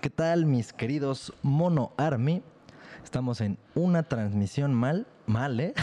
[0.00, 2.42] ¿Qué tal, mis queridos Mono Army?
[3.04, 5.74] Estamos en una transmisión mal, mal, ¿eh?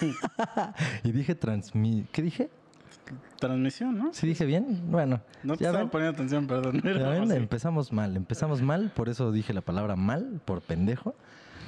[1.04, 2.06] y dije transmi...
[2.10, 2.48] ¿Qué dije?
[3.38, 4.14] Transmisión, ¿no?
[4.14, 4.90] ¿Sí dije bien?
[4.90, 5.20] Bueno.
[5.42, 6.80] No te estaba ven, poniendo atención, perdón.
[6.82, 11.14] ya ven, empezamos mal, empezamos mal, por eso dije la palabra mal, por pendejo.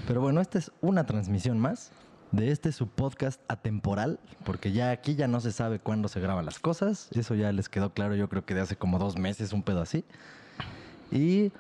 [0.07, 1.93] Pero bueno, esta es una transmisión más
[2.31, 6.47] de este su podcast atemporal, porque ya aquí ya no se sabe cuándo se graban
[6.47, 7.11] las cosas.
[7.13, 9.83] Eso ya les quedó claro, yo creo que de hace como dos meses, un pedo
[9.83, 10.07] así.
[11.11, 11.53] Y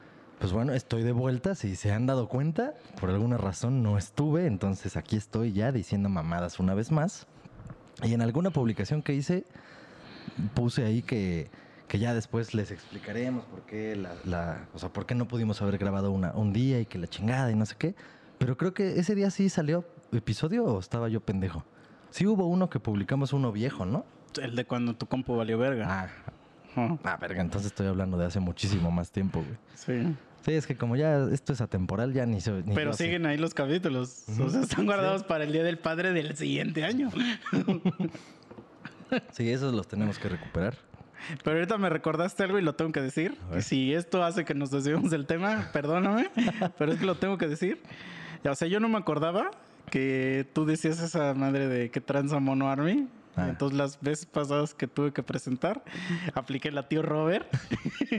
[0.42, 1.54] pues bueno, estoy de vuelta.
[1.54, 6.08] Si se han dado cuenta, por alguna razón no estuve, entonces aquí estoy ya diciendo
[6.08, 7.28] mamadas una vez más.
[8.02, 9.44] Y en alguna publicación que hice,
[10.54, 11.48] puse ahí que,
[11.86, 15.62] que ya después les explicaremos por qué la, la- o sea, por qué no pudimos
[15.62, 17.94] haber grabado una, un día y que la chingada y no sé qué.
[18.38, 21.64] Pero creo que ese día sí salió episodio o estaba yo pendejo.
[22.10, 24.04] Sí hubo uno que publicamos uno viejo, ¿no?
[24.42, 26.08] El de cuando tu compu valió verga.
[26.74, 29.56] Ah, ah, verga, entonces estoy hablando de hace muchísimo más tiempo, güey.
[29.76, 30.16] Sí.
[30.44, 32.50] Sí, es que como ya esto es atemporal, ya ni se.
[32.52, 33.04] ni Pero yo sé.
[33.04, 34.24] siguen ahí los capítulos.
[34.40, 37.10] O sea, están guardados para el Día del Padre del siguiente año.
[39.32, 40.74] Sí, esos los tenemos que recuperar.
[41.44, 43.36] Pero ahorita me recordaste algo y lo tengo que decir.
[43.56, 46.30] Y si esto hace que nos desviemos del tema, perdóname,
[46.78, 47.80] pero es que lo tengo que decir.
[48.42, 49.50] O sea, yo no me acordaba
[49.90, 53.06] que tú decías esa madre de que tranza Mono Army.
[53.36, 53.48] Ah.
[53.48, 55.82] Entonces las veces pasadas que tuve que presentar,
[56.34, 57.48] apliqué la tío Robert.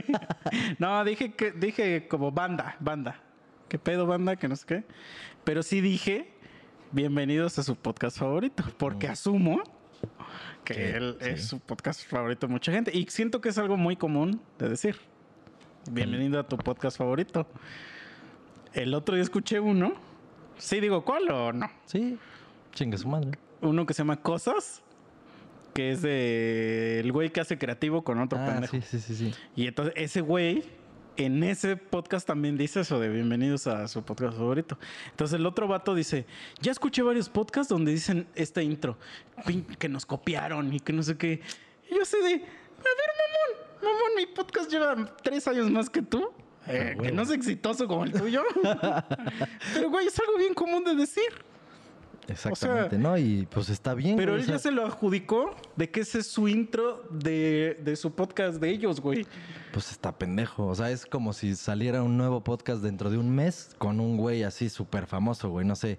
[0.78, 3.20] no, dije que dije como banda, banda.
[3.68, 4.36] ¿Qué pedo banda?
[4.36, 4.84] Que no sé qué.
[5.44, 6.34] Pero sí dije
[6.94, 9.62] bienvenidos a su podcast favorito, porque asumo
[10.64, 11.28] que él sí.
[11.30, 12.96] es su podcast favorito de mucha gente.
[12.96, 14.96] Y siento que es algo muy común de decir.
[15.90, 17.46] Bienvenido a tu podcast favorito.
[18.72, 19.94] El otro día escuché uno.
[20.56, 21.68] Sí, digo, ¿cuál o no?
[21.84, 22.16] Sí,
[22.72, 23.32] chingue su madre.
[23.60, 24.82] Uno que se llama Cosas.
[25.74, 28.76] Que es de el güey que hace creativo con otro Ah, pendejo.
[28.76, 29.34] sí, sí, sí, sí.
[29.56, 30.62] Y entonces ese güey
[31.16, 34.78] en ese podcast también dice eso de bienvenidos a su podcast favorito.
[35.10, 36.26] Entonces el otro vato dice,
[36.60, 38.96] ya escuché varios podcasts donde dicen este intro,
[39.78, 41.40] que nos copiaron y que no sé qué.
[41.90, 46.02] Y yo sé de, a ver, mamón, mamón, mi podcast lleva tres años más que
[46.02, 46.30] tú.
[46.66, 47.16] Eh, Ah, que huevo.
[47.16, 48.42] no es exitoso como el tuyo.
[49.74, 51.24] Pero güey, es algo bien común de decir.
[52.28, 53.16] Exactamente, ¿no?
[53.18, 54.16] Y pues está bien.
[54.16, 57.04] Pero güey, él o sea, ya se lo adjudicó de que ese es su intro
[57.10, 59.26] de, de su podcast de ellos, güey.
[59.72, 60.66] Pues está pendejo.
[60.66, 64.16] O sea, es como si saliera un nuevo podcast dentro de un mes con un
[64.16, 65.66] güey así súper famoso, güey.
[65.66, 65.98] No sé.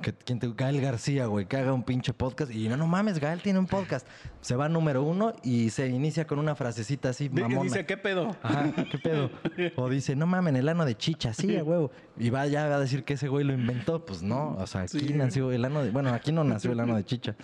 [0.00, 2.50] Que, ¿quién te, Gael García, güey, que haga un pinche podcast.
[2.54, 4.06] Y no, no mames, Gael tiene un podcast.
[4.40, 7.62] Se va número uno y se inicia con una frasecita así, mamona.
[7.62, 8.36] Dice, ¿qué pedo?
[8.42, 9.30] Ajá, ¿qué pedo?
[9.76, 11.90] O dice, no mames, el ano de chicha, sí, a huevo.
[12.18, 14.04] Y va ya a decir que ese güey lo inventó.
[14.04, 15.12] Pues no, o sea, aquí Sí.
[15.14, 15.90] nació el ano de.
[15.90, 17.36] Bueno, aquí no nació el ano de chicha.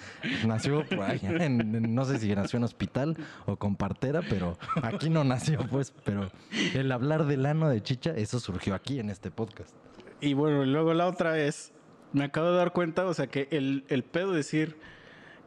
[0.47, 3.17] Nació por ahí, en- en- no sé si nació en hospital
[3.47, 5.93] o con partera, pero aquí no nació, pues.
[6.05, 6.31] Pero
[6.75, 9.75] el hablar del ano de chicha, eso surgió aquí en este podcast.
[10.21, 11.73] Y bueno, y luego la otra es,
[12.17, 14.77] me acabo de dar cuenta, o sea, que el, el pedo decir,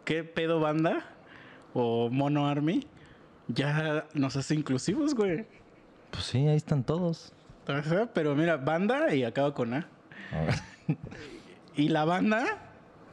[0.06, 1.03] ¿qué pedo banda?
[1.74, 2.85] O mono army,
[3.47, 5.46] ya nos hace inclusivos, güey.
[6.12, 7.34] Pues sí, ahí están todos.
[7.68, 9.88] Ajá, Pero mira, banda y acaba con A.
[11.75, 12.46] Y la banda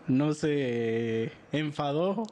[0.07, 2.25] no se enfadó.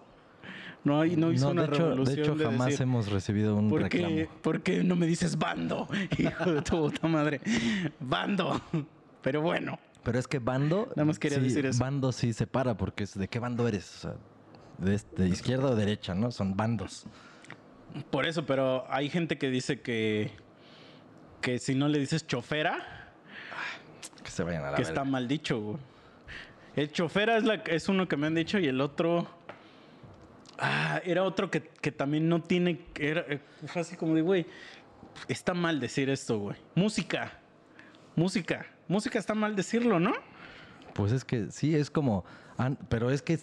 [0.84, 3.10] No, hay- no hizo No, una de hecho, de revolución hecho de jamás decir, hemos
[3.10, 4.08] recibido un ¿por reclamo.
[4.14, 5.88] qué, ¿Por qué no me dices bando?
[6.18, 7.40] Hijo de tu puta madre.
[8.00, 8.60] Bando.
[9.22, 9.78] Pero bueno.
[10.04, 10.88] Pero es que bando.
[10.96, 11.82] Nada más quería sí, decir eso.
[11.82, 13.96] Bando sí separa, porque es de qué bando eres.
[13.96, 14.16] O sea,
[14.78, 16.30] de, de izquierda o derecha, ¿no?
[16.30, 17.06] Son bandos.
[18.10, 20.30] Por eso, pero hay gente que dice que,
[21.40, 23.12] que si no le dices chofera,
[24.22, 24.88] Que se vayan a la que verga.
[24.88, 25.60] está mal dicho.
[25.60, 25.78] güey.
[26.76, 29.28] El chofera es, la, es uno que me han dicho y el otro...
[30.58, 32.78] Ah, era otro que, que también no tiene...
[32.92, 34.46] que Era, eh, fue así como de, güey,
[35.28, 36.56] está mal decir esto, güey.
[36.74, 37.32] Música.
[38.16, 38.66] Música.
[38.88, 40.12] Música está mal decirlo, ¿no?
[40.94, 42.24] Pues es que sí, es como.
[42.88, 43.40] Pero es que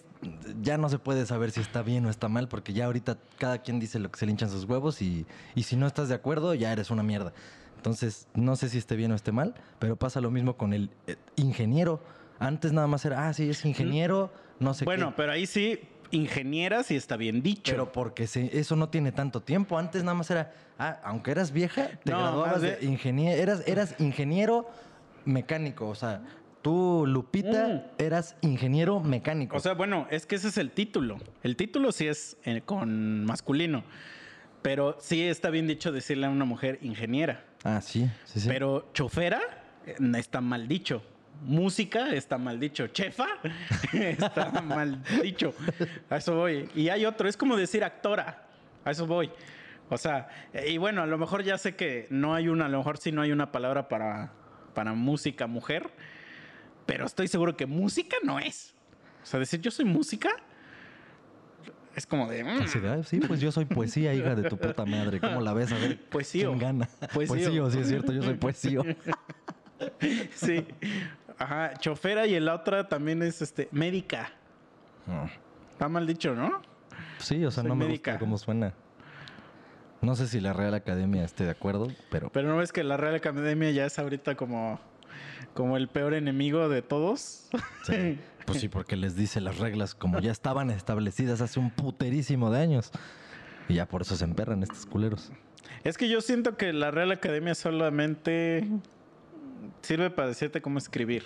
[0.62, 3.57] ya no se puede saber si está bien o está mal, porque ya ahorita cada
[3.57, 6.16] quien dice lo que se le hinchan sus huevos y, y si no estás de
[6.16, 7.33] acuerdo, ya eres una mierda.
[7.75, 10.92] Entonces, no sé si esté bien o esté mal, pero pasa lo mismo con el
[11.07, 12.01] eh, ingeniero.
[12.39, 15.13] Antes nada más era, ah, sí, es ingeniero, no sé bueno, qué.
[15.18, 15.80] pero ahí sí,
[16.12, 17.71] ingeniera sí está bien dicho.
[17.74, 19.77] Pero porque se- eso no tiene tanto tiempo.
[19.77, 23.63] Antes nada más era, ah, aunque eras vieja, te No, graduabas de bien- ingeniero, eras,
[23.68, 24.69] eras ingeniero
[25.25, 25.88] mecánico.
[25.88, 26.21] O sea,
[26.62, 29.56] tú, Lupita, eras ingeniero mecánico.
[29.56, 29.57] Mm.
[29.57, 31.18] O sea, bueno, es que ese es el título.
[31.44, 33.83] El título sí es eh, con masculino.
[34.62, 37.44] Pero sí está bien dicho decirle a una mujer ingeniera.
[37.63, 38.47] ah, sí, sí, sí.
[38.47, 39.41] Pero chofera
[39.85, 41.01] eh, está mal dicho.
[41.44, 42.88] Música está mal dicho.
[42.88, 43.27] Chefa
[43.94, 45.56] está mal dicho.
[46.09, 46.69] A eso voy.
[46.75, 48.44] Y hay otro, es como decir actora.
[48.85, 49.31] A eso voy.
[49.89, 50.29] O sea,
[50.65, 53.12] y bueno, a lo mejor ya sé que no hay una, a lo mejor sí
[53.12, 54.31] no hay una palabra para,
[54.73, 55.89] para música mujer,
[56.85, 58.73] pero estoy seguro que música no es.
[59.23, 60.29] O sea, decir yo soy música
[61.95, 62.44] es como de.
[62.44, 65.19] mm, Así de, "Ay, sí, pues yo soy poesía, hija de tu puta madre.
[65.19, 65.71] ¿Cómo la ves?
[65.71, 66.50] A ver, Poesío.
[66.50, 66.89] ¿quién gana?
[67.13, 67.35] Poesío.
[67.35, 68.83] Poesío, sí es cierto, yo soy poesío.
[70.33, 70.65] sí.
[71.38, 74.31] Ajá, chofera y la otra también es este médica.
[75.07, 75.29] No.
[75.71, 76.62] Está mal dicho, ¿no?
[77.18, 78.12] Sí, o sea, Soy no me médica.
[78.12, 78.73] gusta cómo suena.
[80.01, 82.98] No sé si la Real Academia esté de acuerdo, pero Pero no ves que la
[82.98, 84.80] Real Academia ya es ahorita como,
[85.53, 87.50] como el peor enemigo de todos.
[87.83, 88.19] sí.
[88.45, 92.62] pues sí, porque les dice las reglas como ya estaban establecidas hace un puterísimo de
[92.62, 92.92] años.
[93.69, 95.31] Y ya por eso se emperran estos culeros.
[95.83, 98.68] Es que yo siento que la Real Academia solamente
[99.81, 101.24] sirve para decirte cómo escribir.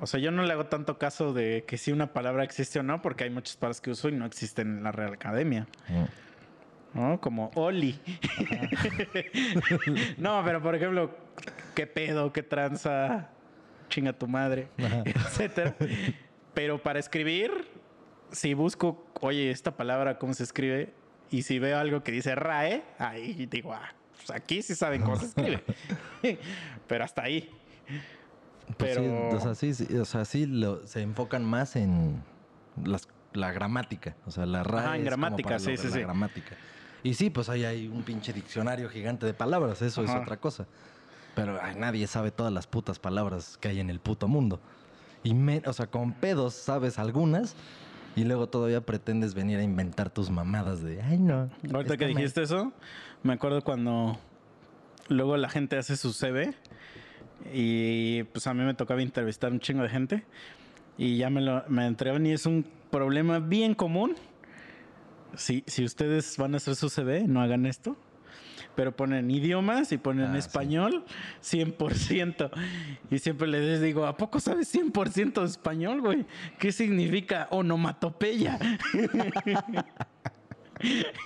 [0.00, 2.82] O sea, yo no le hago tanto caso de que si una palabra existe o
[2.82, 5.68] no, porque hay muchas palabras que uso y no existen en la Real Academia.
[5.88, 6.04] Mm.
[6.94, 7.20] ¿No?
[7.20, 7.98] Como Oli.
[10.18, 11.10] no, pero por ejemplo,
[11.74, 13.30] qué pedo, qué tranza,
[13.88, 15.02] chinga tu madre, Ajá.
[15.04, 15.74] etcétera.
[16.54, 17.50] Pero para escribir,
[18.30, 20.92] si busco, oye, esta palabra, ¿cómo se escribe?
[21.30, 25.16] Y si veo algo que dice RAE, ahí digo, ah, pues aquí sí saben cómo
[25.16, 25.62] se escribe.
[26.86, 27.48] pero hasta ahí.
[28.76, 32.22] Pues sí, Pero- o sea, sí, sí, o sea, sí lo- se enfocan más en
[32.84, 34.14] las- la gramática.
[34.26, 36.00] O sea, la RAE Ajá, en es como gramática, para sí, lo- sí, la sí.
[36.00, 36.56] gramática.
[37.02, 40.12] Y sí, pues ahí hay un pinche diccionario gigante de palabras, eso Ajá.
[40.16, 40.66] es otra cosa.
[41.34, 44.60] Pero ay, nadie sabe todas las putas palabras que hay en el puto mundo.
[45.24, 47.54] Y, me- o sea, con pedos sabes algunas
[48.14, 51.48] y luego todavía pretendes venir a inventar tus mamadas de, ay, no.
[51.72, 52.14] Ahorita que está mal".
[52.16, 52.72] dijiste eso,
[53.22, 54.18] me acuerdo cuando
[55.08, 56.54] luego la gente hace su CV
[57.52, 60.24] y pues a mí me tocaba entrevistar un chingo de gente
[60.98, 64.14] y ya me lo me entregaron y es un problema bien común.
[65.36, 67.96] Si, si ustedes van a hacer su CV, no hagan esto.
[68.74, 70.38] Pero ponen idiomas y ponen Ah, sí.
[70.38, 71.04] español
[71.42, 72.50] 100%.
[73.10, 76.24] Y siempre les digo, ¿a poco sabes 100% de español, güey?
[76.58, 78.58] ¿Qué significa onomatopeya?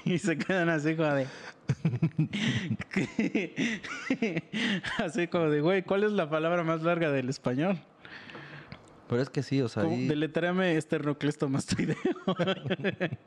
[0.05, 1.27] y se quedan así como de...
[4.99, 7.79] así como de, güey, ¿cuál es la palabra más larga del español?
[9.09, 11.97] Pero es que sí, o sea, ahí- Deletréame esternocleistomastoideo.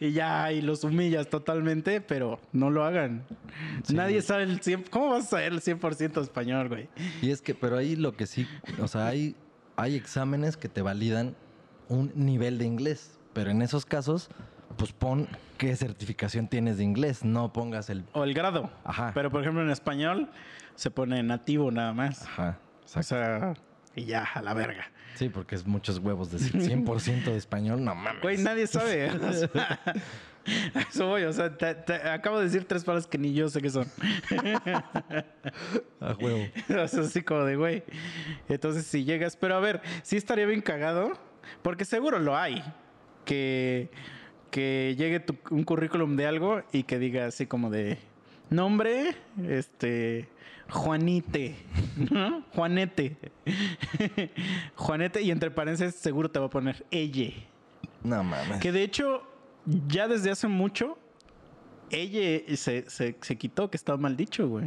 [0.00, 3.24] y ya, y los humillas totalmente, pero no lo hagan.
[3.84, 3.94] Sí.
[3.94, 4.88] Nadie sabe el 100%.
[4.90, 6.88] ¿Cómo vas a saber el 100% español, güey?
[7.20, 8.46] Y es que, pero ahí lo que sí,
[8.80, 9.36] o sea, hay,
[9.76, 11.36] hay exámenes que te validan
[11.88, 14.28] un nivel de inglés, pero en esos casos,
[14.76, 15.28] pues pon
[15.58, 18.04] qué certificación tienes de inglés, no pongas el...
[18.12, 18.70] O el grado.
[18.84, 19.12] Ajá.
[19.14, 20.30] Pero, por ejemplo, en español
[20.74, 22.22] se pone nativo nada más.
[22.22, 22.58] Ajá,
[22.96, 23.54] O sea,
[23.96, 24.90] y ya, a la verga.
[25.14, 28.22] Sí, porque es muchos huevos decir 100% de español, no mames.
[28.22, 29.10] Güey, nadie sabe.
[29.10, 29.80] O sea,
[30.74, 31.24] a eso voy.
[31.24, 33.86] O sea, te- te- acabo de decir tres palabras que ni yo sé qué son.
[36.00, 36.46] A huevo.
[36.82, 37.82] O sea, así como de, güey.
[38.48, 41.12] Entonces, si llegas, pero a ver, sí estaría bien cagado,
[41.62, 42.62] porque seguro lo hay,
[43.24, 43.90] que,
[44.50, 47.98] que llegue tu- un currículum de algo y que diga así como de
[48.50, 49.14] nombre,
[49.46, 50.28] este,
[50.72, 51.54] Juanite,
[52.10, 52.44] ¿no?
[52.54, 53.16] Juanete.
[54.76, 57.30] Juanete, y entre paréntesis seguro te va a poner ella.
[58.02, 58.58] No mames.
[58.60, 59.22] Que de hecho,
[59.86, 60.98] ya desde hace mucho,
[61.90, 64.66] ella se, se, se quitó que estaba mal dicho, güey.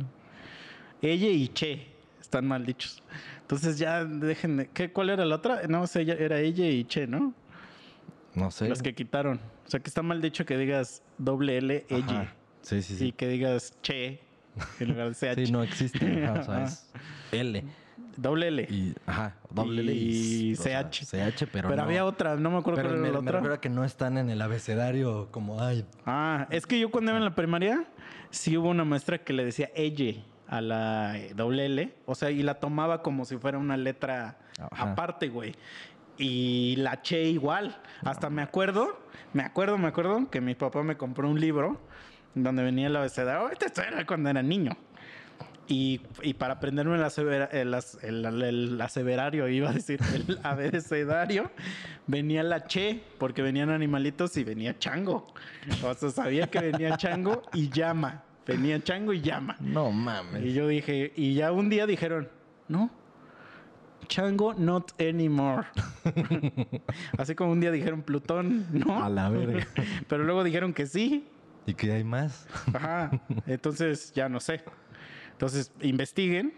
[1.02, 1.88] Ella y Che
[2.22, 3.04] están mal dichos.
[3.42, 4.68] Entonces ya dejen de...
[4.68, 5.64] ¿qué, ¿Cuál era la otra?
[5.68, 7.34] No sé, era ella y Che, ¿no?
[8.36, 8.70] No sé.
[8.70, 9.40] Las que quitaron.
[9.66, 12.22] O sea, que está mal dicho que digas doble L, ella.
[12.22, 12.36] Ajá.
[12.62, 13.12] Sí, sí, Y sí.
[13.12, 14.20] que digas Che
[14.80, 15.46] en lugar de CH.
[15.46, 16.30] Sí, no existe.
[16.30, 16.90] o sea, es
[17.32, 17.64] L.
[18.18, 18.64] Doble L.
[18.70, 21.06] Y, ajá, doble L Y y, o sea, CH.
[21.06, 21.84] CH, pero, pero no.
[21.84, 23.40] había otra, no me acuerdo Pero cuál me, era la me otra.
[23.40, 27.12] refiero a que no están en el abecedario como, ay, Ah, es que yo cuando
[27.12, 27.84] iba en la primaria,
[28.30, 32.32] sí hubo una maestra que le decía ella a la eh, doble L, o sea,
[32.32, 34.38] y la tomaba como si fuera una letra
[34.72, 34.92] Ajá.
[34.94, 35.54] aparte, güey.
[36.18, 37.76] Y la che igual.
[38.06, 38.98] Hasta me acuerdo,
[39.34, 41.82] me acuerdo, me acuerdo que mi papá me compró un libro
[42.36, 43.50] donde venía el abecedario.
[43.50, 44.72] Esto era cuando era niño.
[45.68, 50.00] Y, y para aprenderme el, asevera- el as- el- el- el aseverario, iba a decir,
[50.14, 51.50] el abecedario,
[52.06, 55.26] venía la che, porque venían animalitos y venía chango.
[55.84, 58.22] O sea, sabía que venía chango y llama.
[58.46, 59.56] Venía chango y llama.
[59.60, 60.44] no mames.
[60.44, 62.30] Y yo dije, y ya un día dijeron,
[62.68, 62.92] no,
[64.08, 65.66] chango not anymore.
[67.18, 69.04] Así como un día dijeron Plutón, no.
[69.04, 69.66] A la verga.
[70.08, 71.28] Pero luego dijeron que sí.
[71.66, 72.48] ¿Y qué hay más?
[72.74, 73.12] Ajá.
[73.48, 74.64] Entonces, ya no sé.
[75.32, 76.54] Entonces, investiguen.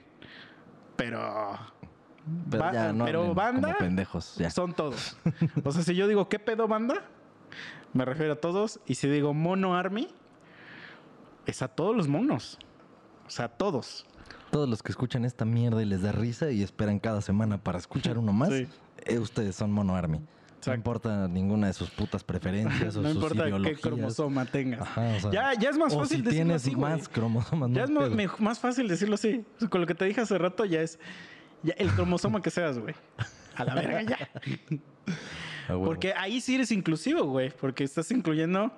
[0.95, 1.57] Pero
[2.49, 4.49] Pero ya no pero banda, como pendejos, ya.
[4.49, 5.15] son todos.
[5.63, 6.95] O sea, si yo digo, ¿qué pedo banda?
[7.93, 8.79] me refiero a todos.
[8.85, 10.07] Y si digo mono army,
[11.45, 12.57] es a todos los monos.
[13.25, 14.05] O sea, a todos.
[14.51, 17.77] Todos los que escuchan esta mierda y les da risa y esperan cada semana para
[17.77, 18.67] escuchar uno más, Sí.
[19.05, 20.21] eh, ustedes son Mono Army.
[20.67, 20.71] Exacto.
[20.71, 23.81] No importa ninguna de sus putas preferencias o no sus importa qué ideologías.
[23.81, 24.81] cromosoma tengas.
[24.81, 26.91] Ajá, o sea, ya, ya es más o fácil si decirlo tienes así, güey.
[26.93, 27.69] más cromosomas.
[27.69, 28.15] no Ya es más, pedo.
[28.15, 29.43] me- más fácil decirlo así.
[29.69, 30.99] Con lo que te dije hace rato ya es
[31.63, 32.95] ya el cromosoma que seas, güey.
[33.55, 34.17] A la verga ya.
[35.69, 35.73] Ah.
[35.83, 37.49] Porque ahí sí eres inclusivo, güey.
[37.49, 38.71] Porque estás incluyendo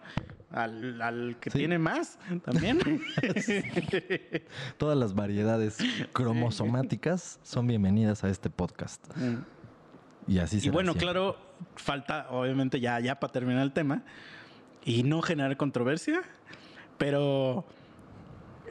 [0.49, 1.59] al, al que Sí.
[1.59, 2.79] tiene más también.
[4.77, 5.77] Todas las variedades
[6.13, 9.05] cromosomáticas son bienvenidas a este podcast.
[10.29, 11.05] Y así y será bueno, siempre.
[11.05, 11.37] claro,
[11.75, 14.03] falta, obviamente, ya, ya para terminar el tema
[14.85, 16.21] y no generar controversia,
[16.99, 17.65] pero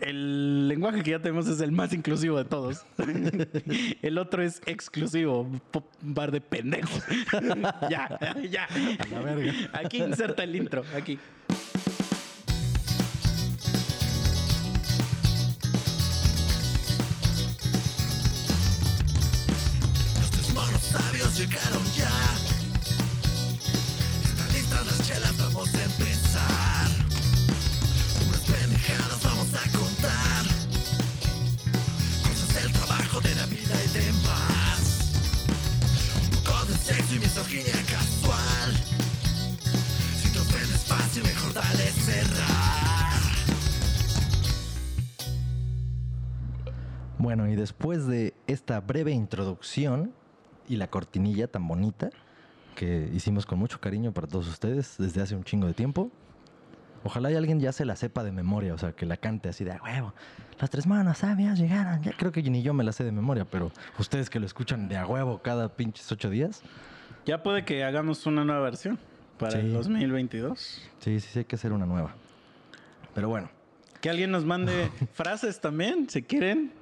[0.01, 2.87] el lenguaje que ya tenemos es el más inclusivo de todos.
[4.03, 5.51] el otro es exclusivo,
[6.01, 7.03] bar de pendejos.
[7.91, 8.69] ya, ya.
[9.11, 9.53] la verga.
[9.73, 11.19] Aquí inserta el intro, aquí.
[21.39, 22.11] Llegaron ya.
[24.25, 26.89] Están listas las chelas, vamos a empezar.
[28.27, 30.45] Unas pendejadas vamos a contar.
[32.25, 35.13] Cosas del trabajo, de la vida y demás.
[36.25, 38.73] Un poco de sexo y misoginia casual.
[40.21, 43.23] Si te ofendes fácil, mejor dale cerrar.
[47.19, 50.15] Bueno, y después de esta breve introducción
[50.69, 52.11] y la cortinilla tan bonita
[52.75, 56.11] que hicimos con mucho cariño para todos ustedes desde hace un chingo de tiempo,
[57.05, 59.65] ojalá y alguien ya se la sepa de memoria, o sea, que la cante así
[59.65, 60.15] de a huevo.
[60.61, 62.03] Las tres manos sabias llegaron.
[62.03, 64.89] Ya creo que ni yo me la sé de memoria, pero ustedes que lo escuchan
[64.89, 66.63] de a huevo cada pinches ocho días,
[67.27, 68.99] Ya puede que hagamos una nueva versión
[69.39, 69.59] para Sí.
[69.59, 70.59] el 2022.
[71.01, 72.15] sí, sí, sí hay que hacer una nueva.
[73.15, 73.51] Pero bueno,
[74.01, 76.73] Que alguien nos mande frases también, si quieren.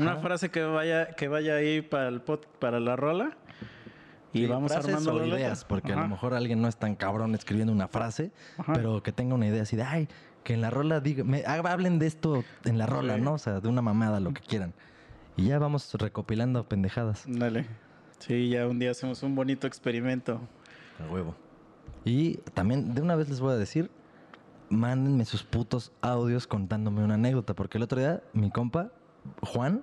[0.00, 3.36] Una frase que vaya, que vaya ahí para el pod- para la rola.
[4.32, 7.34] Y Sí, vamos armando o ideas, porque a lo mejor alguien no es tan cabrón
[7.34, 8.72] escribiendo una frase, Ajá.
[8.72, 10.08] pero que tenga una idea así de, ay,
[10.42, 13.18] que en la rola diga, me, hablen de esto en la rola.
[13.18, 13.34] ¿no?
[13.34, 14.72] O sea, de una mamada, lo que quieran.
[15.36, 17.24] Y ya vamos recopilando pendejadas.
[17.26, 17.66] Dale.
[18.18, 20.40] Sí, ya un día hacemos un bonito experimento.
[21.06, 21.34] A huevo.
[22.04, 23.90] Y también, de una vez les voy a decir,
[24.70, 28.90] mándenme sus putos audios contándome una anécdota, porque el otro día mi compa,
[29.42, 29.82] Juan,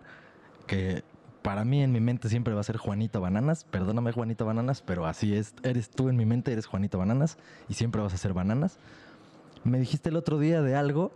[0.68, 1.04] que
[1.42, 5.06] para mí en mi mente siempre va a ser Juanito Bananas, perdóname Juanito Bananas, pero
[5.06, 8.34] así es, eres tú en mi mente, eres Juanito Bananas y siempre vas a ser
[8.34, 8.78] Bananas.
[9.64, 11.12] Me dijiste el otro día de algo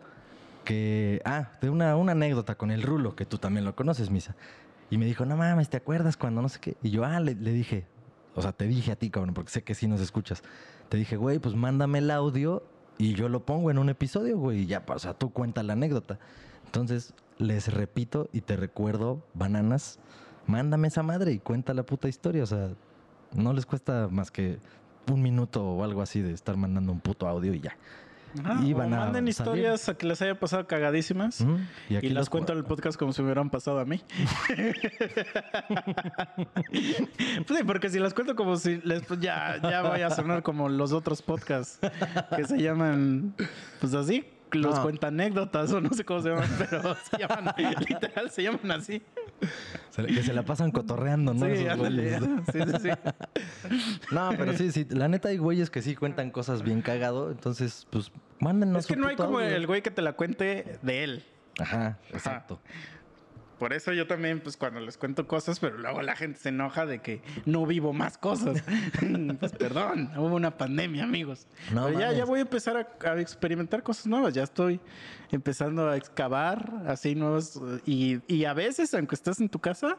[0.64, 4.36] que, ah, de una, una anécdota con el Rulo, que tú también lo conoces, Misa.
[4.90, 6.78] Y me dijo, no mames, ¿te acuerdas cuando no sé qué?
[6.84, 7.86] Y yo, ah, le, dije,
[8.36, 10.44] o sea, te dije a ti, cabrón, porque sé que sí nos escuchas.
[10.90, 12.64] Te dije, güey, pues mándame el audio
[12.98, 15.74] y yo lo pongo en un episodio, güey, y ya, o sea, tú cuenta la
[15.74, 16.20] anécdota.
[16.66, 20.00] Entonces, les repito y te recuerdo, bananas,
[20.48, 22.44] mándame esa madre y cuenta la puta historia.
[22.44, 22.70] O sea,
[23.34, 24.60] no les cuesta más que
[25.12, 27.76] un minuto o algo así de estar mandando un puto audio y ya.
[28.44, 29.30] Ajá, Y o a manden salir.
[29.30, 31.46] historias a que les haya pasado cagadísimas.
[31.88, 34.02] Y, aquí las cuento en el podcast como si me hubieran pasado a mí.
[37.46, 40.44] Pues sí, porque si las cuento como si les, pues ya, ya voy a sonar
[40.44, 41.80] como los otros podcasts
[42.36, 43.34] que se llaman,
[43.80, 44.26] pues así,
[44.60, 44.84] los No.
[44.84, 47.54] cuenta anécdotas o no sé cómo se llaman, pero se llaman,
[47.88, 49.02] literal, se llaman así.
[49.96, 51.46] Que se la pasan cotorreando, ¿no?
[51.46, 52.42] sí, Esos ándale, güeyes.
[52.52, 52.90] sí, sí, sí.
[54.12, 54.88] No, pero sí, sí.
[54.90, 57.32] La neta hay güeyes que sí cuentan cosas bien cagado.
[57.32, 59.50] Entonces, pues, mándenos Es que no hay como audio.
[59.56, 61.24] el güey que te la cuente de él.
[61.60, 62.60] Ajá, exacto.
[63.60, 66.86] Por eso yo también, pues cuando les cuento cosas, pero luego la gente se enoja
[66.86, 68.64] de que no vivo más cosas.
[69.40, 71.48] pues perdón, hubo una pandemia, amigos.
[71.72, 74.34] No pero ya, ya voy a empezar a, a experimentar cosas nuevas.
[74.34, 74.80] Ya estoy
[75.32, 77.60] empezando a excavar así nuevas.
[77.86, 79.98] Y, y a veces, aunque estés en tu casa,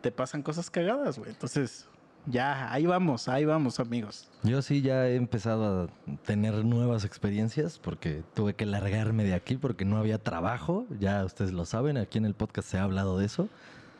[0.00, 1.30] te pasan cosas cagadas, güey.
[1.30, 1.88] Entonces,
[2.26, 4.28] ya, ahí vamos, ahí vamos, amigos.
[4.42, 9.56] Yo sí ya he empezado a tener nuevas experiencias porque tuve que largarme de aquí
[9.56, 10.86] porque no había trabajo.
[11.00, 13.48] Ya ustedes lo saben, aquí en el podcast se ha hablado de eso.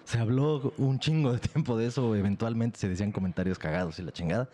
[0.04, 2.14] Se habló un chingo de tiempo de eso.
[2.14, 4.48] Eventualmente se decían comentarios cagados y la chingada.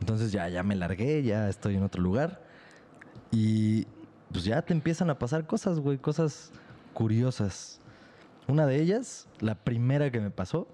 [0.00, 2.42] Entonces ya, ya me largué, ya estoy en otro lugar.
[3.30, 3.86] Y
[4.32, 6.52] pues ya te empiezan a pasar cosas, güey, cosas
[6.94, 7.80] curiosas.
[8.48, 10.66] Una de ellas, la primera que me pasó,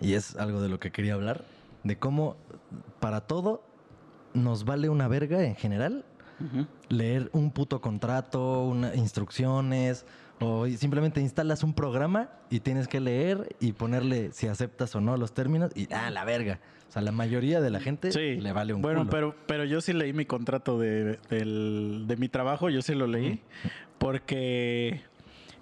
[0.00, 1.44] y es algo de lo que quería hablar,
[1.84, 2.36] de cómo
[3.00, 3.62] para todo
[4.34, 6.04] nos vale una verga en general,
[6.88, 10.04] leer un puto contrato, una- instrucciones,
[10.38, 15.16] o simplemente instalas un programa y tienes que leer y ponerle si aceptas o no
[15.16, 16.60] los términos y ah, la verga.
[16.88, 18.36] O sea, la mayoría de la gente Sí.
[18.36, 19.10] le vale un Bueno, culo.
[19.10, 23.06] pero, pero yo sí leí mi contrato de, del- de mi trabajo, yo sí lo
[23.06, 23.40] leí.
[23.96, 25.00] Porque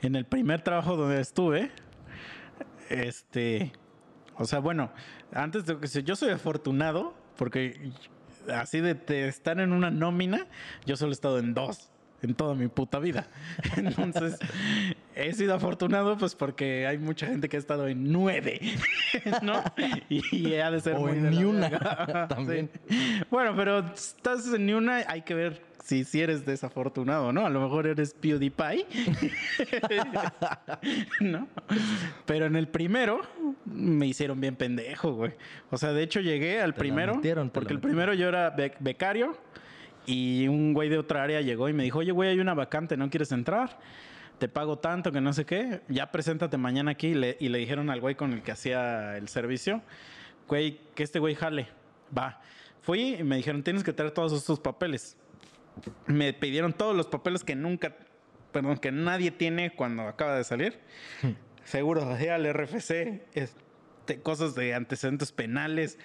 [0.03, 1.71] en el primer trabajo donde estuve,
[2.91, 3.73] este.
[4.37, 4.91] O sea, bueno,
[5.33, 7.91] antes de que se- yo soy afortunado, porque
[8.55, 10.47] así de, de estar en una nómina,
[10.87, 11.91] yo solo he estado en dos
[12.23, 13.26] en toda mi puta vida.
[13.76, 14.38] Entonces,
[15.14, 18.61] he sido afortunado pues porque hay mucha gente que ha estado en nueve,
[19.43, 19.62] ¿no?
[20.09, 22.71] Y, ha de ser O muy en ni una, también.
[22.88, 23.21] Sí.
[23.31, 27.45] Bueno, pero estás en ni una, hay que ver si, si eres desafortunado, ¿no?
[27.45, 28.87] A lo mejor eres PewDiePie.
[31.21, 31.49] ¿No?
[32.26, 33.21] Pero en el primero
[33.67, 35.33] me hicieron bien pendejo, güey.
[35.71, 37.14] O sea, de hecho llegué al Te primero.
[37.17, 39.37] metieron, porque el primero yo era bec- becario
[40.07, 42.97] y un güey de otra área llegó y me dijo, oye, güey, hay una vacante,
[42.97, 43.79] ¿no quieres entrar?
[44.38, 45.83] Te pago tanto que no sé qué.
[45.88, 47.09] Ya preséntate mañana aquí.
[47.09, 49.83] Y le, y le dijeron al güey con el que hacía el servicio,
[50.49, 51.69] güey, que este güey jale.
[52.17, 52.41] Va.
[52.81, 55.17] Fui y me dijeron, tienes que traer todos estos papeles.
[56.07, 57.97] Me pidieron todos los papeles que nunca,
[58.52, 60.78] perdón, que nadie tiene cuando acaba de salir.
[61.64, 65.99] Seguro social, RFC, este, cosas de antecedentes penales,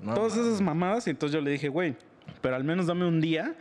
[0.00, 1.06] No todas esas mamadas.
[1.06, 1.96] Y entonces yo le dije, güey,
[2.40, 3.56] pero al menos dame un día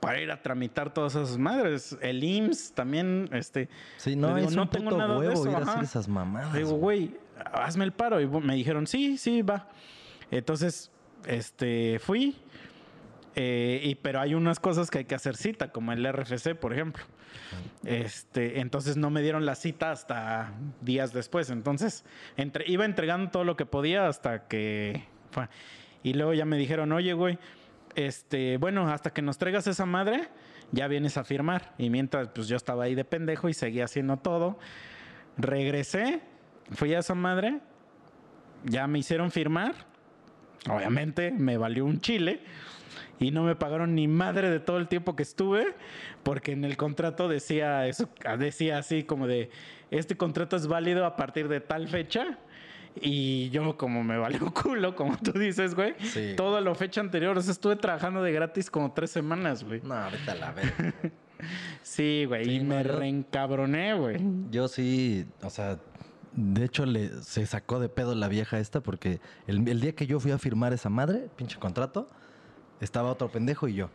[0.00, 1.96] para ir a tramitar todas esas madres.
[2.00, 3.68] El IMSS también, este.
[3.96, 5.80] Sí, no, digo, es un puto huevo ir a hacer ajá".
[5.82, 6.52] esas mamadas.
[6.54, 7.16] Digo, güey,
[7.52, 8.20] hazme el paro.
[8.20, 9.68] Y me dijeron, sí, sí, va.
[10.30, 10.90] Entonces,
[11.26, 12.36] este, fui.
[13.40, 16.72] Eh, y, pero hay unas cosas que hay que hacer cita, como el RFC, por
[16.72, 17.04] ejemplo.
[17.84, 21.48] Este, entonces no me dieron la cita hasta días después.
[21.50, 22.04] Entonces,
[22.36, 25.04] entre, iba entregando todo lo que podía hasta que.
[26.02, 27.38] Y luego ya me dijeron, oye, güey,
[27.94, 30.26] este, bueno, hasta que nos traigas esa madre,
[30.72, 31.74] ya vienes a firmar.
[31.78, 34.58] Y mientras, pues yo estaba ahí de pendejo y seguía haciendo todo.
[35.36, 36.22] Regresé,
[36.72, 37.60] fui a esa madre,
[38.64, 39.76] ya me hicieron firmar.
[40.68, 42.42] Obviamente me valió un chile
[43.20, 45.74] y no me pagaron ni madre de todo el tiempo que estuve,
[46.22, 48.08] porque en el contrato decía eso,
[48.38, 49.50] decía así como de
[49.90, 52.38] este contrato es válido a partir de tal fecha.
[53.00, 55.94] Y yo como me valió culo, como tú dices, güey.
[56.00, 56.34] Sí.
[56.36, 57.36] Toda la fecha anterior.
[57.38, 59.80] O sea, estuve trabajando de gratis como tres semanas, güey.
[59.82, 60.94] No, ahorita la verga.
[61.82, 62.44] Sí, güey.
[62.46, 64.16] Sí, y me yo- reencabroné, güey.
[64.50, 65.78] Yo sí, o sea,
[66.32, 70.08] de hecho le, se sacó de pedo la vieja esta porque el, el día que
[70.08, 72.08] yo fui a firmar esa madre, pinche contrato,
[72.80, 73.90] estaba otro pendejo y yo.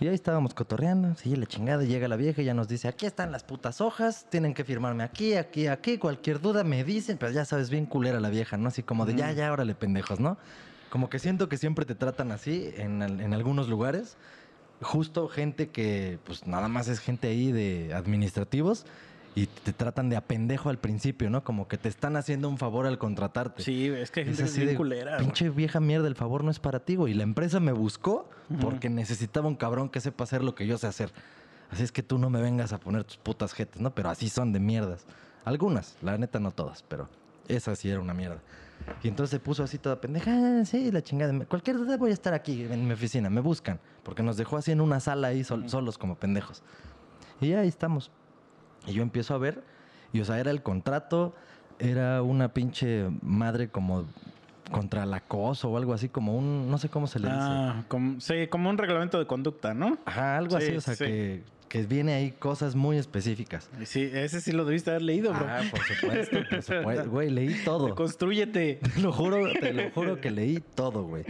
[0.00, 3.04] Y ahí estábamos cotorreando, sí, la chingada, llega la vieja y ya nos dice, aquí
[3.04, 7.32] están las putas hojas, tienen que firmarme aquí, aquí, aquí, cualquier duda me dicen, pero
[7.32, 8.68] ya sabes, bien culera la vieja, ¿no?
[8.68, 10.38] Así como de, ya, ya, órale, pendejos, ¿no?
[10.88, 14.16] Como que siento que siempre te tratan así en, en algunos lugares,
[14.80, 18.86] justo gente que, pues nada más es gente ahí de administrativos
[19.42, 21.44] y te tratan de a pendejo al principio, ¿no?
[21.44, 23.62] Como que te están haciendo un favor al contratarte.
[23.62, 25.24] Sí, es que Es así de, culera, güey.
[25.26, 27.12] pinche vieja mierda, el favor no es para ti, güey.
[27.12, 28.28] Y la empresa me buscó
[28.60, 31.12] porque necesitaba un cabrón que sepa hacer lo que yo sé hacer.
[31.70, 33.94] Así es que tú no me vengas a poner tus putas jetes, ¿no?
[33.94, 35.04] Pero así son de mierdas.
[35.44, 37.08] Algunas, la neta no todas, pero
[37.46, 38.40] esa sí era una mierda.
[39.02, 41.32] Y entonces se puso así toda pendeja, "Ah, sí, la chingada.
[41.46, 43.78] Cualquier duda voy a estar aquí en mi oficina, me buscan.
[44.02, 46.62] Porque nos dejó así en una sala ahí sol- solos como pendejos.
[47.40, 48.10] Y ahí estamos.
[48.88, 49.62] Y yo empiezo a ver,
[50.12, 51.34] y o sea, era el contrato,
[51.78, 54.06] era una pinche madre como
[54.70, 57.38] contra el acoso o algo así, como un, no sé cómo se le dice.
[57.40, 59.98] Ah, como, sí, como un reglamento de conducta, ¿no?
[60.04, 61.04] Ajá, algo Sí, así, o sea, sí.
[61.04, 63.70] que, que viene ahí cosas muy específicas.
[63.84, 65.46] Sí, ese sí lo debiste haber leído, bro.
[65.48, 67.10] Ah, por supuesto, por supuesto.
[67.10, 67.94] Güey, leí todo.
[67.94, 68.80] Construyete.
[68.94, 71.24] Te lo juro, te lo juro que leí todo, güey.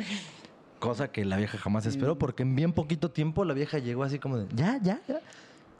[0.81, 4.19] Cosa que la vieja jamás esperó, porque en bien poquito tiempo la vieja llegó así
[4.21, 5.21] como de, ya, ya, ya.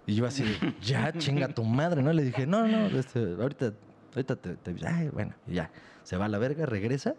[0.09, 0.43] Y yo así,
[0.83, 2.13] ya, chinga tu madre, ¿no?
[2.13, 3.73] Le dije, no, no, este, ahorita,
[4.15, 5.71] ahorita te, te- ay, bueno, y ya.
[6.03, 7.15] Se va a la verga, regresa.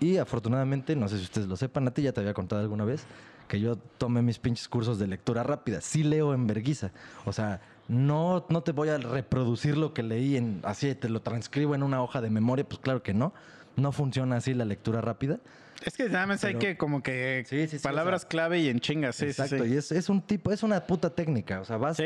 [0.00, 2.86] Y afortunadamente, no sé si ustedes lo sepan, a ti ya te había contado alguna
[2.86, 3.04] vez,
[3.48, 5.82] que yo tomé mis pinches cursos de lectura rápida.
[5.82, 6.90] Sí leo en verguiza.
[7.26, 11.20] O sea, no, no te voy a reproducir lo que leí en, así, te lo
[11.20, 13.34] transcribo en una hoja de memoria, pues claro que no.
[13.76, 15.38] No funciona así la lectura rápida.
[15.84, 18.60] Es que nada más hay que como que Sí, sí, sí, palabras o sea- clave
[18.60, 21.60] y en chingas, sí, Exacto, y es, es un tipo, es una puta técnica.
[21.60, 21.98] O sea, vas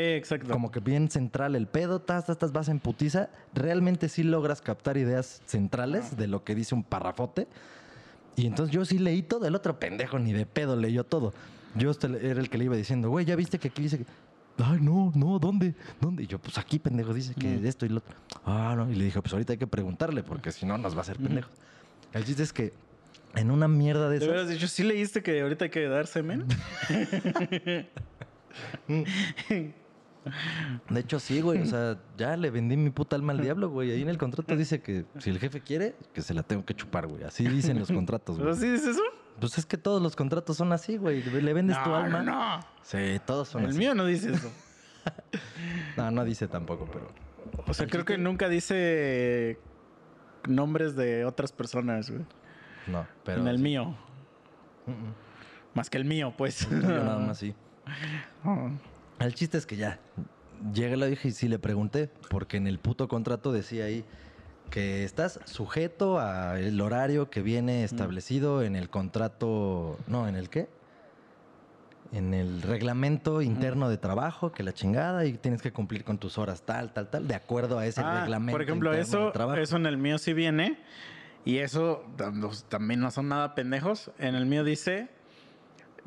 [0.49, 3.29] como que bien central el pedo, tas, tas, tas, vas en putiza.
[3.53, 7.47] Realmente sí logras captar ideas centrales de lo que dice un parrafote.
[8.35, 11.33] Y entonces yo sí leí todo, el otro pendejo ni de pedo leyó todo.
[11.75, 14.05] Yo era el que le iba diciendo, güey, ya viste que aquí dice que.
[14.63, 15.75] Ay, no, no, ¿dónde?
[16.01, 16.23] ¿Dónde?
[16.23, 18.15] Y yo, pues aquí, pendejo, dice que esto y lo otro.
[18.45, 18.89] Ah, no.
[18.89, 21.17] Y le dije, pues ahorita hay que preguntarle, porque si no nos va a hacer
[21.17, 21.49] pendejo.
[22.13, 22.73] El chiste es que
[23.35, 24.29] en una mierda de ¿De esas.
[24.29, 26.45] veras dicho, sí leíste que ahorita hay que dar semen?
[30.89, 31.61] De hecho, sí, güey.
[31.61, 33.91] O sea, ya le vendí mi puta alma al diablo, güey.
[33.91, 36.73] Ahí en el contrato dice que si el jefe quiere, que se la tengo que
[36.73, 37.23] chupar, güey.
[37.23, 38.51] Así dicen los contratos, güey.
[38.51, 39.01] ¿Así dices eso?
[39.39, 41.21] Pues es que todos los contratos son así, güey.
[41.23, 42.23] Le vendes tu alma.
[42.23, 42.59] no, no.
[42.81, 43.77] Sí, todos son El así.
[43.79, 44.51] mío no dice eso.
[45.95, 47.09] No, no dice tampoco, pero.
[47.65, 49.57] O sea, creo que nunca dice
[50.47, 52.25] nombres de otras personas, güey.
[52.87, 53.41] No, pero.
[53.41, 53.63] en el sí.
[53.63, 53.95] mío.
[55.73, 56.69] Más que el mío, pues.
[56.69, 57.55] Yo nada más sí.
[58.43, 58.69] Oh.
[59.19, 59.99] El chiste es que ya.
[60.73, 64.03] Llega la vieja y sí le pregunté, porque en el puto contrato decía ahí
[64.69, 69.97] que estás sujeto al horario que viene establecido en el contrato.
[70.07, 70.67] No, ¿en el qué?
[72.13, 76.37] En el reglamento interno de trabajo, que la chingada, y tienes que cumplir con tus
[76.37, 78.53] horas tal, tal, tal, de acuerdo a ese Ah, reglamento.
[78.53, 79.59] por ejemplo, interno de eso, trabajo.
[79.59, 80.79] eso en el mío sí viene.
[81.43, 84.11] Y eso tam- también no son nada pendejos.
[84.19, 85.09] En el mío dice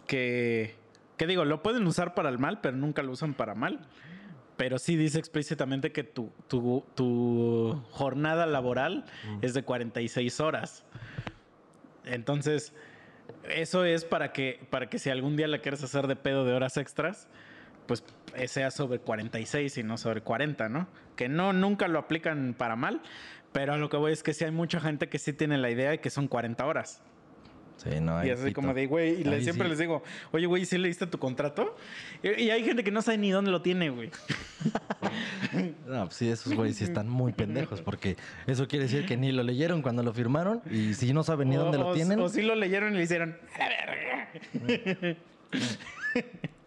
[0.06, 0.74] que,
[1.16, 3.80] que digo, lo pueden usar para el mal, pero nunca lo usan para mal.
[4.60, 9.06] Pero sí dice explícitamente que tu, tu, tu jornada laboral
[9.40, 10.84] es de 46 horas.
[12.04, 12.74] Entonces,
[13.48, 16.52] eso es para que, para que si algún día la quieres hacer de pedo de
[16.52, 17.26] horas extras,
[17.86, 20.88] pues eh, sea sobre 46 y no sobre 40, ¿no?
[21.16, 23.00] Que no, nunca lo aplican para mal,
[23.52, 25.70] pero a lo que voy es que sí hay mucha gente que sí tiene la
[25.70, 27.02] idea de que son 40 horas.
[27.82, 29.70] Sí, no, y así como de, güey, y le- siempre sí.
[29.70, 31.74] les digo, oye, güey, ¿sí leíste tu contrato?
[32.22, 34.10] Y, y hay gente que no sabe ni dónde lo tiene, güey.
[35.86, 38.16] No, pues sí, esos güeyes sí están muy pendejos, porque
[38.46, 41.56] eso quiere decir que ni lo leyeron cuando lo firmaron, y si no saben ni
[41.56, 42.20] dónde lo o- tienen.
[42.20, 45.18] O sí lo leyeron y le hicieron, a la verga.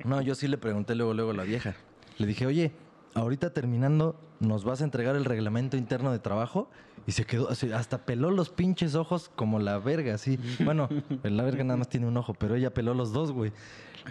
[0.04, 1.76] No, yo sí le pregunté luego, luego a la vieja.
[2.18, 2.72] Le dije, oye,
[3.14, 6.70] ahorita terminando, ¿nos vas a entregar el reglamento interno de trabajo?
[7.06, 10.40] Y se quedó, así, hasta peló los pinches ojos como la verga, así.
[10.64, 10.90] Bueno,
[11.24, 13.52] la verga nada más tiene un ojo, pero ella peló los dos, güey.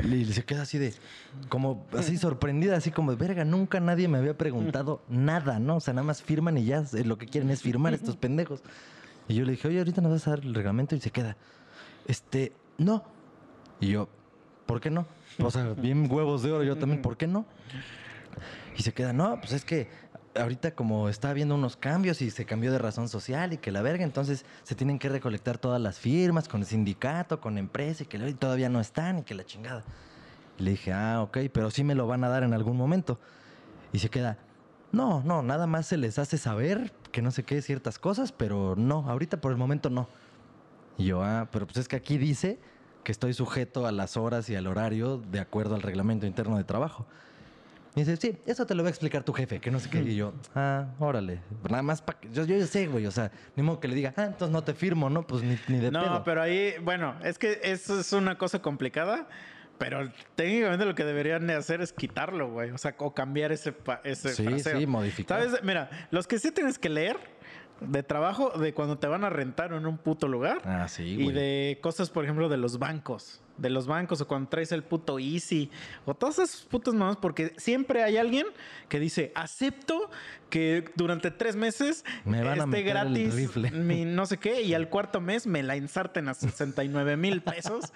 [0.02, 0.94] Y se queda así de,
[1.48, 5.76] como así sorprendida, así como verga, nunca nadie me había preguntado nada, ¿no?
[5.76, 8.62] O sea, nada más firman y ya lo que quieren es firmar estos pendejos.
[9.28, 11.36] Y yo le dije, oye, ahorita nos vas a dar el reglamento y se queda,
[12.06, 13.04] este, no.
[13.80, 14.08] Y yo,
[14.64, 15.06] ¿por qué no?
[15.38, 17.44] O sea, bien huevos de oro, yo también, ¿por qué no?
[18.76, 19.88] Y se queda, no, pues es que
[20.34, 23.82] ahorita como está habiendo unos cambios y se cambió de razón social y que la
[23.82, 28.02] verga, entonces se tienen que recolectar todas las firmas con el sindicato, con la empresa
[28.02, 29.84] y que y todavía no están y que la chingada.
[30.58, 33.18] Y le dije, ah, ok, pero sí me lo van a dar en algún momento.
[33.92, 34.38] Y se queda,
[34.90, 38.74] no, no, nada más se les hace saber que no sé qué ciertas cosas, pero
[38.76, 40.08] no, ahorita por el momento no.
[40.98, 42.58] Y yo, ah, pero pues es que aquí dice
[43.04, 46.64] que estoy sujeto a las horas y al horario de acuerdo al reglamento interno de
[46.64, 47.06] trabajo.
[47.94, 50.00] Y dice, sí, eso te lo va a explicar tu jefe, que no sé qué.
[50.00, 51.40] Y yo, ah, órale.
[51.68, 52.30] Nada más para que.
[52.32, 53.06] Yo, yo sé, güey.
[53.06, 55.26] O sea, ni modo que le diga, ah, entonces no te firmo, ¿no?
[55.26, 56.24] Pues ni, ni de No, pedo.
[56.24, 59.28] pero ahí, bueno, es que eso es una cosa complicada,
[59.76, 62.70] pero técnicamente lo que deberían de hacer es quitarlo, güey.
[62.70, 63.74] O sea, o cambiar ese,
[64.04, 64.78] ese Sí, fraseo.
[64.78, 65.42] sí, modificar.
[65.42, 65.62] ¿Sabes?
[65.62, 67.18] Mira, los que sí tienes que leer
[67.80, 70.62] de trabajo, de cuando te van a rentar en un puto lugar.
[70.64, 71.34] Ah, sí, y güey.
[71.34, 73.42] de cosas, por ejemplo, de los bancos.
[73.58, 75.70] De los bancos o cuando traes el puto Easy.
[76.04, 77.16] O todas esas putas mamás.
[77.16, 78.46] Porque siempre hay alguien
[78.88, 80.10] que dice, acepto
[80.50, 83.70] que durante tres meses Me van a esté el gratis rifle".
[83.70, 84.62] mi no sé qué.
[84.62, 87.92] Y al cuarto mes me la ensarten a 69 mil pesos.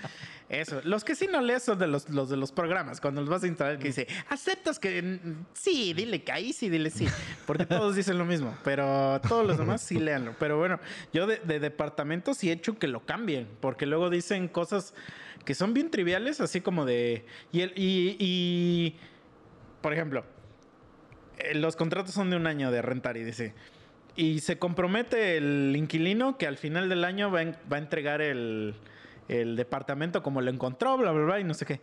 [0.49, 0.81] Eso.
[0.85, 3.01] Los que sí no lees son de los, los de los programas.
[3.01, 5.21] Cuando los vas a instalar que dice, aceptas que
[5.55, 7.07] sí, dile que ahí sí, dile sí.
[7.47, 8.57] Porque todos dicen lo mismo.
[8.65, 10.35] Pero todos los demás sí léanlo.
[10.39, 10.81] Pero bueno,
[11.13, 13.49] yo de, de departamento sí he hecho que lo cambien.
[13.61, 14.95] Porque luego dicen cosas
[15.47, 17.25] que son bien triviales, así como de.
[17.53, 18.97] Y, el, y, y,
[19.81, 20.27] por ejemplo,
[21.39, 23.55] eh, los contratos son de un año de rentar y dice.
[24.17, 28.75] Y se compromete el inquilino que al final del año va, a entregar el,
[29.29, 31.81] el departamento como lo encontró, bla, bla, bla, y no sé qué.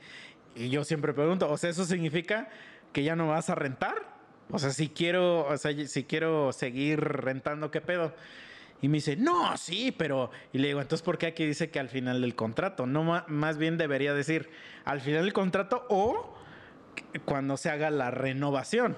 [0.56, 2.50] Y yo siempre pregunto, o sea, ¿eso significa
[2.92, 4.14] que ya no vas a rentar?
[4.50, 8.14] O sea, si quiero, o sea, si quiero seguir rentando, ¿qué pedo?
[8.84, 10.30] Y me dice, no, sí, pero...
[10.52, 12.86] Y le digo, entonces, ¿por qué aquí dice que al final del contrato?
[12.86, 14.50] No, más bien debería decir
[14.84, 16.36] al final del contrato o
[17.24, 18.98] cuando se haga la renovación.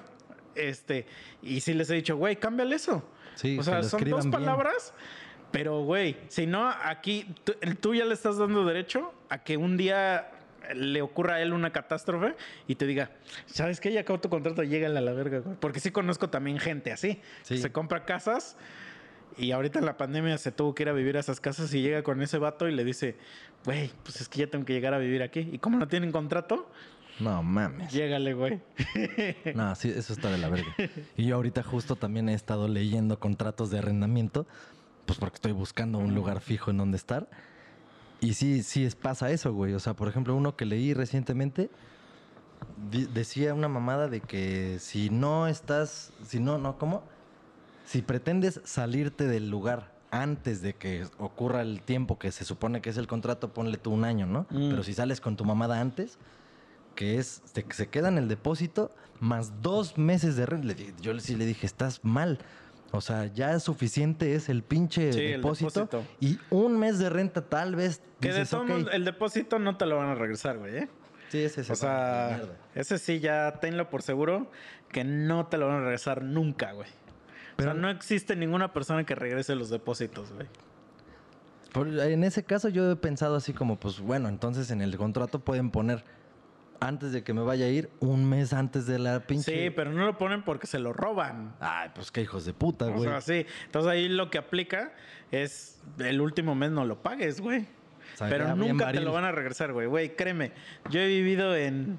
[0.56, 1.06] Este,
[1.40, 3.08] y sí les he dicho, güey, cámbiale eso.
[3.36, 4.32] Sí, o sea, son dos bien.
[4.32, 4.92] palabras,
[5.52, 9.76] pero güey, si no, aquí tú, tú ya le estás dando derecho a que un
[9.76, 10.32] día
[10.74, 12.34] le ocurra a él una catástrofe
[12.66, 13.12] y te diga,
[13.44, 13.92] ¿sabes qué?
[13.92, 15.54] Ya acabó tu contrato, llégale a la verga, güey.
[15.60, 17.20] Porque sí conozco también gente así.
[17.42, 17.58] Sí.
[17.58, 18.56] Se compra casas
[19.38, 21.82] y ahorita en la pandemia se tuvo que ir a vivir a esas casas y
[21.82, 23.16] llega con ese vato y le dice,
[23.64, 25.48] güey, pues es que ya tengo que llegar a vivir aquí.
[25.52, 26.68] Y como no tienen contrato,
[27.20, 27.92] No mames.
[27.92, 28.60] llégale, güey.
[29.54, 30.74] No, sí, eso está de la verga.
[31.16, 34.46] Y yo ahorita justo también he estado leyendo contratos de arrendamiento,
[35.06, 37.28] pues porque estoy buscando un lugar fijo en donde estar.
[38.20, 39.74] Y sí, sí es, pasa eso, güey.
[39.74, 41.68] O sea, por ejemplo, uno que leí recientemente
[43.12, 47.02] decía una mamada de que si no estás, si no, no, ¿cómo?
[47.86, 52.90] Si pretendes salirte del lugar antes de que ocurra el tiempo que se supone que
[52.90, 54.46] es el contrato, ponle tú un año, ¿no?
[54.50, 54.70] Mm.
[54.70, 56.18] Pero si sales con tu mamada antes,
[56.94, 60.74] que es, se, se queda en el depósito más dos meses de renta.
[61.00, 62.38] Yo sí le dije, estás mal.
[62.92, 65.88] O sea, ya suficiente es el pinche Sí, el depósito,
[66.20, 68.00] y un mes de renta tal vez.
[68.20, 70.88] Que de modos, el depósito no te lo van a regresar, güey, ¿eh?
[71.28, 72.40] Sí, ese se O sea,
[72.74, 74.50] ese sí ya tenlo por seguro
[74.92, 76.88] que no te lo van a regresar nunca, güey.
[77.56, 80.46] Pero- o sea, no existe ninguna persona que regrese los depósitos, güey.
[82.10, 85.70] En ese caso yo he pensado así como, pues bueno, entonces en el contrato pueden
[85.70, 86.04] poner
[86.80, 89.64] antes de que me vaya a ir, un mes antes de la pinche.
[89.64, 91.54] Sí, pero no lo ponen porque se lo roban.
[91.60, 93.08] Ay, pues qué hijos de puta, O güey.
[93.08, 93.46] sea, sí.
[93.66, 94.92] Entonces ahí lo que aplica
[95.30, 97.62] es el último mes no lo pagues, güey.
[98.20, 99.86] O Pero nunca te lo van a regresar, güey.
[99.86, 100.52] Güey, créeme.
[100.90, 101.98] Yo he vivido en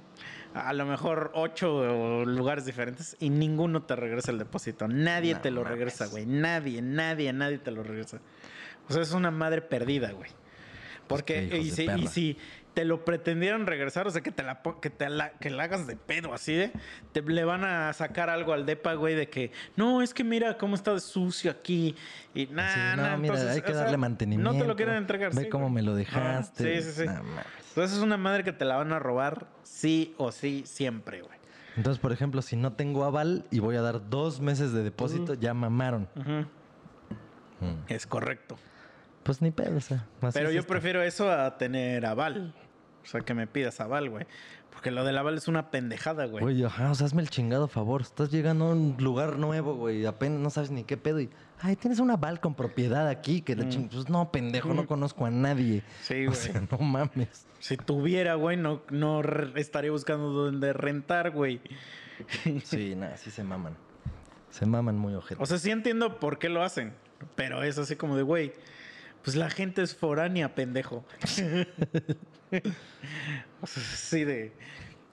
[0.53, 4.87] a lo mejor ocho lugares diferentes y ninguno te regresa el depósito.
[4.87, 5.77] Nadie No te lo mames.
[5.77, 6.25] regresa, güey.
[6.25, 8.19] Nadie, nadie, nadie te lo regresa.
[8.89, 10.29] O sea, es una madre perdida, güey.
[11.07, 12.37] Porque, y si
[12.77, 15.87] te lo pretendieran regresar, o sea, que te la, que te la, que la hagas
[15.87, 16.71] de pedo así de,
[17.11, 20.59] te le van a sacar algo al depa, güey, de que, no, es que mira
[20.59, 21.95] cómo está de sucio aquí.
[22.35, 24.53] Y nada, no, mira, hay que darle mantenimiento.
[24.53, 25.33] No te lo quieren entregar.
[25.33, 25.73] Ve sí, cómo güey.
[25.73, 26.81] me lo dejaste.
[26.83, 27.05] Sí, sí, sí.
[27.07, 27.45] No mames.
[27.69, 31.39] Entonces es una madre que te la van a robar sí o sí siempre, güey.
[31.77, 35.33] Entonces, por ejemplo, si no tengo aval y voy a dar dos meses de depósito,
[35.33, 36.07] ya mamaron.
[36.13, 37.73] Mm.
[37.87, 38.55] Es correcto.
[39.23, 40.05] Pues ni pedo, o sea.
[40.31, 40.71] Pero yo esto.
[40.71, 42.53] prefiero eso a tener aval.
[43.07, 44.25] O sea, que me pidas aval, güey.
[44.69, 46.43] Porque lo del aval es una pendejada, güey.
[46.43, 48.01] Güey, ajá, o sea, hazme el chingado favor.
[48.01, 50.05] Estás llegando a un lugar nuevo, güey.
[50.05, 51.19] Apenas no sabes ni qué pedo.
[51.21, 51.29] Y,
[51.61, 53.41] ay, tienes una aval con propiedad aquí.
[53.41, 55.77] Que la ching- Pues no, pendejo, no conozco a nadie.
[55.79, 56.03] Mm.
[56.03, 56.35] Sí, O güey.
[56.41, 57.47] sea, no mames.
[57.59, 59.21] Si tuviera, güey, no, no
[59.55, 61.61] estaría buscando dónde rentar, güey.
[62.65, 63.75] Sí, nada, sí se maman.
[64.51, 65.41] Se maman muy ojete.
[65.41, 66.93] O sea, sí entiendo por qué lo hacen.
[67.35, 68.53] Pero es así como de, güey,
[69.23, 71.03] pues la gente es foránea, pendejo.
[73.65, 74.51] Sí, de.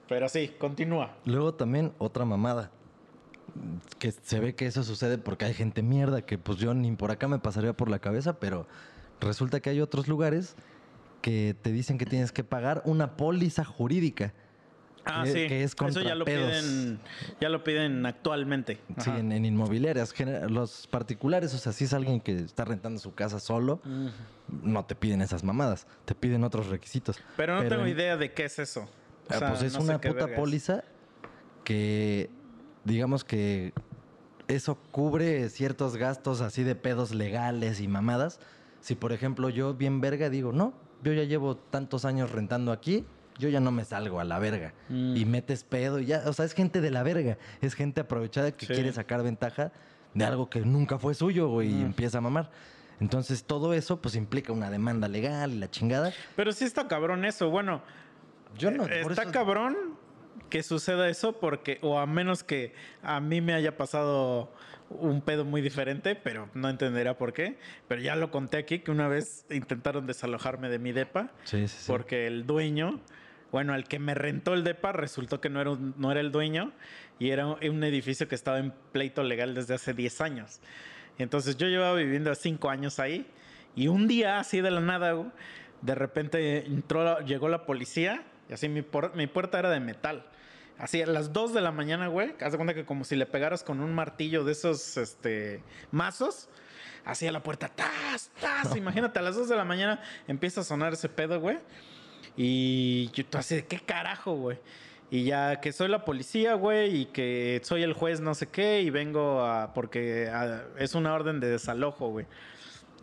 [0.09, 1.17] Pero sí, continúa.
[1.25, 2.71] Luego también otra mamada.
[3.99, 7.11] Que se ve que eso sucede porque hay gente mierda que pues yo ni por
[7.11, 8.67] acá me pasaría por la cabeza, pero
[9.21, 10.57] resulta que hay otros lugares
[11.23, 14.35] que te dicen que tienes que pagar una póliza jurídica.
[15.07, 15.47] Ah, que- sí.
[15.49, 16.99] que es Eso ya lo piden,
[17.41, 18.79] ya lo piden actualmente.
[18.99, 20.15] Sí, en, en inmobiliarias.
[20.49, 24.09] Los particulares, o sea, si es alguien que está rentando su casa solo, Mm.
[24.63, 27.19] no te piden esas mamadas, te piden otros requisitos.
[27.37, 28.81] Pero no tengo en- idea de qué es eso.
[28.81, 28.89] O
[29.29, 30.85] Ah, sea, pues es no una puta póliza
[31.65, 32.31] que,
[32.85, 33.73] digamos que
[34.49, 38.41] eso cubre ciertos gastos así de pedos legales y mamadas.
[38.81, 43.05] Si, por ejemplo, yo bien verga digo, no, yo ya llevo tantos años rentando aquí,
[43.39, 44.73] yo ya no me salgo a la verga.
[44.89, 45.17] Mm.
[45.17, 48.53] Y metes pedo y ya, o sea, es gente de la verga, es gente aprovechada
[48.53, 48.73] que Sí.
[48.75, 49.73] quiere sacar ventaja
[50.15, 51.87] de algo que nunca fue suyo, güey, y Mm.
[51.87, 52.51] empieza a mamar.
[53.01, 56.13] Entonces, todo eso, pues, implica una demanda legal y la chingada.
[56.37, 57.51] Pero sí está cabrón eso.
[57.51, 57.83] Bueno,
[58.57, 59.77] Yo no, por está eso- cabrón
[60.49, 64.53] que suceda eso porque, o a menos que a mí me haya pasado
[64.91, 67.59] un pedo muy diferente, pero no entenderá por qué.
[67.89, 71.77] Pero ya lo conté aquí que una vez intentaron desalojarme de mi depa Sí, sí,
[71.79, 71.85] sí.
[71.89, 73.01] porque el dueño,
[73.55, 76.33] bueno, el que me rentó el depa resultó que no era, un- no era el
[76.33, 76.73] dueño
[77.21, 80.59] y era un, edificio que estaba en pleito legal desde hace 10 años.
[81.19, 83.25] Entonces yo llevaba viviendo 5 años ahí
[83.77, 85.33] y un día así de la nada,
[85.83, 90.27] de repente entró, llegó la policía y así mi, por- mi puerta era de metal.
[90.77, 93.27] Así a las 2 de la mañana, güey, haz de cuenta que como si le
[93.27, 95.63] pegaras con un martillo de esos este,
[95.93, 96.49] mazos,
[97.05, 98.75] así a la puerta, ¡tas, tas!
[98.77, 101.59] Imagínate, a las 2 de la mañana empieza a sonar ese pedo, güey.
[102.37, 104.59] Y yo tú así qué carajo, güey.
[105.11, 108.81] Y ya que soy la policía, güey, y que soy el juez no sé qué,
[108.83, 109.73] y vengo a...
[109.75, 112.27] porque a- es una orden de desalojo, güey.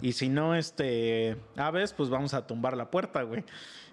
[0.01, 3.43] Y si no, este, aves, pues vamos a tumbar la puerta, güey.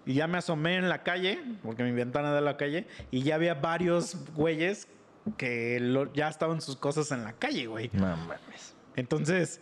[0.07, 3.23] Y ya me asomé en la calle, porque mi ventana da a la calle, y
[3.23, 4.89] ya había varios güeyes
[5.37, 7.91] que lo- ya estaban sus cosas en la calle, güey.
[7.93, 8.75] No mames.
[8.97, 9.61] Entonces,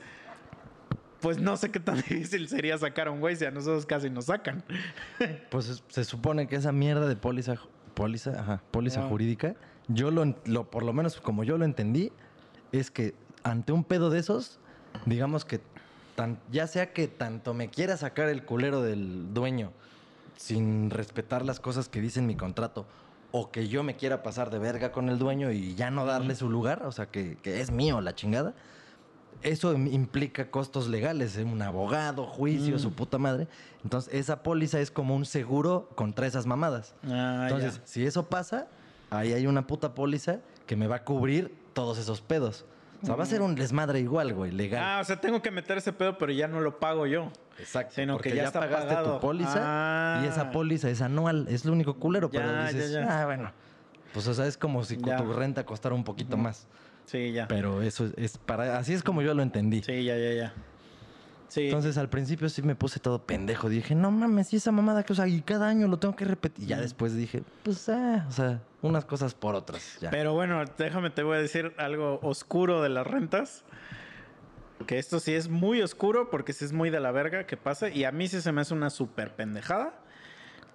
[1.20, 4.10] pues no sé qué tan difícil sería sacar a un güey si a nosotros casi
[4.10, 4.62] nos sacan.
[5.50, 7.56] Pues es- se supone que esa mierda de póliza,
[7.94, 9.08] póliza, ajá, póliza Ah.
[9.08, 9.54] jurídica,
[9.88, 12.12] yo lo, lo, por lo menos como yo lo entendí,
[12.72, 14.58] es que ante un pedo de esos,
[15.06, 15.60] digamos que
[16.16, 19.72] tan- ya sea que tanto me quiera sacar el culero del dueño
[20.36, 22.86] sin respetar las cosas que dice en mi contrato,
[23.32, 26.34] o que yo me quiera pasar de verga con el dueño y ya no darle
[26.34, 28.54] su lugar, o sea, que, que es mío la chingada,
[29.42, 31.44] eso im- implica costos legales, ¿eh?
[31.44, 32.78] un abogado, juicio, Mm.
[32.78, 33.48] su puta madre.
[33.84, 36.94] Entonces, esa póliza es como un seguro contra esas mamadas.
[37.08, 37.82] Ah, Entonces, ya.
[37.86, 38.66] si eso pasa,
[39.10, 42.64] ahí hay una puta póliza que me va a cubrir todos esos pedos.
[43.02, 44.82] O sea, va a ser un desmadre igual, güey, legal.
[44.82, 47.30] Ah, o sea, tengo que meter ese pedo, pero ya no lo pago yo.
[47.58, 47.94] Exacto.
[47.94, 49.14] sino porque que ya ya, está pagaste pagado.
[49.14, 50.22] tu póliza Ah.
[50.24, 51.46] y esa póliza es anual.
[51.48, 53.22] Es lo único culero, pero Ya, dices, ya, ya.
[53.22, 53.52] ah, bueno.
[54.12, 56.66] Pues, o sea, es como si tu renta costara un poquito más.
[57.06, 57.48] Sí, ya.
[57.48, 58.78] Pero eso es, es para...
[58.78, 59.82] Así es como yo lo entendí.
[59.82, 60.54] Sí, ya, ya, ya.
[61.48, 61.66] Sí.
[61.66, 63.68] Entonces al principio sí me puse todo pendejo.
[63.68, 66.24] Dije, no mames, y esa mamada que, o sea, y cada año lo tengo que
[66.24, 66.64] repetir.
[66.64, 69.98] Y ya después dije, pues, ah, o sea, unas cosas por otras.
[70.00, 70.10] Ya.
[70.10, 73.64] Pero bueno, déjame, te voy a decir algo oscuro de las rentas.
[74.86, 77.88] Que esto sí es muy oscuro porque sí es muy de la verga que pasa.
[77.88, 79.94] Y a mí sí se me hace una súper pendejada.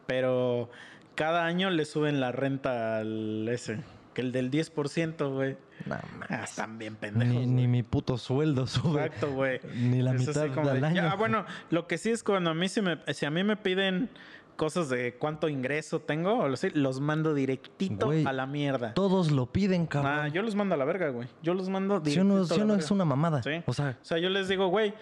[0.07, 0.71] Pero
[1.15, 3.79] cada año le suben la renta al ese.
[4.13, 5.55] Que el del 10%, güey.
[5.85, 5.95] No
[6.29, 7.47] Ah, están bien pendejos.
[7.47, 9.05] Ni, mi puto sueldo sube.
[9.05, 9.59] Exacto, güey.
[9.75, 11.09] Ni la Es mitad del de- año.
[11.09, 13.55] Ah, bueno, lo que sí es cuando a mí si, me, si a mí me
[13.55, 14.09] piden
[14.57, 18.93] cosas de cuánto ingreso tengo, o lo sé, los mando directito Güey, a la mierda.
[18.93, 20.11] Todos lo piden, cabrón.
[20.13, 21.27] Ah, yo los mando a la verga, güey.
[21.41, 23.41] Yo los mando Si directito uno, a si uno es una mamada.
[23.41, 23.63] Sí.
[23.65, 24.93] O sea, O sea, yo les digo, güey,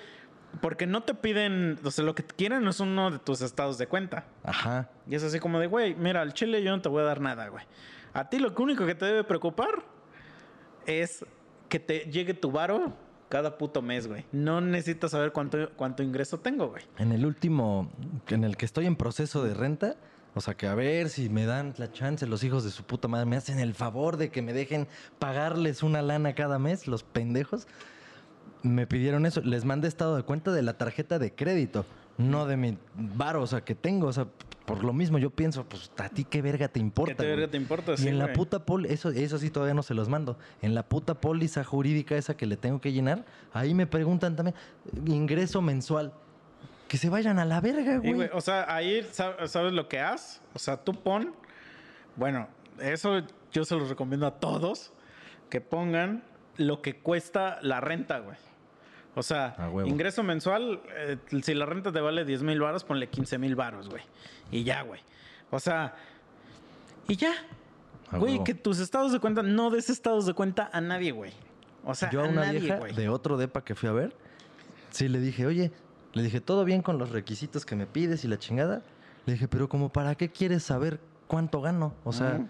[0.61, 3.87] porque no te piden, o sea, lo que quieren es uno de tus estados de
[3.87, 4.25] cuenta.
[4.43, 4.87] ajá.
[5.09, 7.19] Y es así como de, güey, mira, al chile yo no te voy a dar
[7.19, 7.65] nada, güey.
[8.13, 9.83] A ti lo único que te debe preocupar
[10.85, 11.25] es
[11.67, 12.93] que te llegue tu varo
[13.29, 14.25] cada puto mes, güey.
[14.31, 16.83] No necesitas saber cuánto, cuánto ingreso tengo, güey.
[16.97, 17.91] En el último,
[18.27, 19.95] en el que estoy en proceso de renta,
[20.33, 23.07] o sea que a ver si me dan la chance los hijos de su puta
[23.07, 24.87] madre, me hacen el favor de que me dejen
[25.19, 27.67] pagarles una lana cada mes, los pendejos.
[28.63, 31.85] Me pidieron eso, les mandé estado de cuenta de la tarjeta de crédito,
[32.19, 34.27] no de mi varo, o sea, que tengo, o sea,
[34.65, 37.13] por lo mismo yo pienso, pues a ti qué verga te importa.
[37.15, 37.93] ¿Qué te verga te importa?
[37.97, 40.37] Y en la puta póliza, eso, eso sí todavía no se los mando.
[40.61, 44.55] En la puta póliza jurídica esa que le tengo que llenar, ahí me preguntan también,
[45.07, 46.13] ingreso mensual.
[46.87, 48.29] Que se vayan a la verga, Y, güey.
[48.33, 50.41] o sea, ahí sab- sabes lo que haz.
[50.53, 51.33] O sea, tú pon.
[52.15, 52.47] Bueno,
[52.79, 54.91] eso yo se los recomiendo a todos
[55.49, 56.23] que pongan
[56.57, 58.37] lo que cuesta la renta, güey.
[59.19, 59.55] O sea,
[59.85, 63.89] ingreso mensual, eh, si la renta te vale 10 mil baros, ponle 15 mil baros,
[63.89, 64.01] güey.
[64.51, 65.01] Y ya, güey.
[65.51, 65.95] O sea,
[67.07, 67.33] y ya.
[68.11, 68.43] A Güey, huevo.
[68.43, 71.31] que tus estados de cuenta, no des estados de cuenta a nadie, güey.
[71.85, 72.93] O sea, Yo a a una nadie, vieja güey.
[72.95, 74.15] de otro depa que fui a ver,
[74.89, 75.71] sí le dije, oye,
[76.13, 78.81] le dije, todo bien con los requisitos que me pides y la chingada.
[79.25, 81.93] Le dije, pero como para qué quieres saber cuánto gano?
[82.03, 82.47] O sea.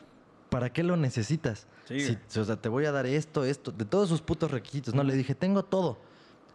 [0.49, 1.67] ¿para qué lo necesitas?
[1.85, 4.95] Sí, Si- o sea, te voy a dar esto, esto, de todos sus putos requisitos.
[4.95, 5.99] No, le dije, tengo todo.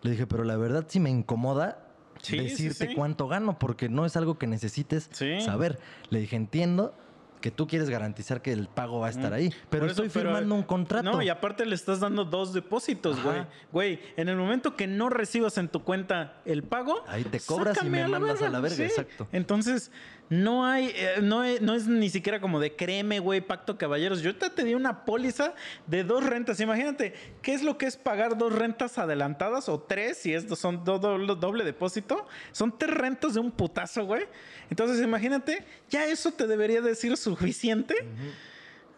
[0.05, 1.81] Le dije, pero la verdad sí me incomoda
[2.23, 2.95] Sí, decirte sí.
[2.95, 5.11] cuánto gano, porque no es algo que necesites
[5.45, 5.79] saber.
[6.11, 6.95] Le dije, entiendo
[7.43, 10.31] que tú quieres garantizar que el pago va a estar ahí, pero eso, estoy pero-
[10.31, 11.11] firmando un contrato.
[11.11, 13.45] No, y aparte le estás dando dos depósitos, güey.
[13.73, 17.77] Güey, en el momento que no recibas en tu cuenta el pago, Ahí te cobras
[17.85, 19.29] y me mandas a la verga, exacto.
[19.33, 19.90] Entonces,
[20.31, 24.23] no hay, eh, no, es, no es ni siquiera como de créeme, güey, pacto caballeros.
[24.23, 25.55] Yo te, te di una póliza
[25.87, 26.59] de dos rentas.
[26.61, 30.83] Imagínate, ¿qué es lo que es pagar dos rentas adelantadas o tres si es, son
[30.85, 32.27] do- doble, doble depósito?
[32.53, 34.25] Son tres rentas de un putazo, güey.
[34.71, 37.95] Entonces, imagínate, ya eso te debería decir suficiente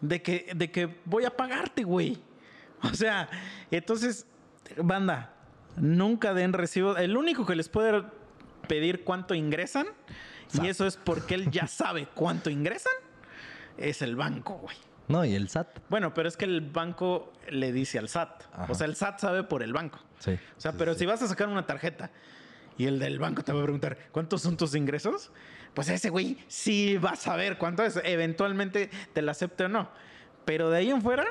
[0.01, 2.17] de que, de que voy a pagarte, güey.
[2.83, 3.29] O sea,
[3.69, 4.25] entonces,
[4.77, 5.33] banda,
[5.75, 6.95] nunca den recibo.
[6.95, 8.03] El único que les puede
[8.67, 9.87] pedir cuánto ingresan,
[10.61, 12.93] y eso es porque él ya sabe cuánto ingresan,
[13.77, 14.75] es el banco, güey.
[15.07, 15.79] No, y el SAT.
[15.89, 18.43] Bueno, pero es que el banco le dice al SAT.
[18.53, 18.71] Ajá.
[18.71, 19.99] O sea, el SAT sabe por el banco.
[20.19, 20.31] Sí.
[20.57, 20.99] O sea, sí, pero sí.
[20.99, 22.11] si vas a sacar una tarjeta
[22.77, 25.31] y el del banco te va a preguntar, ¿cuántos son tus ingresos?
[25.73, 27.99] Pues ese güey sí va a saber cuánto es.
[28.03, 29.89] Eventualmente te la acepte o no.
[30.43, 31.25] Pero de ahí en fuera,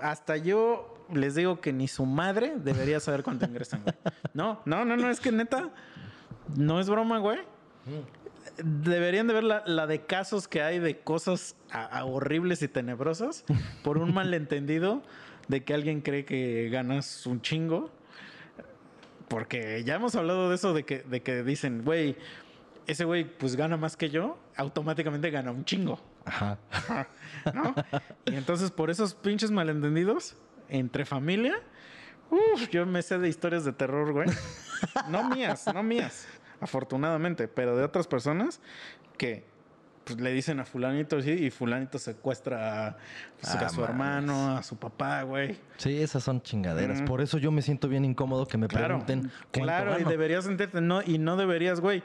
[0.00, 3.94] hasta yo les digo que ni su madre debería saber cuánto ingresan, güey.
[4.34, 5.70] No, no, no, no, es que neta,
[6.56, 7.38] no es broma, güey.
[8.62, 12.68] Deberían de ver la, la de casos que hay de cosas a- a horribles y
[12.68, 13.44] tenebrosas
[13.82, 15.02] por un malentendido
[15.48, 17.90] de que alguien cree que ganas un chingo.
[19.28, 22.16] Porque ya hemos hablado de eso, de que, de que dicen, güey,
[22.86, 26.00] ese güey pues gana más que yo, automáticamente gana un chingo.
[26.24, 26.58] Ajá.
[27.54, 27.74] ¿no?
[28.26, 30.36] Y entonces por esos pinches malentendidos
[30.68, 31.60] entre familia,
[32.30, 34.28] uf, yo me sé de historias de terror, güey.
[35.08, 36.26] No mías, no mías,
[36.60, 38.60] afortunadamente, pero de otras personas
[39.18, 39.44] que
[40.04, 42.96] pues, le dicen a fulanito sí y fulanito secuestra a,
[43.40, 43.88] pues, a Ah, su mames.
[43.90, 45.58] hermano, a su papá, güey.
[45.78, 47.02] Sí, esas son chingaderas.
[47.02, 50.80] Por eso yo me siento bien incómodo que me Claro, pregunten claro, y deberías sentirte,
[50.80, 52.02] no, y no deberías, güey.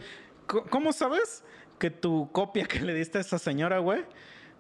[0.47, 1.43] ¿Cómo sabes
[1.79, 4.03] que tu copia que le diste a esa señora, güey,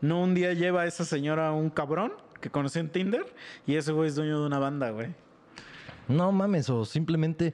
[0.01, 3.25] no un día lleva a esa señora a un cabrón que conocí en Tinder
[3.67, 5.09] y ese güey es dueño de una banda, güey?
[6.07, 7.53] No mames, o simplemente,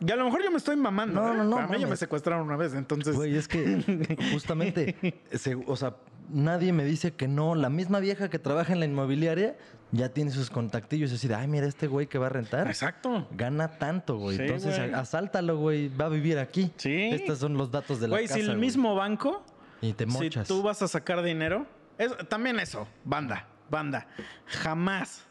[0.00, 1.20] Y a lo mejor yo me estoy mamando.
[1.22, 1.36] No, ¿eh?
[1.38, 3.14] no, no, A mí ya me secuestraron una vez, entonces.
[3.16, 4.96] güey, es que justamente,
[5.32, 5.96] se- o sea,
[6.28, 7.54] nadie me dice que no.
[7.54, 9.56] La misma vieja que trabaja en la inmobiliaria
[9.92, 12.66] ya tiene sus contactillos así de, ay, mira, este güey que va a rentar.
[12.66, 13.26] Exacto.
[13.32, 14.36] Gana tanto, güey.
[14.36, 14.92] Sí, Entonces, güey.
[14.92, 15.88] asáltalo, güey.
[15.88, 16.72] Va a vivir aquí.
[16.76, 17.10] Sí.
[17.12, 18.58] Estos son los datos de la Güey, casa, si el güey.
[18.60, 19.44] mismo banco,
[19.80, 21.66] Y te si tú vas a sacar dinero,
[21.96, 24.08] es, también eso, banda, banda.
[24.46, 25.24] Jamás,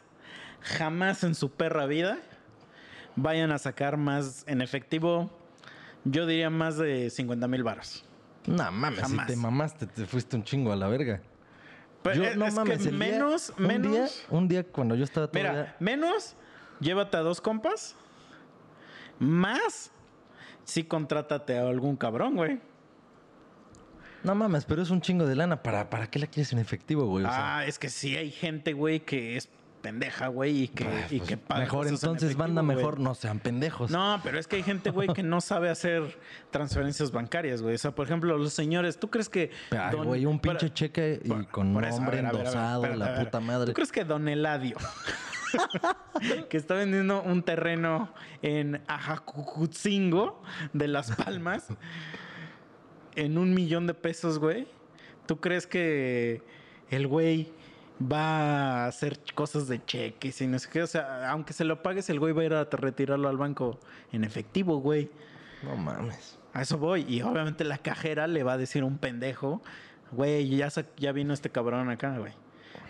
[0.60, 2.18] jamás en su perra vida
[3.16, 5.30] vayan a sacar más en efectivo.
[6.04, 8.04] Yo diría más de 50 mil baros.
[8.46, 9.26] No mames, Jamás.
[9.26, 11.20] si te mamaste, te fuiste un chingo a la verga.
[12.02, 13.92] Pero Yo, es, no es mames, que día- menos, un menos.
[13.92, 15.52] Día, un día cuando yo estaba todavía...
[15.52, 16.36] Mira, menos,
[16.78, 17.96] llévate a dos compas.
[19.18, 19.90] Más,
[20.64, 22.60] sí, contrátate a algún cabrón, güey.
[24.22, 25.62] No mames, pero es un chingo de lana.
[25.62, 27.24] ¿Para, para qué la quieres en efectivo, güey?
[27.24, 29.48] O sea, ah, es que sí hay gente, güey, que es
[29.86, 32.76] pendeja, güey, y que, pues, y que paga mejor en entonces, efectivo, banda, güey.
[32.76, 33.90] mejor no sean pendejos.
[33.92, 36.18] No, pero es que hay gente, güey, que no sabe hacer
[36.50, 37.76] transferencias bancarias, güey.
[37.76, 39.52] O sea, por ejemplo, los señores, ¿tú crees que...
[39.70, 42.34] Ay, don- güey, un pinche Para- cheque y por- con por eso, nombre ver, ver,
[42.36, 43.66] endosado, espérate, la puta madre.
[43.66, 44.76] ¿Tú crees que Don Eladio,
[46.50, 48.12] que está vendiendo un terreno
[48.42, 51.68] en Ajacucutzingo de Las Palmas,
[53.14, 54.66] en un millón de pesos, güey?
[55.26, 56.42] ¿Tú crees que
[56.90, 57.52] el güey
[58.00, 60.82] va a hacer cosas de cheques y no sé qué?
[60.82, 63.78] O sea, aunque se lo pagues, el güey va a ir a retirarlo al banco
[64.12, 65.10] en efectivo, güey.
[65.62, 66.38] No mames.
[66.52, 67.04] A eso voy.
[67.08, 69.62] Y obviamente la cajera le va a decir a un pendejo,
[70.12, 72.32] güey, ya, ya vino este cabrón acá, güey.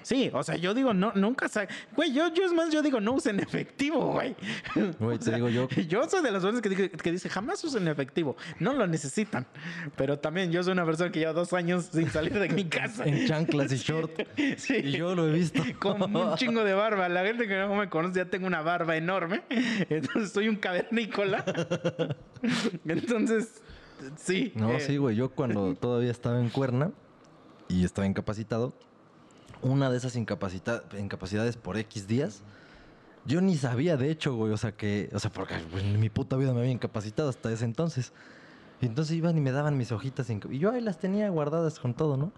[0.07, 3.01] Sí, o sea, yo digo, no, nunca sa- Güey, yo, yo es más, yo digo,
[3.01, 4.37] no usen efectivo, güey.
[5.01, 7.89] Güey, O te digo yo- Yo soy de las personas que, que dice, jamás usen
[7.89, 8.37] efectivo.
[8.61, 9.49] No lo necesitan.
[9.97, 13.05] Pero también yo soy una persona que lleva dos años sin salir de mi casa.
[13.05, 14.13] En chanclas y short.
[14.59, 14.77] Sí.
[14.77, 15.61] Y yo lo he visto.
[15.81, 17.09] Con un chingo de barba.
[17.09, 19.43] La gente que no me conoce ya tengo una barba enorme.
[19.51, 21.45] Entonces soy un cavernícola.
[22.87, 23.61] Entonces,
[24.17, 24.53] sí.
[24.55, 25.17] No, eh, sí, güey.
[25.17, 26.93] Yo cuando todavía estaba en Cuerna
[27.69, 28.73] y estaba incapacitado,
[29.67, 32.43] una de esas incapacita- incapacidades por X días,
[33.25, 34.53] yo ni sabía, de hecho, güey.
[34.53, 37.65] O sea, que, o sea, porque en mi puta vida me había incapacitado hasta ese
[37.65, 38.13] entonces.
[38.81, 40.29] Y entonces iban y me daban mis hojitas.
[40.31, 42.33] Y yo ahí las tenía guardadas con todo, ¿no?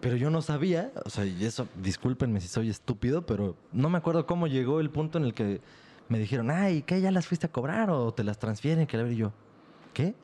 [0.00, 3.98] Pero yo no sabía, o sea, y eso, discúlpenme si soy estúpido, pero no me
[3.98, 5.60] acuerdo cómo llegó el punto en el que
[6.08, 7.00] me dijeron, ay, ¿qué?
[7.00, 8.86] ¿Ya las fuiste a cobrar o te las transfieren?
[8.88, 9.32] Que la y yo,
[9.94, 10.14] ¿qué?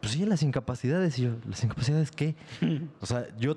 [0.00, 1.18] Pues sí, las incapacidades.
[1.18, 2.36] Y yo, ¿las incapacidades qué?
[3.00, 3.56] o sea, yo,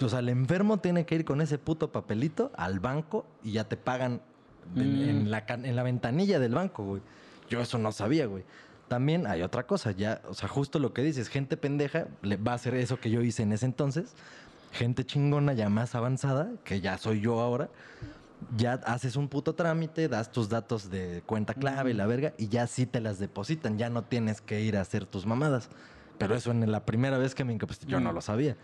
[0.00, 3.64] o sea, el enfermo tiene que ir con ese puto papelito al banco y ya
[3.64, 4.20] te pagan
[4.74, 5.08] en, Mm.
[5.08, 7.02] en la, en la ventanilla del banco, güey.
[7.48, 8.44] Yo eso no sabía, güey.
[8.88, 12.52] También hay otra cosa, ya, o sea, justo lo que dices, gente pendeja le va
[12.52, 14.14] a hacer eso que yo hice en ese entonces.
[14.72, 17.68] Gente chingona ya más avanzada, que ya soy yo ahora,
[18.56, 22.48] ya haces un puto trámite, das tus datos de cuenta clave y la verga, y
[22.48, 25.68] ya sí te las depositan, ya no tienes que ir a hacer tus mamadas.
[26.18, 28.56] Pero eso en la primera vez que me incapacité, yo no lo sabía.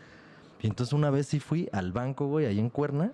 [0.63, 3.13] Y entonces una vez sí fui al banco, güey, ahí en Cuerna,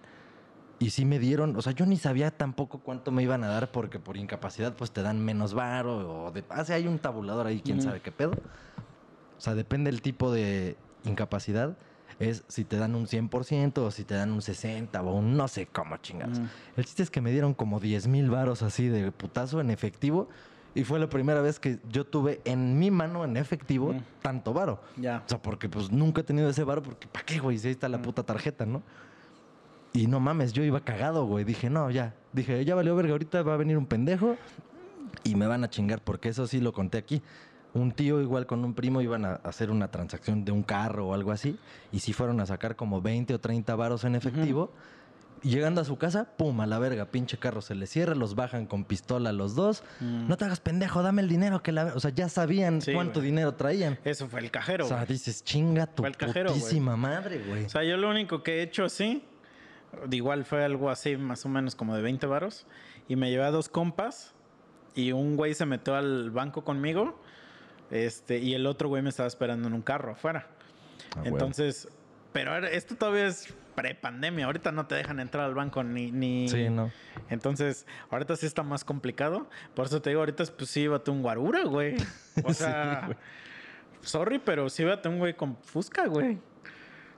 [0.78, 3.72] y sí me dieron, o sea, yo ni sabía tampoco cuánto me iban a dar
[3.72, 7.46] porque por incapacidad pues te dan menos varo o de, ah, sí, hay un tabulador
[7.46, 7.88] ahí, quién Ujú.
[7.88, 8.32] sabe qué pedo.
[8.32, 11.78] O sea, depende del tipo de incapacidad,
[12.18, 15.48] es si te dan un 100% o si te dan un 60 o un no
[15.48, 16.38] sé cómo chingados.
[16.38, 16.48] Ujú.
[16.76, 20.28] El chiste es que me dieron como 10 mil varos así de putazo en efectivo
[20.74, 24.80] y fue la primera vez que yo tuve en mi mano en efectivo tanto varo.
[24.96, 25.22] Ya.
[25.26, 27.58] O sea, porque pues nunca he tenido ese varo porque ¿para qué, güey?
[27.58, 28.82] Si ahí está la puta tarjeta, ¿no?
[29.92, 31.44] Y no mames, yo iba cagado, güey.
[31.44, 32.14] Dije, no, ya.
[32.32, 34.36] Dije, ya valió verga, ahorita va a venir un pendejo
[35.24, 37.22] y me van a chingar, porque eso sí lo conté aquí.
[37.74, 41.14] Un tío igual con un primo iban a hacer una transacción de un carro o
[41.14, 41.58] algo así
[41.92, 44.70] y sí fueron a sacar como 20 o 30 varos en efectivo.
[45.42, 48.66] Llegando a su casa, pum, a la verga, pinche carro se le cierra, los bajan
[48.66, 49.82] con pistola los dos.
[50.00, 50.28] Mm.
[50.28, 51.86] No te hagas pendejo, dame el dinero que la...
[51.94, 53.30] O sea, ya sabían Sí, cuánto güey.
[53.30, 53.98] dinero traían.
[54.04, 54.84] Eso fue el cajero.
[54.84, 55.08] O sea, güey.
[55.08, 56.60] dices, chinga tu Fue el cajero, güey.
[56.60, 57.64] putísima madre, güey.
[57.64, 59.24] O sea, yo lo único que he hecho así,
[60.10, 62.66] igual fue algo así, más o menos como de 20 varos.
[63.08, 64.34] Y me llevé a dos compas.
[64.94, 67.20] Y un güey se metió al banco conmigo.
[67.90, 70.46] Este, y el otro güey me estaba esperando en un carro afuera.
[71.16, 71.22] Ah.
[71.24, 71.88] Entonces,
[72.32, 74.46] pero esto todavía es pre-pandemia.
[74.46, 76.10] Ahorita no te dejan entrar al banco ni.
[76.10, 76.48] ni...
[76.48, 76.90] Sí, no.
[77.30, 79.48] Entonces, ahorita sí está más complicado.
[79.74, 81.96] Por eso te digo, ahorita pues sí, llévate un guarura, güey.
[82.44, 83.16] O Sí, sea, güey.
[84.02, 86.38] sorry, pero sí llévate un güey con fusca, güey.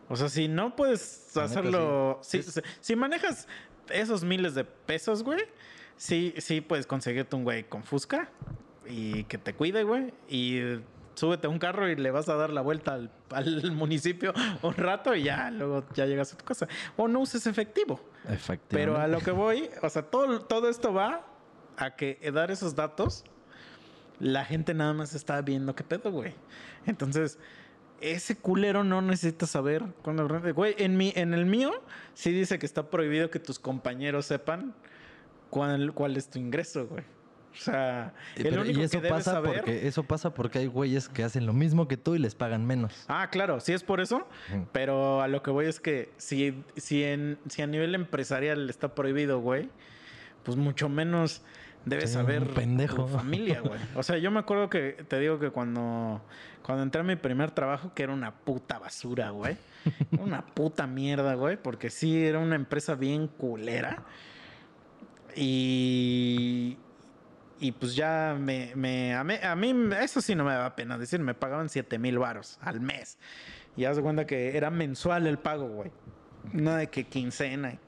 [0.09, 2.19] O sea, si no puedes La neta, hacerlo.
[2.23, 2.43] sí.
[2.43, 3.47] Si, si- si manejas
[3.91, 5.41] esos miles de pesos, güey,
[5.97, 8.29] sí, sí puedes conseguirte un güey con fusca
[8.89, 10.13] y que te cuide, güey.
[10.29, 10.61] Y
[11.21, 14.75] súbete a un carro y le vas a dar la vuelta al, al municipio un
[14.75, 16.67] rato y ya, luego ya llegas a tu casa.
[16.97, 18.01] O no uses efectivo.
[18.25, 18.67] Efectivamente.
[18.71, 21.27] Pero a lo que voy, o sea, todo, todo esto va
[21.77, 23.25] a que dar esos datos,
[24.19, 26.33] la gente nada más está viendo qué pedo, güey.
[26.87, 27.39] Entonces,
[28.01, 30.27] ese culero no necesita saber cuándo.
[30.55, 31.73] Güey, en, mi, en el mío
[32.15, 34.75] sí dice que está prohibido que tus compañeros sepan
[35.51, 37.05] cuál, cuál es tu ingreso, güey.
[37.53, 39.57] O sea, Eh, el pero- único y eso que pasa saber...
[39.57, 42.65] porque eso pasa porque hay güeyes que hacen lo mismo que tú y les pagan
[42.67, 43.05] menos.
[43.09, 44.29] Ah, claro, sí es por eso,
[44.73, 48.95] pero a lo que voy es que si, si, en, si a nivel empresarial está
[48.95, 49.69] prohibido, güey,
[50.45, 51.43] pues mucho menos
[51.85, 52.97] debes Sí, saber pendejo.
[53.05, 53.81] tu familia, güey.
[53.97, 56.23] O sea, yo me acuerdo que te digo que cuando,
[56.63, 59.57] cuando entré a mi primer trabajo, que era una puta basura, güey.
[60.21, 64.03] Una puta mierda, güey, porque sí era una empresa bien culera.
[65.37, 66.77] Y,
[67.61, 70.97] y pues ya me, me- a, mí, a mí eso sí no me da pena
[70.99, 73.19] decir, me pagaban 7 mil varos al mes.
[73.77, 75.91] Y haz de cuenta que era mensual el pago, güey.
[76.53, 77.79] No de que quincena.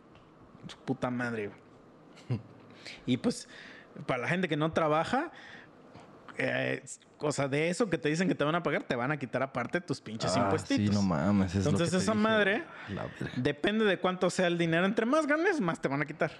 [0.68, 1.48] Su puta madre,
[2.28, 2.40] güey.
[3.06, 3.48] Y pues,
[4.06, 5.30] para la gente que no trabaja,
[6.38, 6.82] eh,
[7.18, 9.16] o sea, de eso que te dicen que te van a pagar, te van a
[9.18, 10.86] quitar aparte tus pinches Ah, impuestitos.
[10.88, 11.54] Sí, no mames.
[11.54, 12.22] es lo Entonces que esa dije.
[12.22, 12.64] madre.
[13.36, 14.84] Depende de cuánto sea el dinero.
[14.86, 16.32] Entre más ganes, más te van a quitar.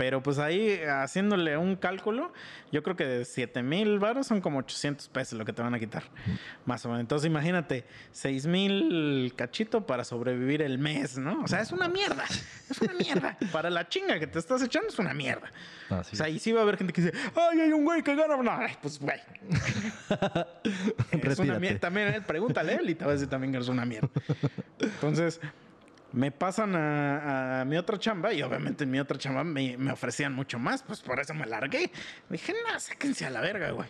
[0.00, 2.32] Pero pues ahí haciéndole un cálculo,
[2.72, 5.74] yo creo que de 7 mil baros son como 800 pesos lo que te van
[5.74, 6.04] a quitar.
[6.64, 7.02] Más o menos.
[7.02, 11.42] Entonces imagínate, 6 mil cachito para sobrevivir el mes, ¿no?
[11.42, 12.24] O sea, es una mierda.
[12.70, 13.36] Es una mierda.
[13.52, 15.52] para la chinga que te estás echando es una mierda.
[15.90, 16.12] Ah, sí.
[16.14, 18.14] O sea, y sí va a haber gente que dice, ay, hay un güey que
[18.14, 18.38] gana.
[18.38, 19.20] No, ay, pues güey.
[21.12, 21.78] es una mierda.
[21.78, 24.08] También él, pregúntale él y te va a decir también que es una mierda.
[24.80, 25.42] Entonces,
[26.12, 29.92] me pasan a, a mi otra chamba y obviamente en mi otra chamba me, me
[29.92, 31.90] ofrecían mucho más, pues por eso me largué.
[32.28, 33.88] Dije, no, sáquense a la verga, güey.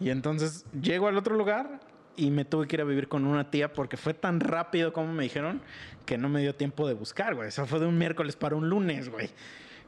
[0.00, 1.80] Y entonces llego al otro lugar
[2.16, 5.12] y me tuve que ir a vivir con una tía porque fue tan rápido como
[5.12, 5.60] me dijeron
[6.06, 7.48] que no me dio tiempo de buscar, güey.
[7.48, 9.30] Eso fue de un miércoles para un lunes, güey.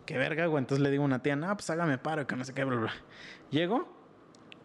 [0.07, 0.63] Qué verga, güey.
[0.63, 2.77] Entonces le digo a una tía, no, pues hágame paro, que no sé qué, bla,
[2.77, 2.93] bla.
[3.51, 3.93] Llego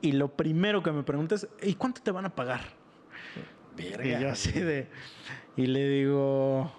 [0.01, 2.61] y lo primero que me pregunta es, ¿y cuánto te van a pagar?
[3.77, 4.87] Y yo así de...
[5.55, 6.71] Y le digo...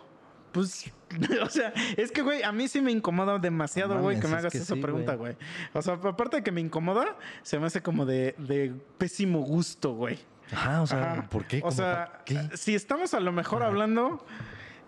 [0.52, 0.90] Pues,
[1.42, 4.34] o sea, es que, güey, a mí sí me incomoda demasiado, No güey, que me
[4.34, 5.34] es hagas que esa sí, pregunta, güey.
[5.34, 5.46] güey.
[5.74, 9.92] O sea, aparte de que me incomoda, se me hace como de, de pésimo gusto,
[9.92, 10.18] güey.
[10.52, 11.28] Ajá, o sea, Ajá.
[11.28, 11.58] ¿por qué?
[11.58, 12.40] O ¿Cómo sea, qué?
[12.54, 14.24] si estamos a lo mejor hablando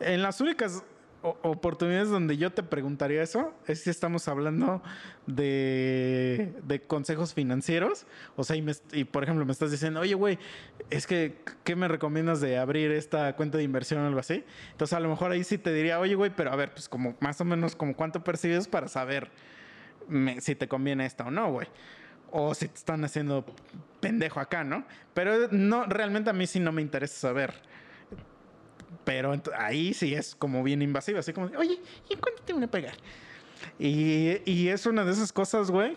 [0.01, 0.83] en las únicas
[1.23, 4.83] oportunidades donde yo te preguntaría eso es si estamos hablando
[5.27, 8.07] de, de consejos financieros.
[8.37, 10.39] O sea, y, por ejemplo me estás diciendo, oye, güey,
[10.91, 14.45] es que, ¿qué me recomiendas de abrir esta cuenta de inversión o algo así?
[14.71, 17.17] Entonces, a lo mejor ahí sí te diría, oye, güey, pero a ver, pues como
[17.21, 19.31] más o menos como cuánto percibes para saber
[20.41, 21.67] si te conviene esta o no, güey.
[22.31, 23.45] O si te están haciendo
[24.01, 24.85] pendejo acá, ¿no?
[25.15, 27.55] Pero no, realmente a mí sí no me interesa saber.
[29.05, 31.79] Pero ahí sí es como bien invasivo, así como, de, oye,
[32.09, 32.95] ¿y cuánto te van a pagar?
[33.79, 35.97] Y, y es una de esas cosas, güey,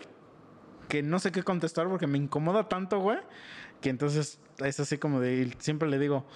[0.88, 3.18] que no sé qué contestar porque me incomoda tanto, güey,
[3.80, 6.26] que entonces es así como de, siempre le digo,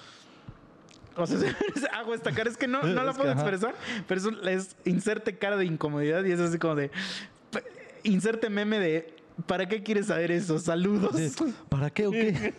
[1.17, 1.39] o sea,
[1.95, 3.75] hago esta cara, es que no, no la puedo expresar,
[4.07, 6.91] pero es, un- es inserte cara de incomodidad y es así como de,
[8.03, 9.15] inserte meme de,
[9.47, 10.59] ¿para qué quieres saber eso?
[10.59, 11.15] Saludos.
[11.69, 12.55] ¿Para qué o qué?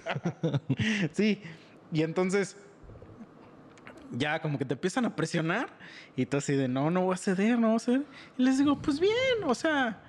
[1.14, 1.42] Sí,
[1.92, 2.58] y entonces
[4.12, 5.70] ya como que te empiezan a presionar
[6.16, 8.04] y tú así de no, no voy a ceder, no voy a ceder.
[8.38, 9.14] Y les digo, pues bien,
[9.46, 10.02] o sea,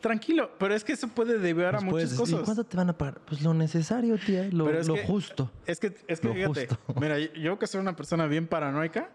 [0.00, 2.40] tranquilo, pero es que eso puede a Pues muchas puedes cosas.
[2.44, 3.20] ¿Cuánto te van a pagar?
[3.26, 5.50] Pues lo necesario, tía, lo, Pero es lo que- justo.
[5.66, 6.78] Es que, es que Lo fíjate, justo.
[7.00, 9.10] mira, yo que soy una persona bien paranoica,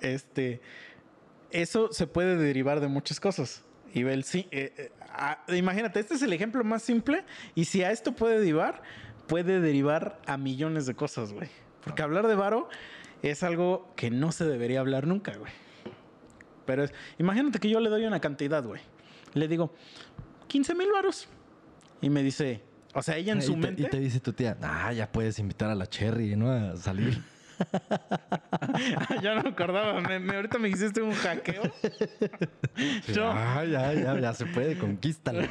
[0.00, 0.60] este,
[1.50, 3.64] eso se puede derivar de muchas cosas.
[3.94, 7.24] Y el, sí, eh, eh, ah, imagínate, este es el ejemplo más simple.
[7.54, 8.82] Y si a esto puede derivar,
[9.28, 11.48] puede derivar a millones de cosas, güey.
[11.84, 12.68] Porque hablar de varo
[13.22, 15.52] es algo que no se debería hablar nunca, güey.
[16.66, 18.80] Pero es, imagínate que yo le doy una cantidad, güey.
[19.34, 19.74] Le digo,
[20.48, 21.28] 15 mil varos.
[22.00, 22.62] Y me dice,
[22.94, 23.82] o sea, ella en y, su te, mente.
[23.82, 26.50] y te dice tu tía, ah, ya puedes invitar a la Cherry, ¿no?
[26.50, 27.22] A salir.
[29.22, 30.00] ya no me acordaba.
[30.00, 31.62] Me, me- ahorita me hiciste un hackeo.
[33.12, 35.48] Yo- Ah, ya, ya, ya se puede, conquístala.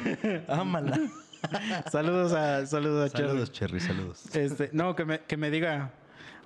[0.48, 0.98] Ámala.
[1.90, 3.28] saludos a saludos a Cherry.
[3.28, 4.36] Saludos, Cherry, saludos.
[4.36, 5.92] Este, no, que me, que me diga.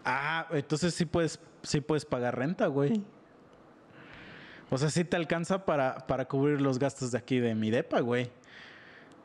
[0.09, 3.03] Ah, entonces sí puedes, sí puedes pagar renta, güey.
[4.71, 7.99] O sea, sí te alcanza para, para cubrir los gastos de aquí de mi depa,
[8.01, 8.31] güey.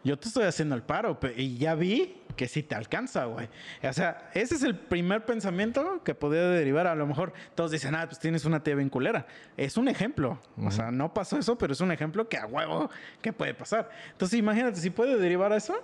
[0.04, 3.48] Yo te estoy haciendo el paro y ya vi que sí te alcanza, güey.
[3.84, 6.88] O sea, ese es el primer pensamiento que podría derivar.
[6.88, 9.28] A lo mejor todos dicen, ah, pues tienes una tía bien culera.
[9.58, 10.40] Es un ejemplo.
[10.58, 12.90] O sea, no pasó eso, pero es un ejemplo que a huevo
[13.22, 13.92] que puede pasar.
[14.12, 15.76] Entonces, imagínate, si puede derivar a eso,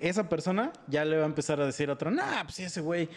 [0.00, 3.08] esa persona ya le va a empezar a decir a otro, nah, pues ese güey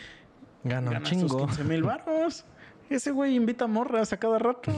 [0.65, 1.45] Gana un chingo.
[1.47, 2.43] 15 mil baros.
[2.89, 4.71] Ese güey invita morras a cada rato.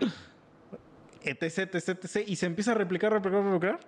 [1.22, 2.28] etc, etc, etc.
[2.28, 3.80] Y se empieza a replicar, replicar, replicar.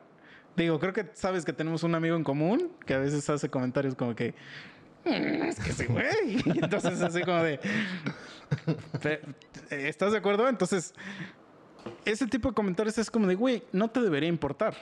[0.56, 3.94] Digo, creo que sabes que tenemos un amigo en común que a veces hace comentarios
[3.94, 4.34] como que...
[5.04, 6.42] "Mm, es que ese güey.
[6.44, 7.60] Y entonces así como de...
[9.00, 9.20] "Pe-
[9.70, 10.48] ¿Estás de acuerdo?
[10.48, 10.94] Entonces,
[12.04, 14.74] ese tipo de comentarios es como de, güey, no te debería importar.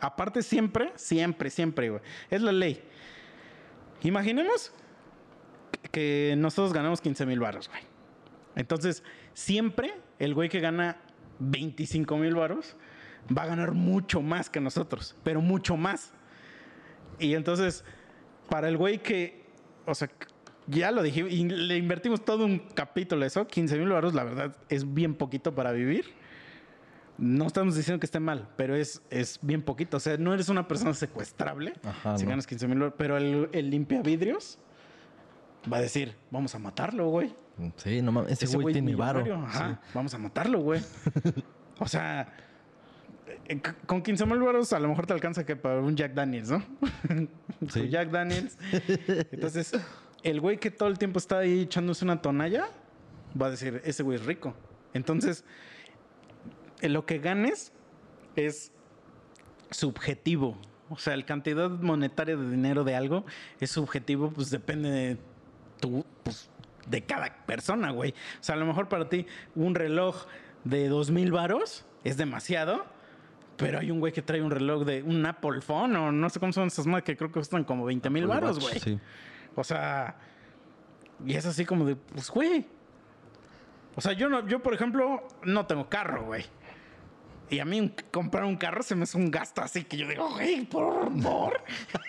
[0.00, 2.02] Aparte siempre, siempre, siempre, güey.
[2.30, 2.82] Es la ley.
[4.02, 4.72] Imaginemos
[5.90, 7.82] que nosotros ganamos 15 mil baros, güey.
[8.56, 9.02] Entonces,
[9.34, 10.98] siempre el güey que gana
[11.38, 12.76] 25 mil baros
[13.36, 16.12] va a ganar mucho más que nosotros, pero mucho más.
[17.18, 17.84] Y entonces,
[18.48, 19.44] para el güey que,
[19.86, 20.10] o sea,
[20.66, 24.56] ya lo dije, y le invertimos todo un capítulo eso, 15 mil baros, la verdad,
[24.68, 26.06] es bien poquito para vivir.
[27.18, 29.98] No estamos diciendo que esté mal, pero es, es bien poquito.
[29.98, 32.30] O sea, no eres una persona secuestrable Ajá, si no.
[32.30, 34.58] ganas 15 mil pero el, el limpiavidrios
[35.70, 37.34] va a decir, vamos a matarlo, güey.
[37.76, 38.32] Sí, no mames.
[38.32, 39.22] Ese, Ese güey tiene varo.
[39.44, 40.80] Ajá, vamos a matarlo, güey.
[41.78, 42.32] o sea,
[43.46, 46.50] eh, con 15 mil baros a lo mejor te alcanza que para un Jack Daniels,
[46.50, 46.62] ¿no?
[47.68, 47.90] Sí.
[47.90, 48.56] Jack Daniels.
[49.30, 49.72] Entonces,
[50.22, 52.68] el güey que todo el tiempo está ahí echándose una tonalla,
[53.40, 54.54] va a decir, ese güey es rico.
[54.94, 55.44] Entonces,
[56.80, 57.72] lo que ganes
[58.36, 58.72] es
[59.70, 60.56] subjetivo.
[60.88, 63.24] O sea, la cantidad monetaria de dinero de algo
[63.60, 65.18] es subjetivo, pues depende de
[65.80, 66.50] tu, pues,
[66.86, 68.10] de cada persona, güey.
[68.12, 70.26] O sea, a lo mejor para ti un reloj
[70.64, 72.84] de dos mil varos es demasiado,
[73.56, 76.40] pero hay un güey que trae un reloj de un Apple Phone o no sé
[76.40, 78.78] cómo son esas marcas que creo que cuestan como 20 mil varos, güey.
[78.80, 78.98] Sí.
[79.54, 80.16] O sea,
[81.26, 82.66] y es así como de, pues, güey.
[83.96, 86.44] O sea, yo, no, yo, por ejemplo, no tengo carro, güey.
[87.50, 90.06] Y a mí un- comprar un carro se me hace un gasto así que yo
[90.08, 91.60] digo, güey, por favor.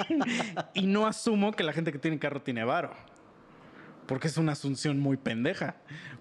[0.76, 2.94] y no asumo que la gente que tiene carro tiene varo.
[4.12, 5.76] Porque es una asunción muy pendeja.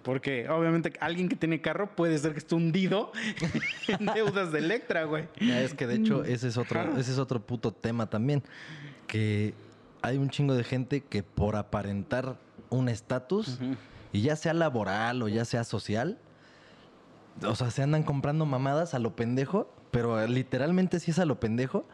[0.04, 3.10] Porque obviamente alguien que tiene carro puede ser que esté hundido
[3.88, 5.26] en deudas de Electra, güey.
[5.40, 8.44] Ya, es que de hecho ese es otro, ese es otro puto tema también.
[9.08, 9.54] Que
[10.02, 12.36] hay un chingo de gente que por aparentar
[12.68, 13.58] un estatus,
[14.12, 16.16] y ya sea laboral o ya sea social,
[17.44, 21.40] o sea, se andan comprando mamadas a lo pendejo, pero literalmente sí es a lo
[21.40, 21.84] pendejo.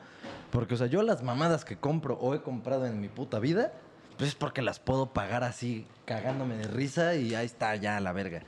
[0.50, 3.72] Porque, o sea, yo las mamadas que compro o he comprado en mi puta vida,
[4.16, 8.12] pues es porque las puedo pagar así, cagándome de risa y ahí está, ya la
[8.12, 8.42] verga.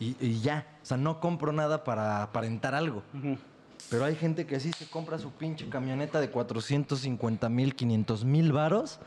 [0.00, 3.02] Y, y ya, o sea, no compro nada para aparentar algo.
[3.14, 3.36] Ujú.
[3.90, 8.52] Pero hay gente que sí se compra su pinche camioneta de 450 mil, 500 mil
[8.52, 8.98] varos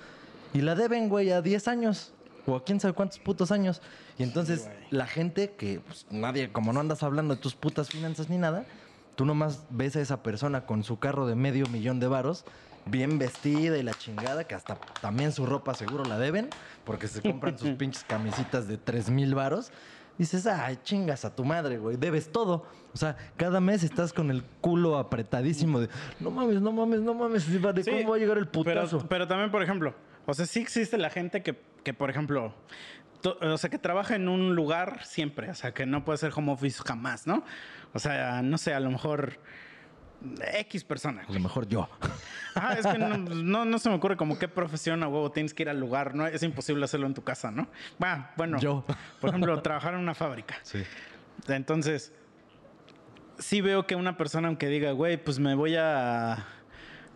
[0.54, 2.14] y la deben, güey, a 10 años.
[2.48, 3.82] O a quién sabe cuántos putos años.
[4.18, 4.78] Y entonces güey.
[4.90, 8.66] la gente que, pues, nadie, como no andas hablando de tus putas finanzas ni nada,
[9.16, 12.46] tú nomás ves a esa persona con su carro de medio millón de varos,
[12.86, 16.50] bien vestida y la chingada, que hasta también su ropa seguro la deben,
[16.84, 19.72] porque se compran sus pinches camisitas de 3 mil varos.
[20.18, 22.66] Dices, ay, chingas a tu madre, güey, debes todo.
[22.94, 25.90] O sea, cada mes estás con el culo apretadísimo de,
[26.20, 29.06] no mames, no mames, no mames, ¿de Sí, cómo va a llegar el Pero, putazo?
[29.08, 29.96] pero también, por ejemplo,
[30.26, 32.54] o sea, sí existe la gente que, que, por ejemplo,
[33.24, 36.52] o sea, que trabaja en un lugar siempre, o sea, que no puede ser home
[36.52, 37.44] office jamás, ¿no?
[37.94, 39.40] O sea, no sé, a lo mejor
[40.54, 41.24] X persona.
[41.28, 41.90] a lo mejor yo.
[42.56, 45.54] Ajá, es que no, no, no se me ocurre como qué profesión a huevo tienes
[45.54, 46.28] que ir al lugar, ¿no?
[46.28, 47.68] Es imposible hacerlo en tu casa, ¿no?
[48.36, 48.86] Bueno, Yo.
[49.20, 50.56] por ejemplo, trabajar en una fábrica.
[50.64, 50.84] Sí.
[51.48, 52.14] Entonces,
[53.40, 56.46] sí veo que una persona, aunque diga, güey, pues me voy a,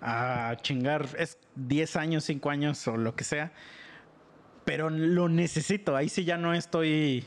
[0.02, 3.52] a chingar, es 10 años, 5 años o lo que sea,
[4.66, 5.96] pero lo necesito.
[5.96, 7.24] Ahí sí ya no estoy,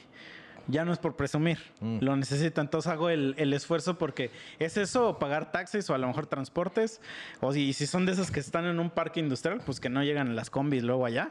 [0.66, 1.98] ya no es por presumir, Mm.
[2.00, 2.60] lo necesito.
[2.60, 6.26] Entonces hago el, el esfuerzo porque es eso, o pagar taxis o a lo mejor
[6.26, 7.00] transportes,
[7.40, 10.02] o si, si son de esas que están en un parque industrial, pues que no
[10.02, 11.30] llegan las combis luego allá,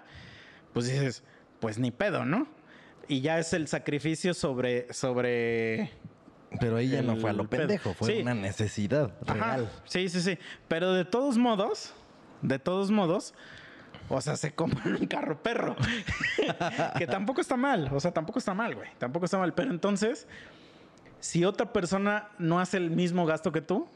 [0.74, 1.24] pues dices,
[1.60, 2.48] pues ni pedo, ¿no?
[3.10, 5.92] Y ya es el sacrificio sobre, sobre
[6.60, 8.22] Pero ella no El fue a lo pendejo, fue Sí.
[8.22, 9.34] una necesidad Ajá.
[9.58, 9.72] real.
[9.86, 10.38] Sí, sí, sí.
[10.68, 11.94] Pero de todos modos,
[12.42, 13.34] de todos modos,
[14.10, 15.76] o sea, se compra un carro perro.
[16.98, 17.90] que tampoco está mal.
[17.94, 18.90] O sea, tampoco está mal, güey.
[18.98, 19.54] Tampoco está mal.
[19.54, 20.28] Pero entonces,
[21.20, 23.88] si otra persona no hace el mismo gasto que tú,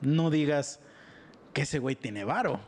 [0.00, 0.80] no digas
[1.52, 2.60] que ese güey tiene varo.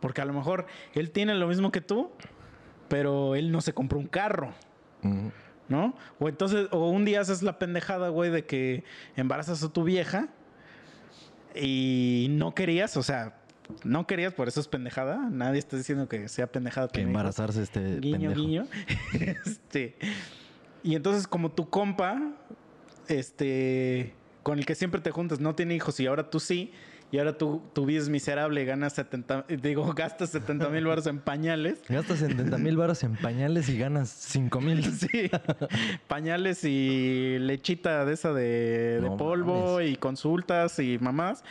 [0.00, 2.10] Porque a lo mejor él tiene lo mismo que tú,
[2.88, 4.52] pero él no se compró un carro.
[5.68, 5.94] ¿no?
[6.18, 8.84] O entonces, o un día haces la pendejada, güey, de que
[9.16, 10.28] embarazas a tu vieja
[11.54, 13.34] y no querías, o sea,
[13.84, 15.28] no querías, por eso es pendejada.
[15.30, 16.88] Nadie está diciendo que sea pendejada.
[16.88, 18.34] Que embarazarse este Guiño, pendejo.
[18.40, 18.66] guiño.
[19.46, 19.96] este.
[20.82, 22.20] Y entonces, como tu compa,
[23.08, 26.72] este, con el que siempre te juntas, no tiene hijos y ahora tú sí,
[27.10, 31.06] y ahora tú, tu vida es miserable y ganas 70, digo, gastas 70 mil baros
[31.06, 31.80] en pañales.
[31.88, 34.84] Gastas 70 mil baros en pañales y ganas 5 mil.
[34.92, 35.30] Sí,
[36.08, 39.90] pañales y lechita de esa de, de No polvo mames.
[39.92, 41.44] y consultas y mamás.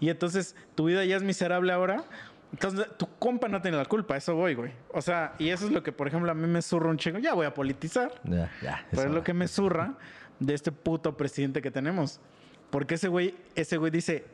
[0.00, 2.04] Y entonces tu vida ya es miserable ahora.
[2.52, 4.72] Entonces, tu compa no tiene la culpa, eso voy, güey.
[4.94, 7.18] O sea, y eso es lo que, por ejemplo, a mí me zurra un chingo.
[7.18, 8.12] Ya voy a politizar.
[8.24, 8.86] Ya, ya.
[8.90, 9.94] Pero es lo que me zurra
[10.40, 12.20] de este puto presidente que tenemos.
[12.70, 14.24] Porque ese güey, ese güey dice,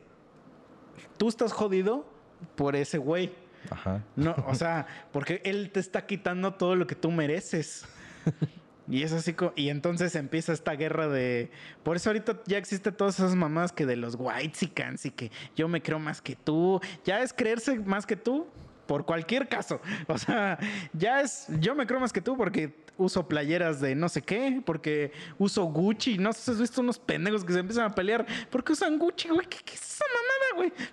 [1.17, 2.07] tú estás jodido
[2.55, 3.33] por ese güey.
[3.69, 4.01] Ajá.
[4.15, 7.85] No, o sea, porque él te está quitando todo lo que tú mereces.
[8.87, 11.49] Y es así, y entonces empieza esta guerra de...
[11.83, 14.67] Por eso ahorita ya existe todas esas mamás que de los white y
[15.11, 16.79] que yo me creo más que tú.
[17.03, 18.47] Ya es creerse más que tú
[18.85, 19.81] por cualquier caso.
[20.07, 20.59] O sea,
[20.93, 21.47] ya es...
[21.59, 25.63] Yo me creo más que tú porque uso playeras de no sé qué, porque uso
[25.65, 26.17] Gucci.
[26.17, 28.25] No sé si has visto unos pendejos que se empiezan a pelear.
[28.49, 29.47] porque usan Gucci, güey?
[29.47, 30.24] ¿Qué, qué es esa mamada,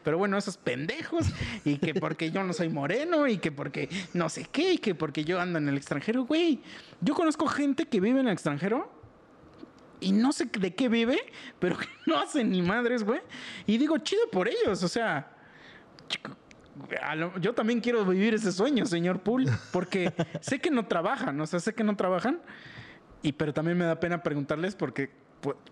[0.02, 1.26] Pero bueno, esos pendejos.
[1.64, 4.94] Y que porque yo no soy moreno y que porque no sé qué y que
[4.94, 6.60] porque yo ando en el extranjero, güey.
[7.00, 8.90] Yo conozco gente que vive en el extranjero
[10.00, 11.20] y no sé de qué vive,
[11.58, 13.20] pero que no hacen ni madres, güey.
[13.66, 15.28] Y digo, chido por ellos, o sea.
[17.16, 21.46] lo- yo también quiero vivir ese sueño, señor Pool, porque sé que no trabajan, o
[21.46, 22.40] sea, sé que no trabajan,
[23.22, 25.10] y pero también me da pena preguntarles porque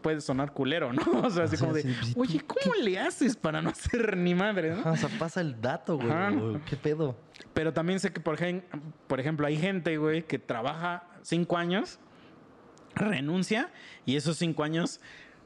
[0.02, 1.02] puede sonar culero, ¿no?
[1.24, 4.16] O sea, así como de, sí, sí, ¿tú oye, ¿cómo le haces para no hacer
[4.16, 4.80] ni madre, no?
[4.80, 6.10] Ajá, o sea, pasa el dato, güey.
[6.10, 6.32] Ajá.
[6.66, 7.16] ¿Qué pedo?
[7.54, 8.62] Pero también sé que, por, ejem-
[9.06, 11.98] por ejemplo, hay gente, güey, que trabaja cinco años,
[12.94, 13.70] renuncia
[14.06, 15.00] y esos cinco años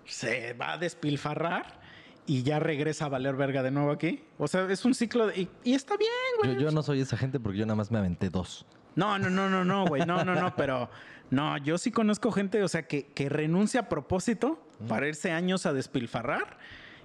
[0.04, 1.80] se va a despilfarrar
[2.26, 4.24] y ya regresa a valer verga de nuevo aquí.
[4.38, 6.10] O sea, es un ciclo de- y, y está bien,
[6.42, 6.62] Yo, güey.
[6.62, 8.66] yo no soy esa gente porque yo nada más me aventé dos.
[8.96, 10.04] No, no, no, no, no, güey.
[10.06, 10.88] No, no, no, pero
[11.30, 15.66] no, yo sí conozco gente, o sea, que, que renuncia a propósito para irse años
[15.66, 16.58] a despilfarrar.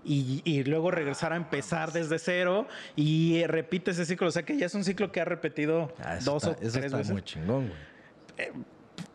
[0.06, 4.28] Y, y luego regresar a empezar desde cero y eh, repite ese ciclo.
[4.30, 6.76] O sea que ya es un ciclo que ha repetido Ah, dos está, o tres
[6.76, 7.12] está veces.
[7.12, 8.52] muy chingón, güey.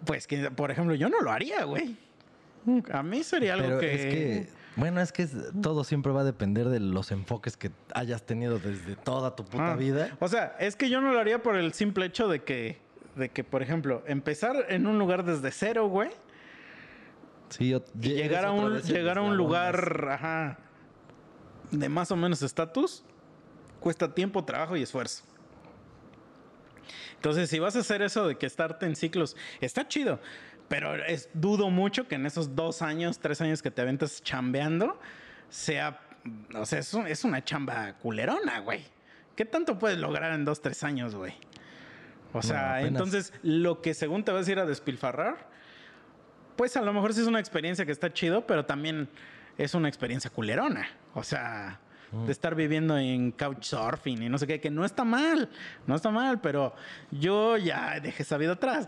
[0.05, 1.97] Pues que, por ejemplo, yo no lo haría, güey.
[2.93, 3.95] A mí sería algo que...
[3.95, 5.27] es que, bueno, es que
[5.63, 9.73] todo siempre va a depender de los enfoques que hayas tenido desde toda tu puta
[9.73, 9.77] Ah.
[9.77, 10.17] vida.
[10.21, 12.79] O sea, es que yo no lo haría por el simple hecho de que,
[13.17, 16.11] de que, por ejemplo, empezar en un lugar desde cero, güey,
[17.51, 20.59] Sí, yo- y eres llegar a un, vez el llegar a un eslabón lugar, ajá,
[21.71, 23.05] de más o menos estatus,
[23.81, 25.23] cuesta tiempo, trabajo y esfuerzo.
[27.17, 30.21] Entonces, si vas a hacer eso de que estarte en ciclos, está chido.
[30.69, 34.99] Pero es, dudo mucho que en esos dos años, tres años que te aventas chambeando,
[35.49, 36.01] sea.
[36.55, 38.83] O sea, es, un- es una chamba culerona, güey.
[39.37, 41.35] ¿Qué tanto puedes lograr en dos, tres años, güey?
[42.33, 45.49] O sea, entonces, lo que según te vas a ir a despilfarrar,
[46.57, 49.09] pues a lo mejor sí es una experiencia que está chido, pero también
[49.59, 50.89] es una experiencia culerona.
[51.15, 51.79] O sea,
[52.27, 55.49] de estar viviendo en couchsurfing y no sé qué, que no está mal,
[55.87, 56.75] no está mal, pero
[57.11, 58.87] yo ya dejé esa vida atrás.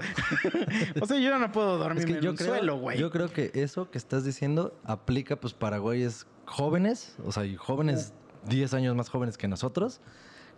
[1.01, 2.99] o sea, yo ya no puedo dormir Es que en yo un creo, suelo, güey.
[2.99, 7.57] yo creo que eso que estás diciendo aplica pues para güeyes jóvenes, o sea, y
[7.57, 8.13] jóvenes
[8.49, 10.01] 10 años más jóvenes que nosotros,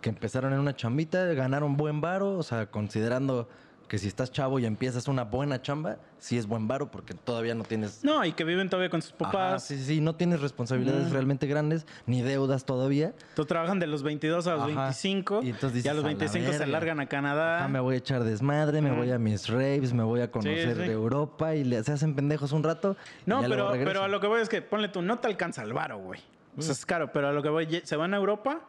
[0.01, 3.49] que empezaron en una chambita, ganaron buen varo, o sea, considerando
[3.89, 7.55] que si estás chavo y empiezas una buena chamba, sí es buen varo porque todavía
[7.55, 8.03] no tienes...
[8.05, 9.63] No, y que viven todavía con sus Ajá, papás.
[9.65, 13.13] sí, sí, sí, no tienes responsabilidades realmente grandes, ni deudas todavía.
[13.35, 14.81] Tú trabajan de los 22 a los Ajá.
[14.83, 16.71] 25 Y entonces dices, a los "A la 25 se verga".
[16.71, 17.65] largan a Canadá.
[17.65, 20.77] Ah, me voy a echar desmadre, me voy a mis raves, me voy a conocer
[20.77, 20.83] sí.
[20.83, 22.95] Europa y le, se hacen pendejos un rato.
[23.25, 25.73] No, pero, pero a lo que voy es que, ponle tú, no te alcanza el
[25.73, 26.21] varo, güey.
[26.55, 28.61] O sea, es caro, pero a lo que voy, se van a Europa.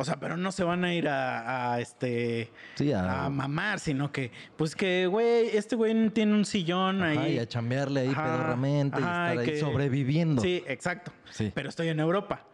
[0.00, 3.80] O sea, pero no se van a ir a, a, este Sí, a- a mamar,
[3.80, 7.32] sino que, pues que, güey, este güey tiene un sillón Ajá, ahí.
[7.34, 10.40] y a chambearle ahí Ajá, pedorramente y estar ahí sobreviviendo.
[10.40, 11.10] Sí, exacto.
[11.32, 11.50] Sí.
[11.52, 12.44] Pero estoy en Europa.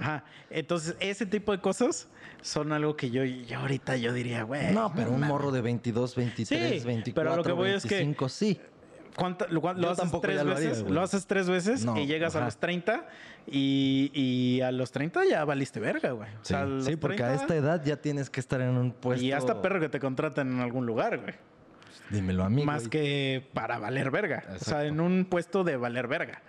[0.00, 0.24] Ajá.
[0.50, 2.08] Entonces, ese tipo de cosas
[2.42, 4.72] son algo que yo, yo ahorita yo diría, güey.
[4.74, 7.84] No, pero un morro de 22, 23, Sí, 24, pero a lo que voy es
[7.84, 8.60] que- 25, sí.
[9.20, 10.82] ¿Cuánta- lo, haces tampoco tres lo veces?
[10.82, 13.04] lo haces tres veces No, y llegas a los 30
[13.46, 16.28] y, y a los 30 ya valiste verga, güey.
[16.30, 18.92] O Sí, sea, sí, porque a 30 esta edad ya tienes que estar en un
[18.92, 19.24] puesto...
[19.24, 21.34] Y hasta perro que te contratan en algún lugar, güey.
[22.10, 22.90] Dímelo a mí, Más güey.
[22.90, 24.42] que para valer verga.
[24.56, 26.40] O sea, en un puesto de valer verga.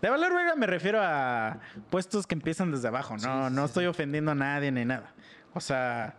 [0.00, 1.58] De valer verga me refiero a
[1.90, 3.16] puestos que empiezan desde abajo.
[3.18, 5.12] No, no estoy ofendiendo a nadie ni nada.
[5.54, 6.14] O sea,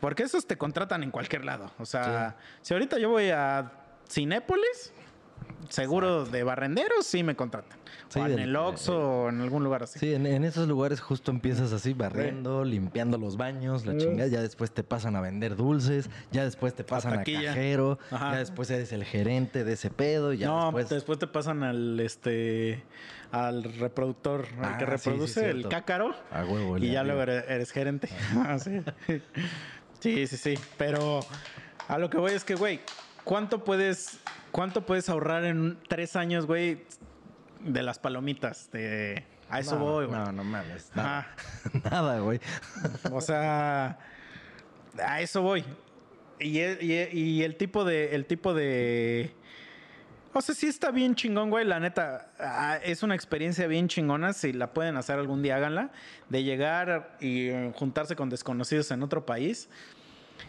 [0.00, 1.70] porque esos te contratan en cualquier lado.
[1.78, 3.70] O sea, si ahorita yo voy a
[4.10, 4.92] Cinépolis,
[5.68, 7.78] seguro de barrenderos, sí me contratan.
[8.08, 9.98] Sí, o en el Oxxo o en algún lugar así.
[9.98, 14.28] Sí, en, en esos lugares justo empiezas así barriendo, limpiando los baños, la chingada.
[14.28, 18.32] Ya después te pasan a vender dulces, ya después te pasan a cajero, Ajá.
[18.32, 20.88] ya después eres el gerente de ese pedo, ya no, después...
[20.90, 21.18] después...
[21.18, 22.82] te pasan al este
[23.30, 26.14] al reproductor, al Ah, que sí, reproduce el cácaro.
[26.30, 28.08] A huevo, y ya luego eres, eres gerente.
[28.36, 28.82] Ah, sí.
[30.00, 30.54] sí, sí, sí.
[30.76, 31.20] Pero
[31.88, 32.80] a lo que voy es que, güey,
[33.24, 34.18] ¿cuánto puedes,
[34.52, 36.84] cuánto puedes ahorrar en tres años, güey?
[37.60, 38.70] de las palomitas.
[38.72, 40.18] De, a eso No, voy, güey.
[40.18, 40.90] No, no mames.
[40.96, 41.28] Nada,
[41.90, 42.40] nada güey.
[43.12, 43.98] O sea,
[45.04, 45.64] a eso voy.
[46.40, 48.14] Y el, y- y el tipo de.
[48.16, 49.32] El tipo de.
[50.34, 51.64] O sea, sí está bien chingón, güey.
[51.64, 54.32] La neta, es una experiencia bien chingona.
[54.32, 55.92] Si la pueden hacer algún día, háganla.
[56.30, 59.68] De llegar y juntarse con desconocidos en otro país.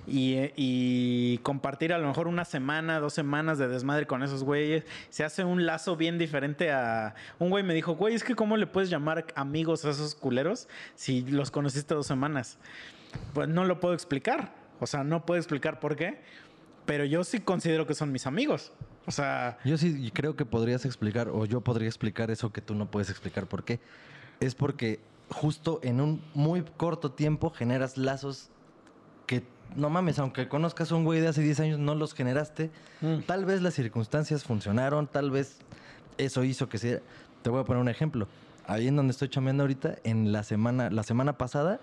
[0.07, 4.85] Y, compartir a lo mejor una semana, dos semanas de desmadre con esos güeyes.
[5.09, 7.15] Se hace un lazo bien diferente a...
[7.39, 10.67] Un güey me dijo, güey, es que ¿cómo le puedes llamar amigos a esos culeros
[10.95, 12.57] si los conociste dos semanas?
[13.33, 14.53] Pues no lo puedo explicar.
[14.79, 16.21] O sea, no puedo explicar por qué.
[16.85, 18.73] Pero yo sí considero que son mis amigos.
[19.05, 22.73] O sea, Yo sí creo que podrías explicar, o yo podría explicar eso que tú
[22.73, 23.47] no puedes explicar.
[23.47, 23.79] ¿Por qué?
[24.39, 28.49] Es porque justo en un muy corto tiempo generas lazos
[29.75, 32.69] no mames, aunque conozcas a un güey de hace 10 años, no los generaste.
[33.01, 33.19] Mm.
[33.25, 35.57] Tal vez las circunstancias funcionaron, tal vez
[36.17, 37.01] eso hizo que se...
[37.41, 38.27] Te voy a poner un ejemplo.
[38.67, 41.79] Ahí en donde estoy chambeando ahorita, en la semana, la semana pasada,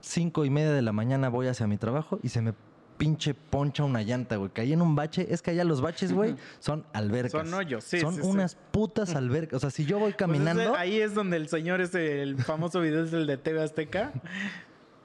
[0.00, 2.54] cinco y media de la mañana voy hacia mi trabajo y se me
[2.96, 4.50] pinche poncha una llanta, güey.
[4.50, 5.26] Caí en un bache.
[5.30, 7.32] Es que allá los baches, güey, son albercas.
[7.46, 8.26] Son hoyos, sí, Son sí, sí.
[8.26, 9.58] unas putas albercas.
[9.58, 10.62] O sea, si yo voy Pues caminando...
[10.62, 14.12] ese- ahí es donde el señor ese, el famoso video es el de TV Azteca.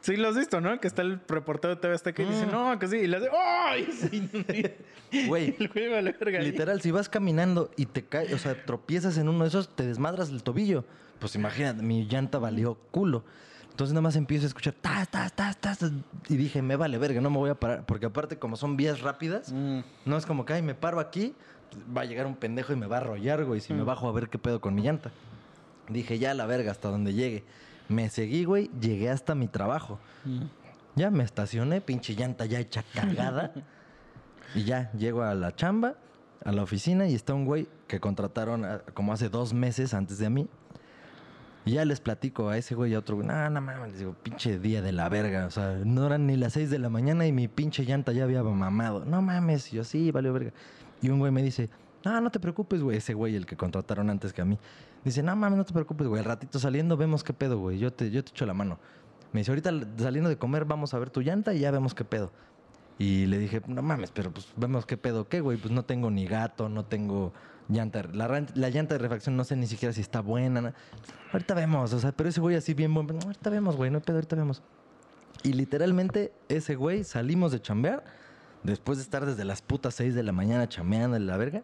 [0.01, 0.79] Sí, lo has visto, ¿no?
[0.79, 2.51] Que está el reportero de TV Azteca y dice, Mm.
[2.51, 2.97] no, que sí.
[2.97, 3.87] Y le hace, ¡ay!
[5.11, 5.27] Sí.
[5.27, 6.39] Güey, El güey vale verga.
[6.39, 9.85] Literal, si vas caminando y te caes, o sea, tropiezas en uno de esos, te
[9.85, 10.85] desmadras el tobillo.
[11.19, 13.23] Pues imagínate, mi llanta valió culo.
[13.69, 15.79] Entonces nada más empiezo a escuchar tas, tas, tas, tas.
[16.27, 17.85] Y dije, me vale verga, no me voy a parar.
[17.85, 19.79] Porque aparte, como son vías rápidas, Mm.
[20.05, 21.33] no es como que, ay, me paro aquí,
[21.69, 24.09] pues, va a llegar un pendejo y me va a arrollar, güey, si me bajo
[24.09, 25.11] a ver qué pedo con mi llanta.
[25.89, 27.43] Dije, ya la verga, hasta donde llegue.
[27.91, 29.99] Me seguí, güey, llegué hasta mi trabajo.
[30.25, 30.43] Mm.
[30.95, 33.53] Ya me estacioné, pinche llanta ya hecha cagada.
[34.55, 35.95] y ya, llego a la chamba,
[36.43, 40.17] a la oficina, y está un güey que contrataron a- como hace dos meses antes
[40.19, 40.47] de mí.
[41.63, 43.27] Y ya les platico a ese güey y a otro güey.
[43.27, 45.45] No, no mames, les digo, pinche día de la verga.
[45.45, 48.23] O sea, no eran ni las seis de la mañana y mi pinche llanta ya
[48.23, 49.05] había mamado.
[49.05, 50.51] No mames, y yo sí, valió verga.
[51.01, 51.69] Y un güey me dice,
[52.03, 52.97] no, no te preocupes, güey.
[52.97, 54.57] Ese güey, el que contrataron antes que a mí.
[55.03, 56.19] Dice, no mames, no te preocupes, güey.
[56.19, 57.79] Al ratito saliendo vemos qué pedo, güey.
[57.79, 58.77] Yo te, yo te echo la mano.
[59.33, 62.03] Me dice, ahorita saliendo de comer vamos a ver tu llanta y ya vemos qué
[62.05, 62.31] pedo.
[62.99, 65.57] Y le dije, no mames, pero pues vemos qué pedo, qué, güey.
[65.57, 67.33] Pues no tengo ni gato, no tengo
[67.67, 68.03] llanta.
[68.13, 70.61] La, la llanta de refacción no sé ni siquiera si está buena.
[70.61, 70.73] na-
[71.33, 73.07] Ahorita vemos, o sea, pero ese güey así bien buen.
[73.07, 74.61] "No, Ahorita vemos, güey, no hay pedo, ahorita vemos.
[75.43, 78.03] Y literalmente ese güey salimos de chambear,
[78.61, 81.63] después de estar desde las putas 6 de la mañana chambeando en la verga.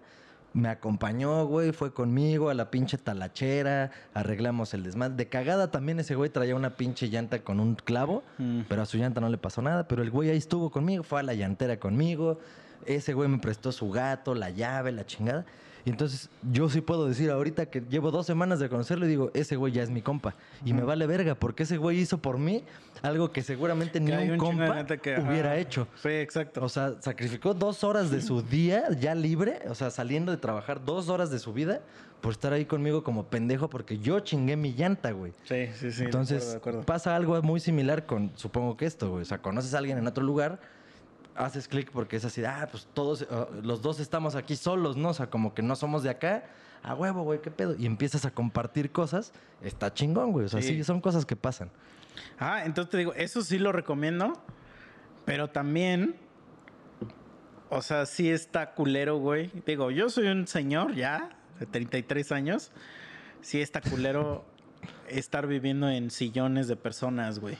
[0.58, 5.16] Me acompañó, güey, fue conmigo a la pinche talachera, arreglamos el desmadre.
[5.16, 8.62] De cagada también ese güey traía una pinche llanta con un clavo, Mm.
[8.68, 9.88] pero a su llanta no le pasó nada.
[9.88, 12.39] Pero el güey ahí estuvo conmigo, fue a la llantera conmigo.
[12.88, 15.45] Ese güey me prestó su gato, la llave, la chingada.
[15.88, 19.31] Y entonces yo sí puedo decir ahorita que llevo dos semanas de conocerlo y digo,
[19.33, 20.35] ese güey ya es mi compa.
[20.65, 22.65] Y me vale verga, porque ese güey hizo por mí
[23.01, 25.88] algo que seguramente ni Que un, un de compa que, hubiera hecho.
[26.03, 26.61] Sí, exacto.
[26.61, 30.83] O sea, sacrificó dos horas de su día ya libre, o sea, saliendo de trabajar
[30.83, 31.79] dos horas de su vida
[32.19, 35.31] por estar ahí conmigo como pendejo porque yo chingué mi llanta, güey.
[35.45, 35.99] sí, sí, sí.
[35.99, 36.81] de Entonces acuerdo, de acuerdo.
[36.81, 39.21] pasa algo muy similar con, supongo que esto, güey.
[39.21, 40.59] O sea, conoces a alguien en otro lugar,
[41.38, 45.09] haces clic porque es así, ah, pues todos, ah, los dos estamos aquí solos, ¿no?
[45.09, 46.45] O sea, como que no somos de acá.
[46.83, 47.75] A huevo, güey, qué pedo.
[47.77, 50.45] Y empiezas a compartir cosas, está chingón, güey.
[50.45, 50.69] O sea, Sí.
[50.69, 51.69] sí, son cosas que pasan.
[52.39, 54.33] Ah, entonces te digo, eso sí lo recomiendo,
[55.25, 56.15] pero también,
[57.69, 59.51] o sea, sí está culero, güey.
[59.65, 61.29] Digo, yo soy un señor ya,
[61.59, 62.71] de 33 años,
[63.41, 64.45] sí está culero
[65.09, 67.57] estar viviendo en sillones de personas, güey.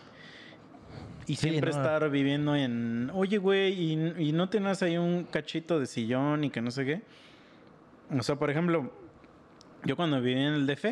[1.28, 1.78] Y Sí, siempre no.
[1.78, 6.50] estar viviendo en, oye, güey, y, y no tienes ahí un cachito de sillón y
[6.50, 7.02] que no sé qué.
[8.18, 8.92] O sea, por ejemplo,
[9.84, 10.86] yo cuando viví en el DF,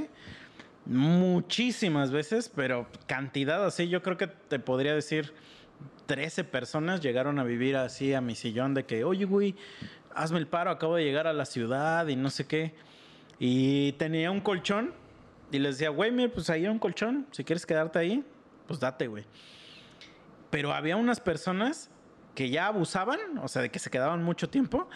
[0.86, 5.34] muchísimas veces, pero cantidad así, yo creo que te podría decir
[6.06, 9.56] 13 personas llegaron a vivir así a mi sillón de que, oye, güey,
[10.14, 12.74] hazme el paro, acabo de llegar a la ciudad y no sé qué.
[13.40, 14.94] Y tenía un colchón
[15.52, 18.24] y les decía, güey, mira, pues ahí hay un colchón, si quieres quedarte ahí,
[18.68, 19.26] pues date, güey.
[20.56, 21.90] Pero había unas personas
[22.34, 24.88] que ya abusaban, o sea, de que se quedaban mucho tiempo,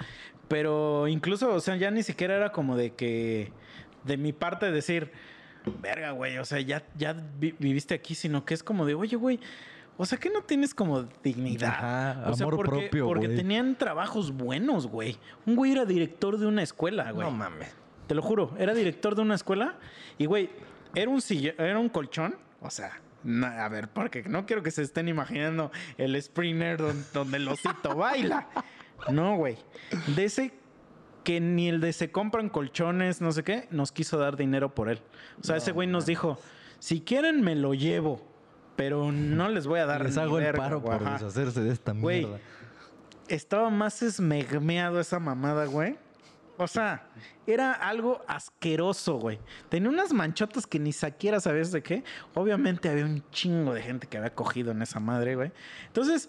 [0.48, 3.52] pero incluso, o sea, ya ni siquiera era como de que,
[4.06, 5.12] de mi parte decir,
[5.82, 9.18] verga, güey, o sea, ya, ya vi- viviste aquí, sino que es como de, oye,
[9.18, 9.40] güey,
[9.98, 11.70] o sea, que no tienes como dignidad.
[11.74, 13.38] Ajá, o sea, amor porque, propio, porque güey.
[13.38, 15.18] tenían trabajos buenos, güey.
[15.46, 17.28] Un güey era director de una escuela, güey.
[17.28, 17.76] No mames.
[18.08, 19.76] Te lo juro, era director de una escuela
[20.18, 20.50] y, güey,
[20.96, 23.02] era un silla- era un colchón, o sea,
[23.46, 27.96] a ver, porque no quiero que se estén imaginando el sprinter don- donde el osito
[27.96, 28.48] baila.
[29.12, 29.58] No, güey.
[30.16, 30.54] De ese
[31.24, 34.90] que ni el de se compran colchones, no sé qué, nos quiso dar dinero por
[34.90, 35.02] él.
[35.42, 36.40] O sea, ese güey nos dijo,
[36.80, 38.26] si quieren me lo llevo,
[38.76, 40.98] pero no les voy a dar Les hago el paro güey".
[40.98, 42.40] por deshacerse de esta Güey, mierda.
[43.28, 45.98] Estaba más esmegmeado esa mamada, güey.
[46.62, 47.08] O sea,
[47.48, 49.40] era algo asqueroso, güey.
[49.70, 52.04] Tenía unas manchotas que ni siquiera sabías de qué.
[52.34, 55.52] Obviamente había un chingo de gente que había cogido en esa madre, güey.
[55.88, 56.28] Entonces,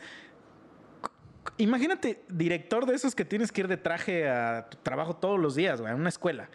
[1.58, 5.54] imagínate, director de esos que tienes que ir de traje a tu trabajo todos los
[5.54, 6.48] días, güey, a una escuela.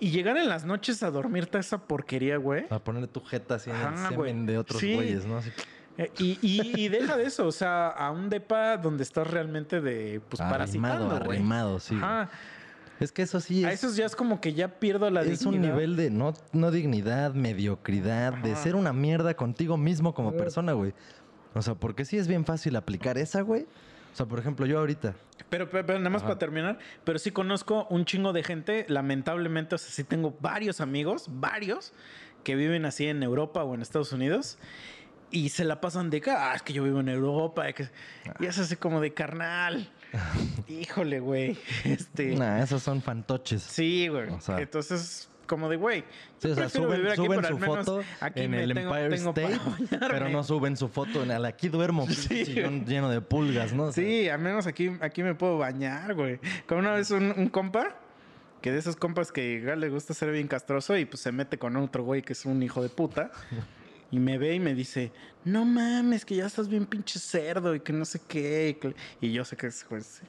[0.00, 2.66] Y llegar en las noches a dormirte a esa porquería, güey.
[2.70, 4.46] A ponerle tu jeta así en el Ajá, semen güey.
[4.46, 4.94] de otros Sí.
[4.94, 5.38] güeyes, ¿no?
[5.38, 5.50] Así,
[5.96, 9.80] Eh, y, y- y deja de eso, o sea, a un depa donde estás realmente
[9.80, 10.58] de, pues, arrimado,
[11.08, 11.38] parasitando, güey.
[11.38, 11.96] arrimado, sí.
[11.96, 12.26] güey.
[13.00, 15.44] Es que eso sí A es, esos ya es como que ya pierdo la es
[15.44, 15.72] un dignidad.
[15.74, 20.94] nivel de no, no dignidad, mediocridad, de ser una mierda contigo mismo como persona, güey.
[21.54, 23.62] O sea, porque sí es bien fácil aplicar esa, güey.
[24.12, 25.14] O sea, por ejemplo, yo ahorita,
[25.50, 26.28] Pero, pero, pero nada más Ajá.
[26.28, 30.80] para terminar, pero sí conozco un chingo de gente, lamentablemente, o sea, sí tengo varios
[30.80, 31.92] amigos, varios,
[32.44, 34.58] que viven así en Europa o en Estados Unidos.
[35.32, 37.64] Y se la pasan de que, ah, es que yo vivo en Europa.
[38.38, 39.90] Y es así como de carnal.
[40.68, 41.56] Híjole, güey.
[41.84, 42.34] Este.
[42.36, 43.62] nah, esos son fantoches.
[43.62, 44.28] Sí, güey.
[44.30, 46.04] O sea- Entonces, como de, güey.
[46.38, 50.28] Sí, o sea, suben, suben su foto aquí en el tengo- Empire tengo State, pero
[50.30, 53.84] no suben su foto en el aquí duermo, Sí, sillón lleno de pulgas, ¿no?
[53.84, 56.38] O sea, Sí, al menos aquí, aquí me puedo bañar, güey.
[56.66, 57.96] Como una vez un, un compa,
[58.62, 61.76] que de esos compas que le gusta ser bien castroso y pues se mete con
[61.76, 63.30] otro güey que es un hijo de puta.
[64.10, 65.12] Y me ve y me dice,
[65.44, 68.78] no mames, que ya estás bien pinche cerdo y que no sé qué.
[69.20, 70.22] Y, yo sé que es pues,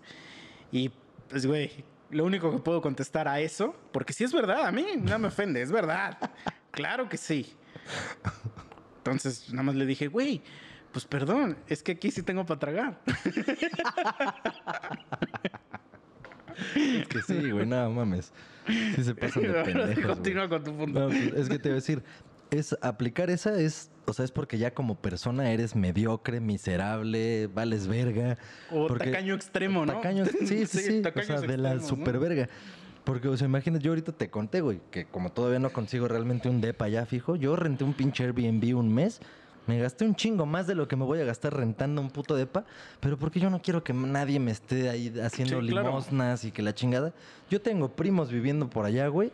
[0.72, 0.92] Y
[1.30, 4.86] pues, güey, lo único que puedo contestar a eso, porque si es verdad, a mí
[5.02, 6.18] no me ofende, es verdad.
[6.72, 7.54] Claro que sí.
[8.98, 10.42] Entonces, nada más le dije, güey,
[10.92, 13.02] pues perdón, es que aquí sí tengo para tragar.
[16.76, 18.32] Es que sí, güey, no mames.
[18.96, 20.06] Sí se pasan de pendejos.
[20.06, 21.00] Continúa con tu punto.
[21.00, 22.04] No, es que te voy a decir,
[22.52, 27.88] es aplicar esa es, o sea, es porque ya como persona eres mediocre, miserable, vales
[27.88, 28.38] verga.
[28.72, 29.94] o porque- tacaño extremo, ¿no?
[29.94, 31.02] Tacaño, sí, sí, sí.
[31.04, 32.48] o sea, de la super verga.
[33.04, 36.50] Porque, o sea, imagínate, yo ahorita te conté, güey, que como todavía no consigo realmente
[36.50, 39.20] un depa ya fijo, yo renté un pinche Airbnb un mes,
[39.68, 42.36] me gasté un chingo más de lo que me voy a gastar rentando un puto
[42.36, 42.66] depa,
[43.00, 45.88] pero porque yo no quiero que nadie me esté ahí haciendo Sí, claro.
[45.90, 47.14] limosnas y que la chingada.
[47.50, 49.32] Yo tengo primos viviendo por allá, güey.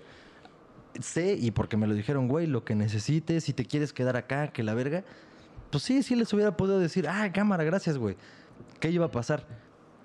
[1.00, 4.50] Sé, y porque me lo dijeron, güey, lo que necesites, si te quieres quedar acá,
[4.50, 5.04] que la verga.
[5.70, 8.18] Pues sí, sí les hubiera podido decir, ah, cámara, gracias, güey.
[8.80, 9.46] ¿Qué iba a pasar?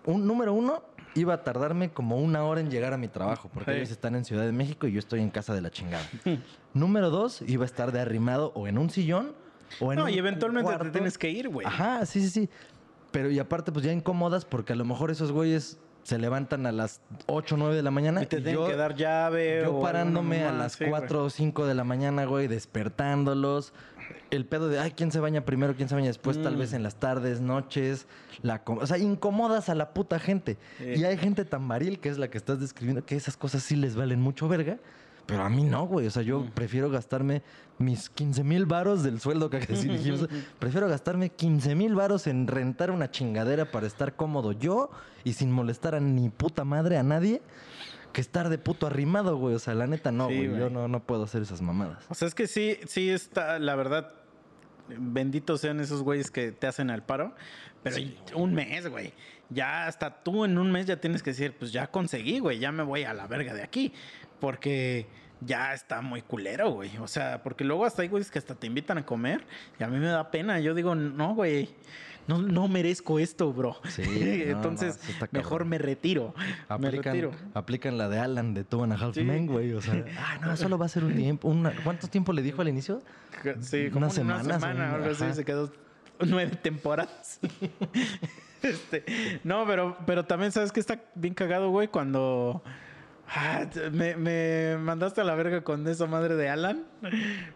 [0.04, 0.84] Un, número uno,
[1.16, 3.76] iba a tardarme como una hora en llegar a mi trabajo, porque Sí.
[3.78, 6.04] ellos están en Ciudad de México y yo estoy en casa de la chingada.
[6.74, 9.32] número dos, iba a estar de arrimado o en un sillón
[9.80, 10.84] o en No, un y eventualmente cuarto.
[10.84, 11.66] te tienes que ir, güey.
[11.66, 12.48] Ajá, sí, sí, sí.
[13.10, 16.72] Pero y aparte, pues ya incómodas porque a lo mejor esos güeyes se levantan a
[16.72, 18.22] las 8 o 9 de la mañana.
[18.22, 19.62] Y te tienen yo- que dar llave.
[19.64, 20.90] yo o parándome a las sí, güey.
[20.90, 23.72] 4 o 5 de la mañana, güey, despertándolos.
[24.30, 25.74] El pedo de, ay, ¿quién se baña primero?
[25.74, 26.40] ¿Quién se baña después?
[26.40, 26.58] Tal Mm.
[26.58, 28.06] vez en las tardes, noches.
[28.42, 30.58] La o sea, incomodas a la puta gente.
[30.78, 30.84] Sí.
[30.96, 33.74] Y hay gente tan varil, que es la que estás describiendo, que esas cosas sí
[33.76, 34.78] les valen mucho verga.
[35.26, 36.06] Pero a mí no, güey.
[36.06, 37.42] O sea, yo prefiero gastarme
[37.78, 40.28] mis 15 mil varos del sueldo que dijimos.
[40.58, 44.90] prefiero gastarme 15 mil varos en rentar una chingadera para estar cómodo yo
[45.24, 47.42] y sin molestar a ni puta madre a nadie
[48.12, 49.54] que estar de puto arrimado, güey.
[49.56, 50.48] O sea, la neta no, Sí, güey.
[50.48, 50.60] güey.
[50.60, 52.04] Yo no, no puedo hacer esas mamadas.
[52.08, 54.14] O sea, es que sí, sí está, la verdad,
[54.88, 57.34] benditos sean esos güeyes que te hacen al paro,
[57.82, 57.96] pero
[58.34, 59.12] un mes, güey.
[59.50, 62.72] Ya hasta tú en un mes ya tienes que decir, pues ya conseguí, güey, ya
[62.72, 63.92] me voy a la verga de aquí,
[64.40, 65.06] porque
[65.40, 66.96] ya está muy culero, güey.
[66.98, 69.44] O sea, porque luego hasta hay güeyes que hasta te invitan a comer
[69.78, 70.60] y a mí me da pena.
[70.60, 71.68] Yo digo, no, güey.
[72.28, 73.76] No, no merezco esto, bro.
[73.88, 74.02] Sí,
[74.46, 76.34] Entonces, no, mejor me retiro.
[76.78, 77.28] me retiro.
[77.30, 79.22] Aplican, aplican la de Alan de Two and a Half Sí.
[79.22, 79.72] Men, güey.
[79.74, 81.46] O sea, ah, no, solo va a ser un tiempo.
[81.48, 83.00] una- ¿Cuánto tiempo le dijo al inicio?
[83.60, 85.34] Sí, como una semana, un- algo así, ajá.
[85.34, 85.72] se quedó
[86.26, 87.38] nueve temporadas.
[88.62, 89.04] este,
[89.44, 92.62] no, pero, pero también sabes que está bien cagado, güey, cuando
[93.28, 96.84] ah, me, me mandaste a la verga con esa madre de Alan,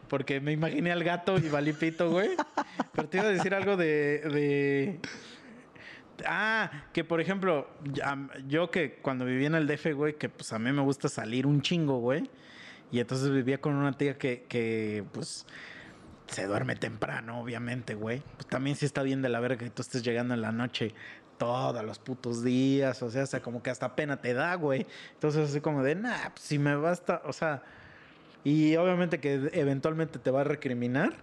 [0.08, 2.30] porque me imaginé al gato y valipito, güey.
[2.92, 5.00] Pero te iba a decir algo de, de
[6.26, 7.68] Ah, que por ejemplo,
[8.46, 11.46] yo que cuando vivía en el DF, güey, que pues a mí me gusta salir
[11.46, 12.30] un chingo, güey.
[12.90, 15.46] Y entonces vivía con una tía que, que pues
[16.26, 18.22] se duerme temprano, obviamente, güey.
[18.36, 20.94] Pues también sí está bien de la verga que tú estés llegando en la noche
[21.40, 23.02] todos los putos días.
[23.02, 24.86] O sea, sea, como que hasta pena te da, güey.
[25.14, 27.62] Entonces así como de, nah, pues si me basta, o sea...
[28.44, 31.14] Y obviamente que eventualmente te va a recriminar.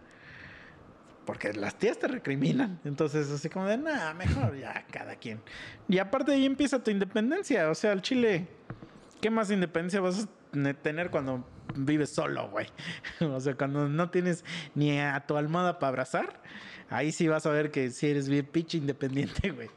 [1.26, 2.80] Porque las tías te recriminan.
[2.86, 5.42] Entonces, así como de, nah, mejor ya cada quien.
[5.88, 7.70] Y aparte ahí empieza tu independencia.
[7.70, 8.48] O sea, el chile,
[9.20, 11.46] ¿qué más independencia vas a ne- tener cuando
[11.76, 12.68] vives solo, güey?
[13.20, 16.40] o sea, cuando no tienes ni a tu almohada para abrazar,
[16.90, 19.70] ahí sí vas a ver que sí eres bien pinche independiente, güey.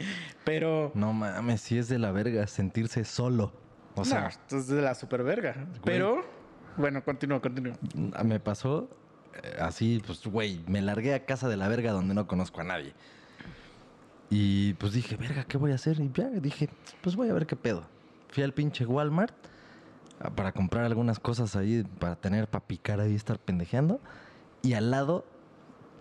[0.45, 0.93] Pero...
[0.95, 3.53] No mames, sí es de la verga sentirse solo.
[3.95, 5.67] O sea, no, esto es de la super verga.
[5.85, 6.25] Pero,
[6.77, 7.75] bueno, continúa, continúa.
[8.25, 8.89] me pasó
[9.43, 12.65] eh, así, pues, güey, me largué a casa de la verga donde no conozco a
[12.65, 12.95] nadie.
[14.31, 16.01] Y pues dije, verga, ¿qué voy a hacer?
[16.01, 17.83] Y ya dije, pues voy a ver qué pedo.
[18.29, 19.35] Fui al pinche Walmart
[20.21, 24.01] ah, para comprar algunas cosas ahí para tener, para picar ahí, estar pendejeando.
[24.63, 25.25] Y al lado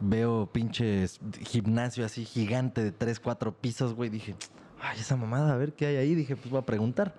[0.02, 4.10] veo pinche s- gimnasio así gigante de 3, 4 pisos, güey.
[4.10, 4.36] Dije,
[4.82, 6.16] ay, esa mamada, a ver qué hay ahí.
[6.16, 7.16] Dije, pues voy a preguntar.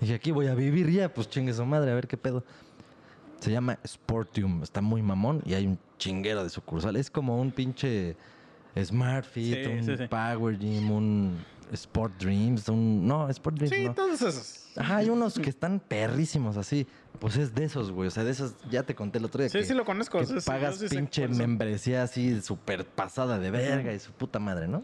[0.00, 2.44] Dije, aquí voy a vivir ya, pues chingue su madre, a ver qué pedo.
[3.40, 6.96] Se llama Sportium, está muy mamón y hay un chinguero de sucursal.
[6.96, 8.16] Es como un pinche
[8.82, 10.06] Smart Fit, Sí, un sí, sí.
[10.08, 11.38] Power Gym, un
[11.72, 13.06] Sport Dreams, un...
[13.06, 13.94] No, Sport Dreams Sí, no.
[13.94, 14.56] todos esos.
[14.76, 16.86] Ajá, hay unos que están perrísimos así.
[17.18, 18.08] Pues es de esos, güey.
[18.08, 19.48] O sea, de esos, ya te conté el otro día.
[19.50, 20.18] Sí, que- sí lo conozco.
[20.20, 24.38] que sí, sí, pagas sí pinche membresía así súper pasada de verga y su puta
[24.38, 24.82] madre, ¿no?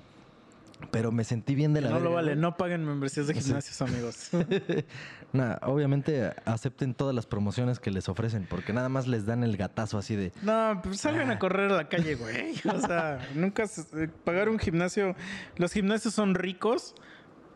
[0.90, 2.08] Pero me sentí bien de la No verga.
[2.10, 2.40] lo vale, güey.
[2.40, 4.30] no paguen membresías de gimnasios, amigos.
[5.32, 9.56] Nah, obviamente acepten todas las promociones que les ofrecen, porque nada más les dan el
[9.56, 10.32] gatazo así de.
[10.42, 11.34] No, pues salgan Ah.
[11.34, 12.54] a correr a la calle, güey.
[12.74, 15.14] O sea, nunca se- eh, pagar un gimnasio.
[15.56, 16.94] Los gimnasios son ricos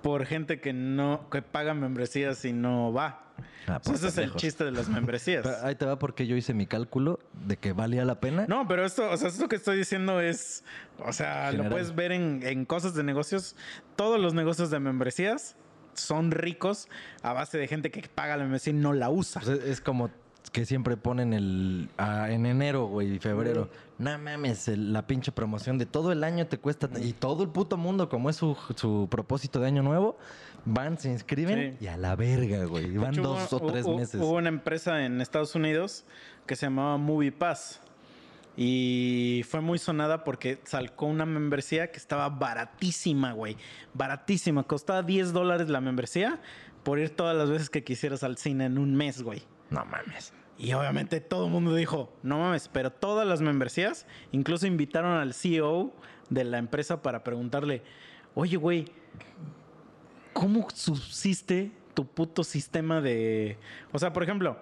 [0.02, 3.29] por gente que no que paga membresías y no va.
[3.66, 5.42] Ah, por ese es el chiste de las membresías.
[5.42, 8.46] Pero ahí te va porque yo hice mi cálculo de que valía la pena.
[8.48, 10.64] No, pero esto, o sea, esto que estoy diciendo es,
[11.04, 11.56] o sea, General.
[11.68, 13.56] lo puedes ver en, en cosas de negocios.
[13.96, 15.56] Todos los negocios de membresías
[15.94, 16.88] son ricos
[17.22, 19.40] a base de gente que paga la membresía y no la usa.
[19.44, 20.10] Pues es, es como
[20.52, 23.68] que siempre ponen el ah, en enero, güey, y febrero.
[23.98, 26.88] No mames, el- la pinche promoción de todo el año te cuesta.
[27.00, 30.16] Y todo el puto mundo, como es su, su propósito de año nuevo,
[30.64, 31.84] van, se inscriben Sí.
[31.84, 32.96] y a la verga, güey.
[32.96, 34.20] Van hecho, dos hubo- o tres hubo- meses.
[34.20, 36.04] Hubo una empresa en Estados Unidos
[36.46, 37.80] que se llamaba Movie Pass.
[38.56, 43.56] Y fue muy sonada porque sacó una membresía que estaba baratísima, güey.
[43.94, 44.64] Baratísima.
[44.64, 46.40] Costaba 10 dólares la membresía
[46.82, 49.42] por ir todas las veces que quisieras al cine en un mes, güey.
[49.70, 50.32] No mames.
[50.58, 55.32] Y obviamente todo el mundo dijo, no mames, pero todas las membresías, incluso invitaron al
[55.32, 55.94] CEO
[56.28, 57.82] de la empresa para preguntarle,
[58.34, 58.84] oye, güey,
[60.32, 63.58] ¿cómo subsiste tu puto sistema de...
[63.92, 64.58] O sea, por ejemplo,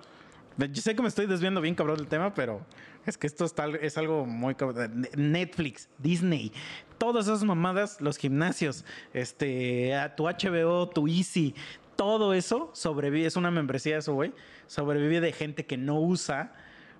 [0.56, 2.64] yo sé que me estoy desviando bien cabrón del tema, pero
[3.06, 3.46] es que esto
[3.80, 5.06] es algo muy cabrón.
[5.16, 6.52] Netflix, Disney,
[6.98, 11.54] todas esas mamadas, los gimnasios, este, tu HBO, tu Easy,
[11.96, 14.32] todo eso sobrevive, es una membresía eso, güey,
[14.66, 16.52] sobrevive de gente que no usa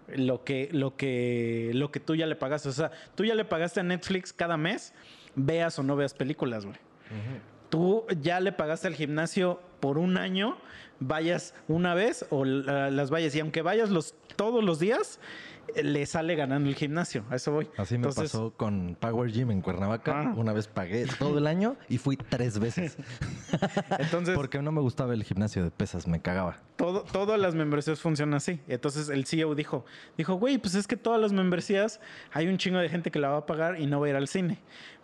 [0.08, 2.68] lo que, lo que, lo que tú ya le pagaste.
[2.68, 4.94] O sea, tú ya le pagaste a Netflix cada mes,
[5.34, 6.78] veas o no veas películas, güey.
[7.70, 10.56] Tú ya le pagaste al gimnasio por un año,
[11.00, 13.34] vayas una vez o la- las vayas.
[13.34, 15.20] Y aunque vayas los, todos los días,
[15.74, 17.24] eh, le sale ganando el gimnasio.
[17.30, 17.68] A eso voy.
[17.76, 20.18] Así me Entonces, pasó con Power Gym en Cuernavaca.
[20.30, 20.34] Ah.
[20.34, 22.96] Una vez pagué todo el año y fui tres veces.
[23.98, 26.56] Entonces, Porque no me gustaba el gimnasio de pesas, me cagaba.
[26.76, 28.60] todo, todas las membresías funcionan así.
[28.66, 29.84] Entonces el CEO dijo,
[30.16, 32.00] dijo, güey, pues es que todas las membresías
[32.32, 34.16] hay un chingo de gente que la va a pagar y no va a ir
[34.16, 34.58] al cine.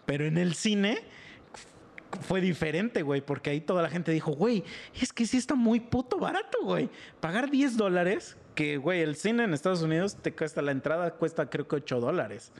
[0.06, 0.98] Pero en el cine
[2.16, 4.64] fue diferente, güey, porque ahí toda la gente dijo, güey,
[5.00, 6.88] es que sí está muy puto barato, güey.
[7.20, 11.50] Pagar 10 dólares, que, güey, el cine en Estados Unidos te cuesta la entrada, cuesta
[11.50, 12.52] creo que 8 dólares.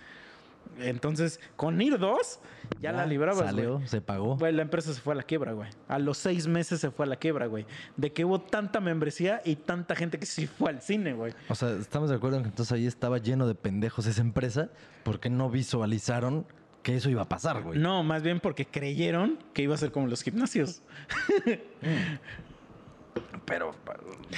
[0.78, 2.40] Entonces, con ir dos,
[2.80, 3.86] ya, la librabas, Salió, güey.
[3.86, 4.36] se pagó.
[4.36, 5.70] Güey, la empresa se fue a la quiebra, güey.
[5.88, 7.66] A los seis meses se fue a la quiebra, güey.
[7.96, 11.32] De que hubo tanta membresía y tanta gente que sí fue al cine, güey.
[11.48, 14.70] O sea, estamos de acuerdo en que entonces ahí estaba lleno de pendejos esa empresa
[15.04, 16.46] porque no visualizaron
[16.84, 17.78] que eso iba a pasar, güey.
[17.80, 20.82] No, más bien porque creyeron que iba a ser como los gimnasios.
[23.46, 23.74] Pero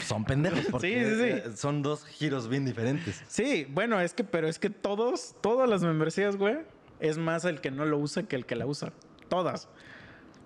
[0.02, 1.28] son pendejos porque Sí, sí, sí.
[1.50, 3.22] eh, son dos giros bien diferentes.
[3.28, 6.56] Sí, bueno, es que, pero es que todos, todas las membresías, güey,
[7.00, 8.92] es más el que no lo usa que el que la usa.
[9.28, 9.68] Todas.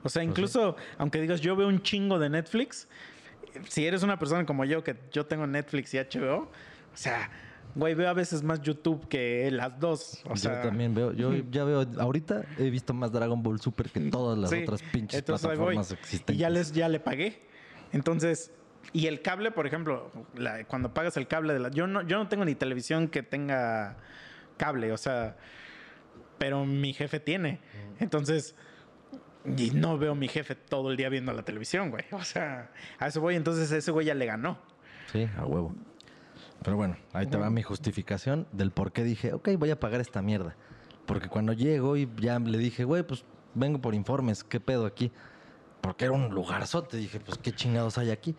[0.03, 2.89] O sea, incluso, aunque digas, yo veo un chingo de Netflix,
[3.69, 6.49] si eres una persona como yo, que yo tengo Netflix y HBO, o
[6.97, 7.31] sea,
[7.75, 10.23] güey, veo a veces más YouTube que las dos.
[10.29, 13.89] O sea, yo también veo, yo ya veo, ahorita he visto más Dragon Ball Super
[13.91, 16.37] que todas las Sí, otras pinches plataformas existentes.
[16.37, 17.43] Y ya, les, ya le pagué.
[17.93, 18.53] Entonces,
[18.93, 21.71] y el cable, por ejemplo, la- cuando pagas el cable de la...
[21.71, 23.97] Yo no, yo no tengo ni televisión que tenga
[24.57, 25.37] cable, o sea,
[26.39, 27.61] pero mi jefe tiene.
[27.99, 28.55] Entonces,
[29.57, 32.05] y no veo a mi jefe todo el día viendo la televisión, güey.
[32.13, 33.37] O sea, a eso voy.
[33.37, 34.59] Entonces, ese güey ya le ganó.
[35.13, 35.75] Sí, a huevo.
[36.63, 40.01] Pero bueno, ahí te va mi justificación del por qué dije, ok, voy a pagar
[40.01, 40.57] esta mierda.
[41.07, 43.25] Porque cuando llego y ya le dije, güey, pues
[43.55, 45.11] vengo por informes, ¿qué pedo aquí?
[45.81, 46.99] Porque era un lugarzote.
[46.99, 48.37] Dije, pues qué chingados hay aquí.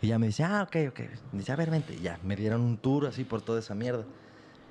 [0.00, 1.00] Y ya me dice, ah, ok, ok.
[1.32, 1.94] Dice, a ver, vente.
[1.94, 4.04] Y ya, me dieron un tour así por toda esa mierda.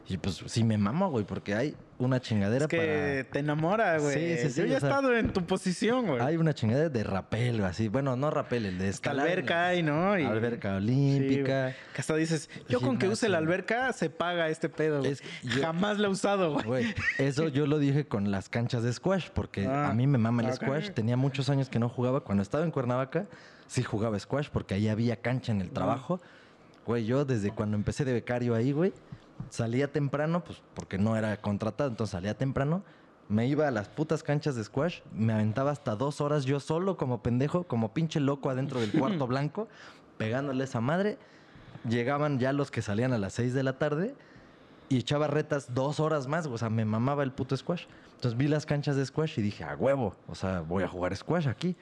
[0.10, 4.14] Y pues sí me mamo, güey, porque hay una chingadera Es que te enamora, güey.
[4.14, 6.18] Sí, sí, sí, Yo ya he sea, estado en tu posición, güey.
[6.18, 6.30] para...
[6.30, 7.88] Hay una chingadera de rapel, así.
[7.88, 9.26] Bueno, no rapel, el de escalar.
[9.26, 10.20] alberca hay, ¿no?
[10.20, 11.62] Y- Alberca Sí, olímpica.
[11.64, 11.76] güey.
[11.94, 15.12] que hasta dices, yo con que use la alberca se paga este pedo, güey.
[15.14, 16.66] Es que yo- Jamás la he usado, güey.
[16.66, 20.18] Güey, eso yo lo dije con las canchas de squash, porque Ah, a mí me
[20.18, 20.90] mama el squash.
[20.92, 22.20] Tenía muchos años que no jugaba.
[22.26, 23.26] Cuando estaba en Cuernavaca,
[23.68, 26.20] sí jugaba squash, porque ahí había cancha en el trabajo.
[26.86, 28.92] Güey, yo desde cuando empecé de becario ahí, güey,
[29.50, 32.84] salía temprano, pues porque no era contratado, entonces salía temprano.
[33.30, 36.98] Me iba a las putas canchas de squash, me aventaba hasta dos horas yo solo
[36.98, 39.68] como pendejo, como pinche loco adentro del cuarto blanco,
[40.18, 41.18] pegándole esa madre.
[41.88, 44.16] Llegaban ya los que salían a las seis de la tarde
[44.90, 47.86] y echaba retas dos horas más, o sea, me mamaba el puto squash.
[48.16, 51.16] Entonces vi las canchas de squash y dije, a huevo, o sea, voy a jugar
[51.16, 51.76] squash aquí.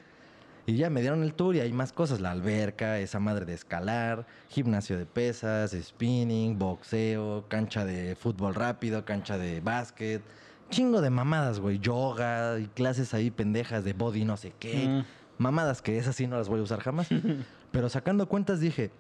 [0.66, 3.54] Y ya me dieron el tour y hay más cosas, la alberca, esa madre de
[3.54, 10.22] escalar, gimnasio de pesas, spinning, boxeo, cancha de fútbol rápido, cancha de básquet,
[10.70, 14.88] chingo de mamadas, güey, yoga y clases ahí pendejas de body no sé qué.
[14.88, 15.06] Mm.
[15.38, 17.10] Mamadas que esas sí no las voy a usar jamás.
[17.72, 18.92] Pero sacando cuentas dije,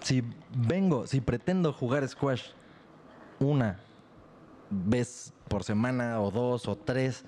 [0.00, 0.22] si
[0.56, 2.42] vengo, si pretendo jugar squash
[3.38, 3.78] una
[4.70, 7.24] vez por semana o dos o tres,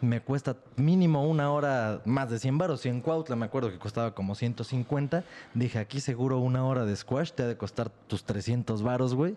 [0.00, 2.84] me cuesta mínimo una hora más de 100 baros.
[2.86, 5.24] Y en Cuautla me acuerdo que costaba como 150.
[5.54, 9.36] Dije, aquí seguro una hora de squash te ha de costar tus 300 baros, güey.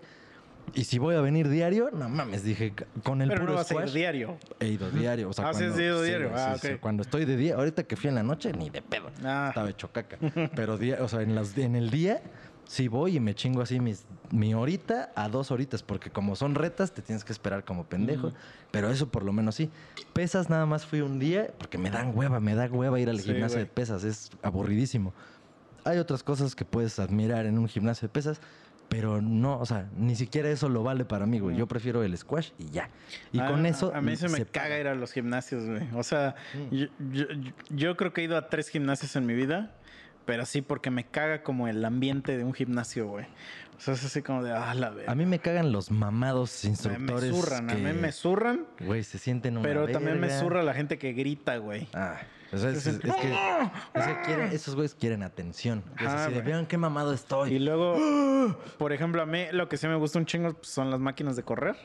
[0.73, 2.73] Y si voy a venir diario, no mames, dije,
[3.03, 3.93] con el Pero puro no vas a ir squash.
[3.93, 4.37] diario.
[4.59, 5.29] He ido diario.
[5.29, 6.29] O sea, Ah, sí has cuando, ido diario.
[6.29, 6.73] güey, Ah, sí, sí.
[6.73, 6.79] ok.
[6.81, 9.09] Cuando estoy de día, ahorita que fui en la noche, ni de pedo.
[9.23, 9.45] Ah.
[9.49, 10.17] Estaba hecho caca.
[10.55, 12.21] Pero día, o sea, en, las, en el día
[12.67, 16.53] sí voy y me chingo así mis, mi horita a dos horitas, porque como son
[16.55, 18.33] retas, te tienes que esperar como pendejo.
[18.71, 19.69] Pero eso por lo menos sí.
[20.13, 23.19] Pesas nada más fui un día, porque me dan hueva, me da hueva ir al
[23.19, 25.13] Sí, gimnasio de pesas, es aburridísimo.
[25.85, 28.41] Hay otras cosas que puedes admirar en un gimnasio de pesas,
[28.89, 31.55] pero no, o sea, ni siquiera eso lo vale para mí, güey.
[31.57, 32.89] Yo prefiero el squash y ya.
[33.33, 33.93] Y Ah, con eso.
[33.93, 35.87] A mí se me caga ir a los gimnasios, güey.
[35.93, 36.75] O sea, Mm.
[36.75, 39.73] yo, yo- yo- yo creo que he ido a tres gimnasios en mi vida,
[40.27, 43.25] pero sí porque me caga como el ambiente de un gimnasio, güey.
[43.77, 45.11] O sea, es así como de, ah, la verga.
[45.11, 47.31] A mí me cagan los mamados instructores.
[47.31, 50.39] me zurran, a que, mí me zurran, Güey, se sienten una pero también me verga.
[50.39, 51.87] zurra la gente que grita, güey.
[51.93, 52.17] Ah,
[52.51, 55.83] o sea, es, es- es que, es que quieren- esos güeyes quieren atención.
[55.99, 57.53] Es así de, vean qué mamado estoy.
[57.53, 57.95] Y luego,
[58.77, 61.35] por ejemplo, a mí lo que sí me gusta un chingo pues, son las máquinas
[61.35, 61.75] de correr.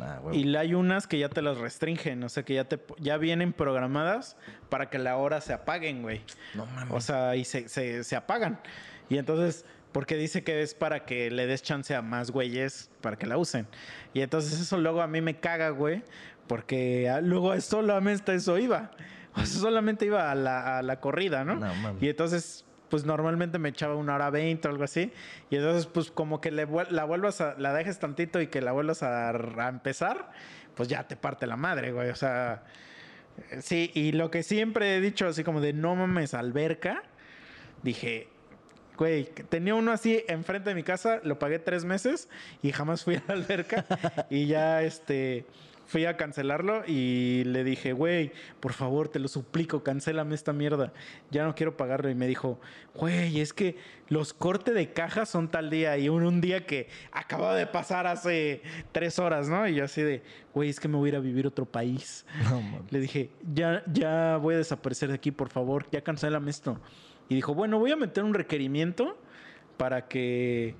[0.00, 0.20] Ah.
[0.32, 3.52] Y hay unas que ya te las restringen, o sea, que ya te ya vienen
[3.52, 4.36] programadas
[4.68, 6.22] para que la hora se apaguen, güey.
[6.54, 6.94] No mames.
[6.94, 8.60] O sea, y se, se, se apagan.
[9.08, 13.16] Y entonces, porque dice que es para que le des chance a más güeyes para
[13.16, 13.66] que la usen.
[14.12, 16.02] Y entonces eso luego a mí me caga, güey,
[16.46, 18.90] porque ah, luego solamente eso iba.
[19.34, 21.54] O sea, solamente iba a la, a la corrida, ¿no?
[21.56, 22.02] No mames.
[22.02, 25.12] y entonces, pues normalmente me echaba una hora veinte o algo así.
[25.50, 28.72] Y entonces, pues como que le, la vuelvas a, la dejes tantito y que la
[28.72, 30.30] vuelvas a, a empezar,
[30.74, 32.10] pues ya te parte la madre, güey.
[32.10, 32.62] O sea,
[33.50, 37.02] eh, sí, y lo que siempre he dicho, así como de no mames, alberca,
[37.82, 38.28] dije,
[38.96, 42.28] güey, tenía uno así enfrente de mi casa, lo pagué tres meses
[42.62, 43.84] y jamás fui a la alberca.
[44.30, 45.46] y ya, este,
[45.88, 50.92] fui a cancelarlo y le dije, güey, por favor, te lo suplico, cancélame esta mierda.
[51.30, 52.10] Ya no quiero pagarlo.
[52.10, 52.60] Y me dijo,
[52.94, 53.76] güey, es que
[54.08, 58.06] los cortes de caja son tal día y un, un día que acababa de pasar
[58.06, 58.60] hace
[58.92, 59.66] tres horas, ¿no?
[59.66, 61.64] Y yo así de, güey, es que me voy a ir a vivir a otro
[61.64, 62.26] país.
[62.50, 62.84] No.
[62.90, 66.78] Le dije, ya, ya voy a desaparecer de aquí, por favor, ya cancélame esto.
[67.30, 69.18] Y dijo, bueno, voy a meter un requerimiento
[69.78, 70.74] para que,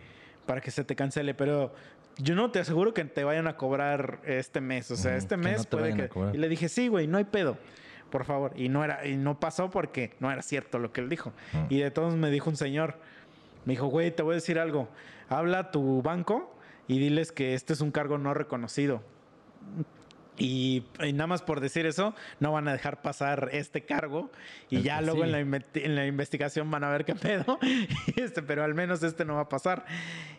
[0.44, 1.72] para que se te cancele, pero
[2.18, 4.90] yo no te aseguro que te vayan a cobrar este mes.
[4.90, 6.10] O sea, este que mes no puede que.
[6.34, 7.56] Y le dije, sí, güey, no hay pedo.
[8.10, 8.52] Por favor.
[8.56, 11.32] Y no era, y no pasó porque no era cierto lo que él dijo.
[11.68, 12.96] Y de todos me dijo un señor,
[13.64, 14.88] me dijo, güey, te voy a decir algo.
[15.28, 16.54] Habla a tu banco
[16.86, 19.02] y diles que este es un cargo no reconocido.
[20.39, 24.31] Y, y nada más por decir eso, no van a dejar pasar este cargo.
[24.70, 27.59] Y ya luego en la, en la investigación van a ver qué pedo.
[28.16, 29.85] Este, pero al menos este no va a pasar.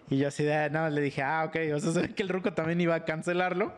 [0.10, 1.56] Y yo así de nada, más le dije, ah, ok.
[1.76, 3.74] O sea, se ve que el ruco también iba a cancelarlo.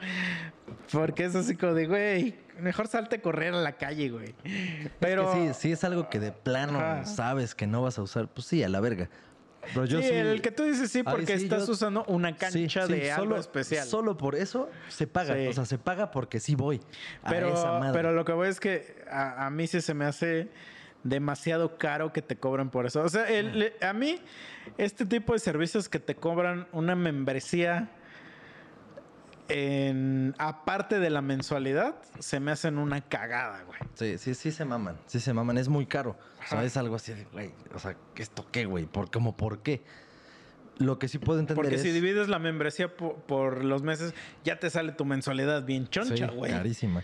[0.92, 4.34] Porque es así como de, güey, mejor salte a correr a la calle, güey.
[5.00, 5.30] Pero.
[5.30, 7.06] Es que sí, sí es algo que de plano Ajá.
[7.06, 8.28] sabes que no vas a usar.
[8.28, 9.10] Pues sí, a la verga.
[9.76, 10.14] Yo sí, sí.
[10.14, 13.26] el que tú dices sí, porque sí, estás yo- usando una cancha sí, de algo
[13.26, 13.88] solo- especial.
[13.88, 15.36] Solo por eso se paga.
[15.50, 16.82] O sea, se paga porque sí voy.
[17.24, 17.94] a Pero, esa madre.
[17.94, 20.50] pero lo que voy es que a, a mí sí se me hace
[21.04, 23.02] demasiado caro que te cobren por eso.
[23.02, 24.20] O sea, el- le- a mí
[24.78, 27.90] este tipo de servicios que te cobran una membresía
[29.54, 33.80] en, aparte de la mensualidad, se me hacen una cagada, güey.
[33.96, 34.98] Sí, sí, sí se maman.
[35.08, 35.58] Sí se maman.
[35.58, 36.18] Es muy caro.
[36.46, 37.52] O sea, es algo así de, güey.
[37.76, 38.86] O sea, ¿esto qué, güey?
[38.86, 39.84] ¿Por, como, ¿Por qué?
[40.78, 41.82] Lo que sí puedo entender Porque es...
[41.84, 44.14] si divides la membresía po- por, los meses,
[44.44, 46.52] ya te sale tu mensualidad bien choncha, Sí, güey.
[46.52, 47.04] carísima.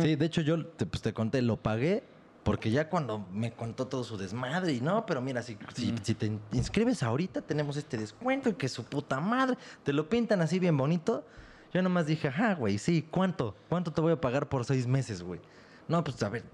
[0.00, 2.02] Sí, de hecho yo te, pues, te conté, lo pagué
[2.42, 6.14] porque ya cuando me contó todo su desmadre y no, pero mira, si, si, si
[6.14, 10.58] te inscribes ahorita tenemos este descuento y que su puta madre, te lo pintan así
[10.58, 11.26] bien bonito.
[11.72, 13.54] Yo nomás dije, ajá, güey, sí, ¿cuánto?
[13.68, 15.40] ¿Cuánto te voy a pagar por seis meses, güey?
[15.86, 16.44] No, pues a ver,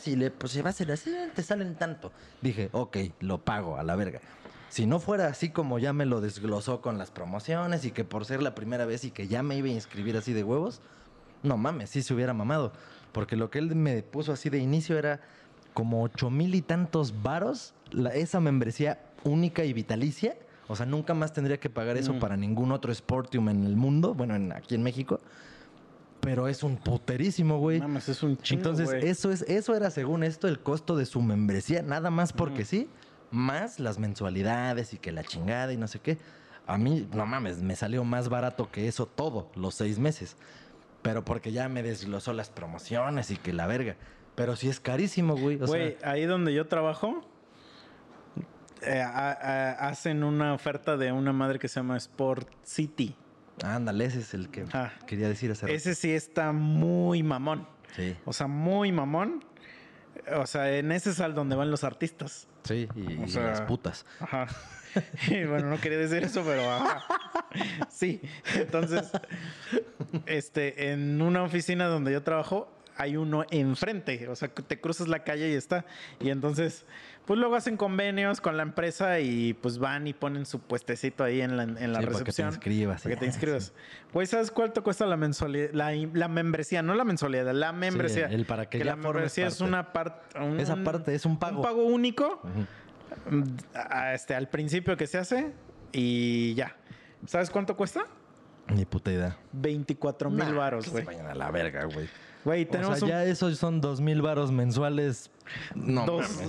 [0.00, 2.12] si le, pues si va a así, te salen tanto.
[2.40, 4.20] Dije, ok, lo pago a la verga.
[4.68, 8.24] Si no fuera así como ya me lo desglosó con las promociones y que por
[8.24, 10.80] ser la primera vez y que ya me iba a inscribir así de huevos,
[11.42, 12.72] no mames, sí se hubiera mamado.
[13.12, 15.20] Porque lo que él me puso así de inicio era
[15.74, 20.36] como ocho mil y tantos varos, la- esa membresía única y vitalicia.
[20.68, 22.18] O sea, nunca más tendría que pagar eso Mm.
[22.20, 25.20] para ningún otro Sportium en el mundo, bueno, en- aquí en México.
[26.20, 27.80] Pero es un puterísimo, güey.
[27.80, 31.20] Mames, es un chingo, Entonces, eso es, eso era según esto el costo de su
[31.20, 32.88] membresía, nada más porque sí,
[33.32, 36.18] más las mensualidades y que la chingada y no sé qué.
[36.68, 40.36] A mí, no mames, me salió más barato que eso todo, los seis meses.
[41.02, 43.96] Pero porque ya me desglosó las promociones y que la verga.
[44.36, 45.56] Pero sí es carísimo, güey.
[45.56, 47.20] Güey, ahí donde yo trabajo,
[48.82, 53.14] eh, a- a- hacen una oferta de una madre que se llama Sport City.
[53.64, 54.92] ándale, ese es el que Ajá.
[55.06, 55.74] quería decir hace rato.
[55.74, 57.66] Ese sí está muy mamón.
[57.96, 59.44] Sí, O sea, muy mamón.
[60.36, 62.46] O sea, en ese es al donde van los artistas.
[62.64, 64.04] sí, y, O y sea, las putas.
[64.20, 64.46] Ajá.
[65.28, 67.02] Y bueno, no quería decir eso, pero ajá.
[67.88, 68.20] Sí.
[68.56, 69.10] Entonces,
[70.26, 74.28] este, en una oficina donde yo trabajo, hay uno enfrente.
[74.28, 75.84] O sea, te cruzas la calle y está.
[76.20, 76.84] Y entonces,
[77.26, 81.40] pues luego hacen convenios con la empresa y pues van y ponen su puestecito ahí
[81.40, 82.48] en la, en la Sí, para que te recepción.
[82.48, 83.72] inscribas, Para que te inscribas.
[84.12, 85.70] Pues, ¿sabes cuánto cuesta la mensualidad?
[85.72, 88.26] La, la membresía, no la mensualidad, la membresía.
[88.26, 89.64] el para que ya la membresía es parte.
[89.68, 90.62] una parte.
[90.62, 91.58] Esa parte es un pago.
[91.58, 92.66] Un pago único Ujú.
[93.36, 95.52] Mm, a- este, al principio que se hace
[95.92, 96.76] y ya.
[97.26, 98.04] ¿Sabes cuánto cuesta?
[98.74, 99.36] Ni puta idea.
[99.52, 101.04] 24 mil Nah, varos, que se güey.
[101.06, 102.08] vayan a la verga, güey.
[102.44, 105.30] Güey, O tenemos sea, un- ya esos son dos mil varos mensuales.
[105.74, 106.06] No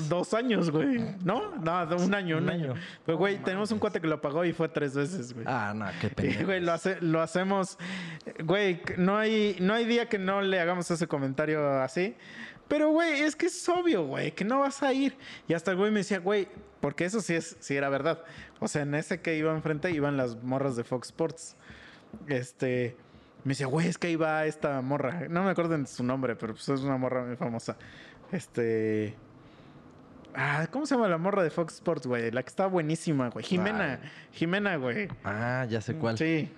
[0.10, 1.00] dos, años, güey.
[1.24, 1.56] ¿No?
[1.58, 2.72] No, un año, un, Un año.
[2.74, 2.82] año.
[3.06, 5.46] Pero, güey, tenemos un cuate que lo pagó y fue tres veces, güey.
[5.48, 6.46] Ah, no, qué pendejo.
[6.46, 7.78] güey, lo, hace, lo hacemos.
[8.44, 12.16] Güey, no hay, no hay día que no le hagamos ese comentario así.
[12.68, 15.16] Pero, güey, es que es obvio, güey, que no vas a ir.
[15.48, 16.48] Y hasta el güey me decía, güey,
[16.80, 18.24] porque eso sí, es, sí era verdad.
[18.60, 21.56] O sea, en ese que iba enfrente iban las morras de Fox Sports.
[22.28, 22.96] Este.
[23.44, 25.28] Me decía, güey, es que ahí va esta morra.
[25.30, 27.76] No me acuerdo de su nombre, pero pues es una morra muy famosa.
[28.32, 29.16] Este.
[30.36, 32.32] Ah, ¿cómo se llama la morra de Fox Sports, güey?
[32.32, 33.46] La que está buenísima, güey.
[33.46, 34.00] Jimena.
[34.02, 34.10] Ay.
[34.32, 35.08] Jimena, güey.
[35.24, 36.18] Ah, ya sé cuál.
[36.18, 36.50] Sí,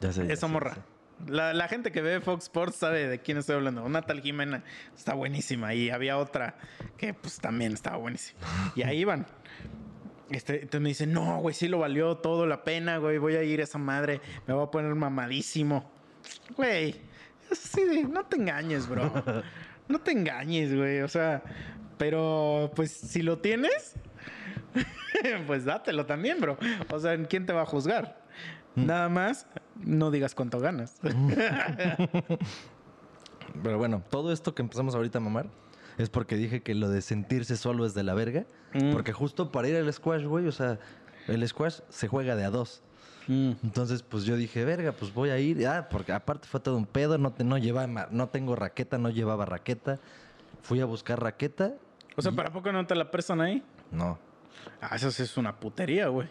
[0.00, 0.26] Ya sé.
[0.26, 0.76] ya esa sé, morra.
[1.26, 3.84] La, la gente que ve Fox Sports sabe de quién estoy hablando.
[3.84, 4.64] Una tal Jimena
[4.96, 5.74] está buenísima.
[5.74, 6.54] Y había otra
[6.96, 8.40] que pues también estaba buenísima.
[8.74, 9.26] Y ahí iban.
[10.32, 13.18] Este, entonces me dice, no, güey, sí lo valió todo la pena, güey.
[13.18, 14.20] Voy a ir a esa madre.
[14.46, 15.90] Me voy a poner mamadísimo.
[16.56, 16.96] Güey,
[17.74, 19.12] de, no te engañes, bro.
[19.88, 21.00] No te engañes, güey.
[21.00, 21.42] O sea,
[21.98, 23.96] pero pues si lo tienes,
[25.46, 26.56] pues dátelo también, bro.
[26.90, 28.22] O sea, ¿quién te va a juzgar?
[28.74, 29.46] Nada más,
[29.76, 30.98] no digas cuánto ganas.
[33.62, 35.46] Pero bueno, todo esto que empezamos ahorita a mamar
[35.98, 38.46] es porque dije que lo de sentirse solo es de la verga.
[38.74, 38.92] Mm.
[38.92, 40.78] Porque justo para ir al squash, güey, o sea,
[41.28, 42.82] el squash se juega de a dos.
[43.28, 43.52] Mm.
[43.62, 45.66] Entonces, pues yo dije, verga, pues voy a ir.
[45.66, 49.10] Ah, porque aparte fue todo un pedo, no, te, no, llevaba, no tengo raqueta, no
[49.10, 50.00] llevaba raqueta.
[50.62, 51.74] Fui a buscar raqueta.
[52.16, 53.62] O sea, ¿para poco no te la prestan ahí?
[53.90, 54.18] No.
[54.80, 56.28] Ah, eso sí es una putería, güey.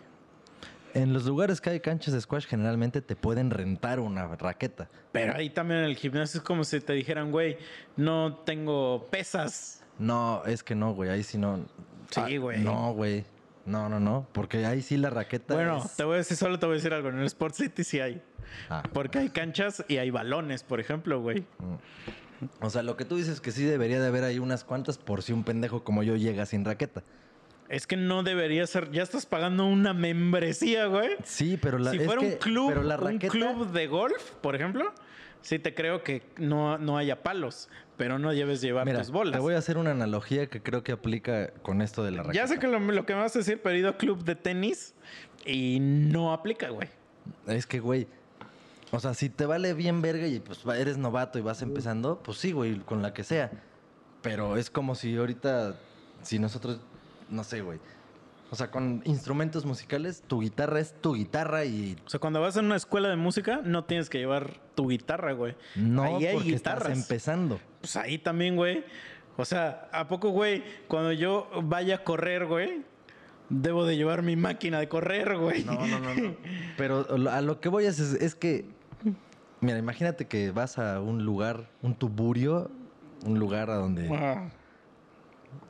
[0.94, 4.90] En los lugares que hay canchas de squash, generalmente te pueden rentar una raqueta.
[5.12, 7.58] Pero ahí también en el gimnasio es como si te dijeran, güey,
[7.98, 9.84] no tengo pesas.
[10.00, 11.66] No, es que no, güey, ahí sí no.
[12.10, 12.60] Sí, Ah, güey.
[12.62, 13.26] No, güey.
[13.66, 14.28] No, no, no.
[14.34, 15.54] Porque ahí sí la raqueta.
[15.54, 17.10] Bueno, es- te voy a decir, solo te voy a decir algo.
[17.10, 18.22] En el Sport City sí hay.
[18.70, 18.84] Ah.
[18.92, 21.46] Porque hay canchas y hay balones, por ejemplo, güey.
[22.60, 24.98] O sea, lo que tú dices es que sí debería de haber ahí unas cuantas
[24.98, 27.04] por si un pendejo como yo llega sin raqueta.
[27.72, 28.92] Es que no debería ser.
[28.92, 31.12] Ya estás pagando una membresía, güey.
[31.24, 34.32] Sí, pero la si es fuera un que- club, pero la un club de golf,
[34.42, 34.92] por ejemplo,
[35.42, 39.32] sí te creo que no, no haya palos, pero no lleves llevar Mira, tus bolas.
[39.34, 42.44] te voy a hacer una analogía que creo que aplica con esto de la raqueta.
[42.44, 44.24] Ya sé que lo, lo que me vas a decir, pero he ido a club
[44.26, 44.94] de tenis
[45.46, 46.90] y no aplica, güey.
[47.48, 48.06] Es que, güey,
[48.92, 52.38] o sea, si te vale bien verga y pues eres novato y vas empezando, pues
[52.38, 53.50] sí, güey, con la que sea.
[54.22, 55.76] Pero es como si ahorita,
[56.22, 56.82] si nosotros,
[57.32, 57.80] no sé, güey,
[58.52, 62.58] O sea, con instrumentos musicales, tu guitarra es tu guitarra y O sea, cuando vas
[62.58, 65.56] a una escuela de música, no tienes que llevar tu guitarra, güey.
[65.76, 66.98] no ahí hay porque estás guitarras.
[66.98, 67.60] empezando.
[67.80, 68.84] Pues ahí también, güey.
[69.38, 70.64] O sea, ¿a poco, güey?
[70.88, 72.84] Cuando yo vaya a correr, güey,
[73.50, 75.64] debo de llevar mi máquina de correr, güey.
[75.64, 76.36] No, no, no, no.
[76.78, 78.66] Pero a lo que voy es, es que,
[79.62, 82.70] mira, imagínate que vas a un lugar, un tuburio,
[83.26, 84.10] un lugar a donde...
[84.14, 84.52] Ah.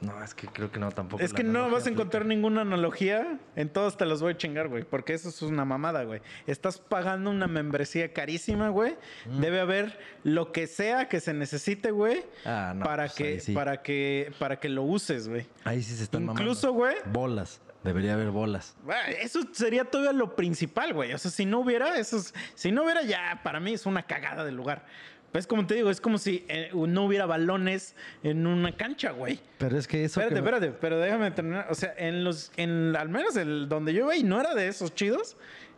[0.01, 1.23] No, es que creo que no, tampoco.
[1.23, 2.35] Es que no vas a encontrar aplica.
[2.35, 3.39] ninguna analogía.
[3.55, 4.83] En todos te los voy a chingar, güey.
[4.83, 6.21] Porque eso es una mamada, güey.
[6.47, 8.95] Estás pagando una membresía carísima, güey.
[9.27, 9.39] Mm.
[9.41, 12.23] Debe haber lo que sea que se necesite, güey.
[12.45, 13.53] Ah, no, para, pues que, sí.
[13.53, 15.45] para, que, para que lo uses, güey.
[15.63, 16.73] Ahí sí se están Incluso, mamando.
[17.03, 17.13] güey.
[17.13, 17.61] Bolas.
[17.83, 18.75] Debería haber bolas.
[19.21, 21.13] Eso sería todavía lo principal, güey.
[21.13, 24.03] O sea, si no hubiera, eso es- si no hubiera, ya para mí es una
[24.03, 24.85] cagada del lugar.
[25.31, 29.39] Pues como te digo, es como si eh, no hubiera balones en una cancha, güey.
[29.59, 30.19] Pero es que eso.
[30.19, 31.67] Espérate, que- espérate, pero déjame terminar.
[31.69, 34.67] O sea, en los, en al menos el donde yo iba y no era de
[34.67, 35.37] esos chidos,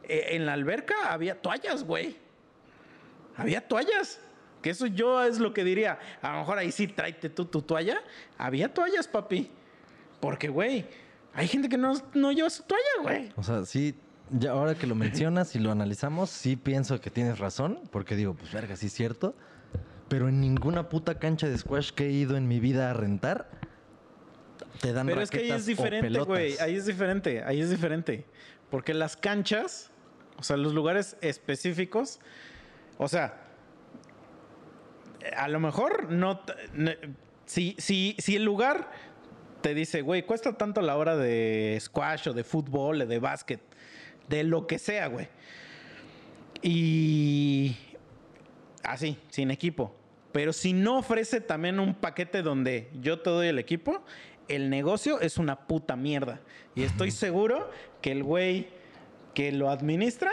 [0.09, 2.17] eh, en la alberca había toallas, güey.
[3.37, 4.19] Había toallas.
[4.61, 5.99] Que eso yo es lo que diría.
[6.21, 8.01] A lo mejor ahí sí tráete tú tu toalla.
[8.37, 9.51] Había toallas, papi.
[10.21, 10.85] Porque, güey,
[11.33, 13.33] hay gente que no, no lleva su toalla, güey.
[13.35, 13.93] O sea, sí.
[14.35, 17.79] Ya ahora que lo mencionas y lo analizamos, sí pienso que tienes razón.
[17.91, 19.35] Porque digo, pues verga, sí es cierto.
[20.07, 23.49] Pero en ninguna puta cancha de squash que he ido en mi vida a rentar,
[24.81, 26.57] te dan Pero es que ahí es diferente, güey.
[26.59, 28.25] Ahí es diferente, ahí es diferente.
[28.69, 29.91] Porque las canchas,
[30.37, 32.19] o sea, los lugares específicos,
[32.97, 33.39] o sea,
[35.37, 36.41] a lo mejor no.
[37.45, 38.89] Si, si, si el lugar
[39.61, 43.61] te dice, güey, cuesta tanto la hora de squash o de fútbol o de básquet,
[44.33, 45.27] de lo que sea, güey.
[46.61, 47.75] Y.
[48.83, 49.95] Así, sin equipo.
[50.31, 54.03] Pero si no ofrece también un paquete donde yo te doy el equipo,
[54.47, 56.41] el negocio es una puta mierda.
[56.75, 57.69] Y estoy seguro
[58.01, 58.67] que el güey
[59.35, 60.31] que lo administra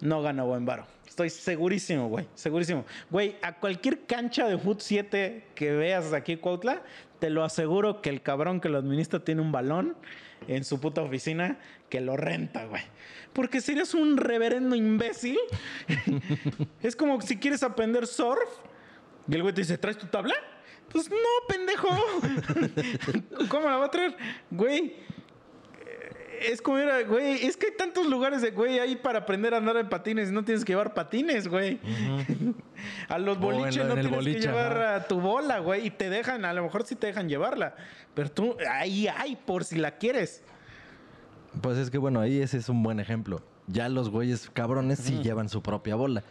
[0.00, 0.86] no gana buen varo.
[1.06, 2.26] Estoy segurísimo, güey.
[2.34, 2.84] Segurísimo.
[3.10, 6.82] Güey, a cualquier cancha de Foot 7 que veas aquí Cuautla,
[7.18, 9.96] te lo aseguro que el cabrón que lo administra tiene un balón
[10.48, 11.58] en su puta oficina
[11.94, 12.82] que lo renta, güey.
[13.32, 15.38] Porque si eres un reverendo imbécil,
[16.82, 18.48] es como si quieres aprender surf
[19.28, 20.34] y el güey te dice, ¿traes tu tabla?
[20.90, 21.16] Pues no,
[21.46, 21.88] pendejo.
[23.48, 24.16] ¿Cómo la va a traer?
[24.50, 24.96] Güey,
[26.42, 29.58] es como era, güey, es que hay tantos lugares de, güey, ahí para aprender a
[29.58, 31.78] andar en patines y no tienes que llevar patines, güey.
[33.08, 35.90] A los en boliches no en tienes boliche, que llevar a tu bola, güey, y
[35.90, 37.76] te dejan, a lo mejor sí te dejan llevarla,
[38.14, 40.42] pero tú, ahí hay, por si la quieres.
[41.60, 43.40] Pues es que bueno, ahí ese es un buen ejemplo.
[43.66, 46.22] Ya los güeyes cabrones sí llevan su propia bola.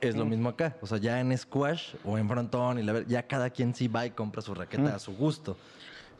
[0.00, 0.76] Es lo mismo acá.
[0.80, 4.04] O sea, ya en squash o en frontón y la ya cada quien sí va
[4.06, 5.56] y compra su raqueta a su gusto.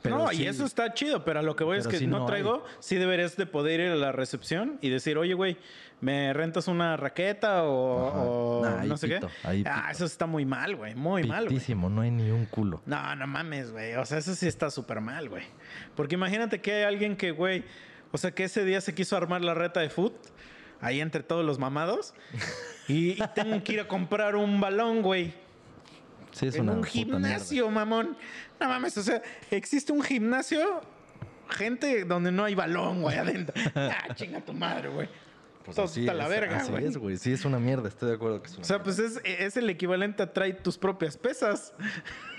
[0.02, 2.20] Pero no, sí- y eso está chido, pero a lo que voy es que no,
[2.20, 5.56] no traigo, sí deberías de poder ir a la recepción y decir, oye, güey,
[6.00, 8.18] ¿me rentas una raqueta o, Ajá.
[8.18, 9.62] o Nah, ahí no sé pito, qué?
[9.64, 11.46] ah, eso está muy mal, güey, muy mal.
[11.46, 12.82] Pitísimo, no hay ni un culo.
[12.84, 13.94] No, no mames, güey.
[13.94, 15.44] O sea, eso sí está súper mal, güey.
[15.94, 17.62] Porque imagínate que hay alguien que, güey,
[18.12, 20.14] o sea, que ese día se quiso armar la reta de foot,
[20.80, 22.14] ahí entre todos los mamados,
[22.86, 25.34] y, y tengo que ir a comprar un balón, güey.
[26.32, 28.16] Sí, es En una un gimnasio, mamón.
[28.60, 29.20] No mames, o sea,
[29.50, 30.80] existe un gimnasio,
[31.50, 33.54] gente donde no hay balón, güey, adentro.
[33.74, 35.08] Ah, chinga tu madre, güey.
[35.64, 36.86] Pues Todo está la verga, así güey.
[36.86, 37.16] es, güey.
[37.16, 37.88] Sí, es una mierda.
[37.88, 40.60] Estoy de acuerdo que es una O sea, pues es, es el equivalente a traer
[40.60, 41.72] tus propias pesas.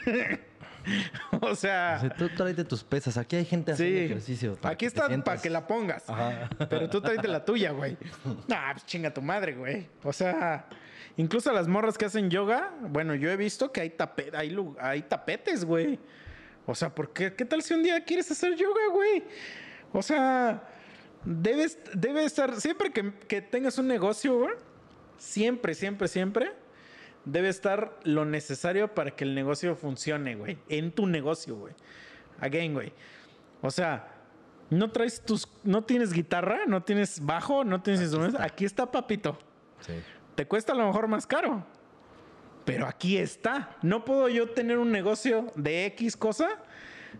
[1.41, 3.17] o sea, O sea, tú tráete tus pesas.
[3.17, 4.05] Aquí hay gente haciendo sí.
[4.05, 4.57] ejercicio.
[4.63, 6.09] Aquí está sientas- para que la pongas.
[6.09, 6.49] Ajá.
[6.69, 7.97] Pero tú tráete la tuya, güey.
[8.51, 9.87] Ah, pues chinga tu madre, güey.
[10.03, 10.65] O sea,
[11.17, 14.75] incluso las morras que hacen yoga, bueno, yo he visto que hay, tape- hay, lu-
[14.79, 15.99] hay tapetes, güey.
[16.65, 17.33] O sea, ¿por qué?
[17.33, 19.23] ¿Qué tal si un día quieres hacer yoga, güey?
[19.91, 20.63] O sea,
[21.25, 24.53] debes, debe estar, siempre que, que tengas un negocio, güey,
[25.17, 26.53] siempre, siempre, siempre,
[27.25, 30.57] debe estar lo necesario para que el negocio funcione, güey.
[30.69, 31.73] En tu negocio, güey.
[32.39, 32.91] Again, güey.
[33.61, 34.07] O sea,
[34.69, 35.47] no traes tus.
[35.63, 38.39] No tienes guitarra, no tienes bajo, no tienes instrumentos.
[38.41, 39.37] Aquí está, papito.
[39.79, 39.93] Sí.
[40.35, 41.65] Te cuesta a lo mejor más caro.
[42.65, 43.77] Pero aquí está.
[43.81, 46.59] No puedo yo tener un negocio de X cosa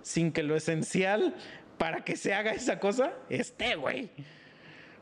[0.02, 1.36] sin que lo esencial
[1.78, 4.10] para que se haga esa cosa esté, güey.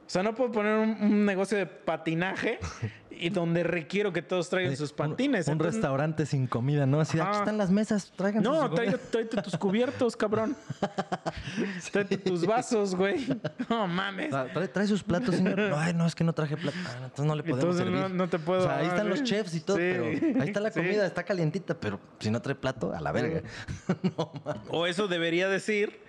[0.05, 2.59] O sea, no puedo poner un, un negocio de patinaje
[3.21, 5.47] y donde requiero que todos traigan sus Un- patines.
[5.47, 6.99] Un, Entonces, restaurante sin comida, ¿no?
[6.99, 7.39] Así, aquí Ajá.
[7.39, 10.55] están las mesas, traigan No, sus tráete, tráete tus cubiertos, cabrón.
[11.91, 13.27] Tráete tus vasos, güey.
[13.69, 14.33] No mames.
[14.33, 15.57] Ah, ¿Trae, trae sus platos, señor?
[15.59, 16.81] No, ay, no, es que no traje platos.
[16.87, 17.99] Ah, entonces no le podemos Entonces servir.
[18.01, 19.83] no- no te puedo O sea, ahí están los chefs y todo, Sí.
[19.83, 20.05] pero
[20.41, 20.79] ahí está la Sí.
[20.79, 23.41] comida, está calientita, pero si no trae plato, a la verga.
[24.17, 24.61] no, mames.
[24.69, 25.99] O eso debería decir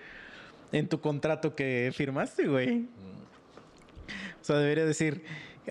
[0.72, 2.88] en tu contrato que firmaste, güey.
[4.40, 5.24] O sea, debería decir,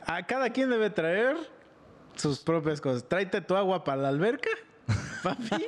[0.05, 1.35] a cada quien debe traer
[2.15, 3.03] sus propias cosas.
[3.07, 4.49] Tráete tu agua para la alberca,
[5.23, 5.65] papi.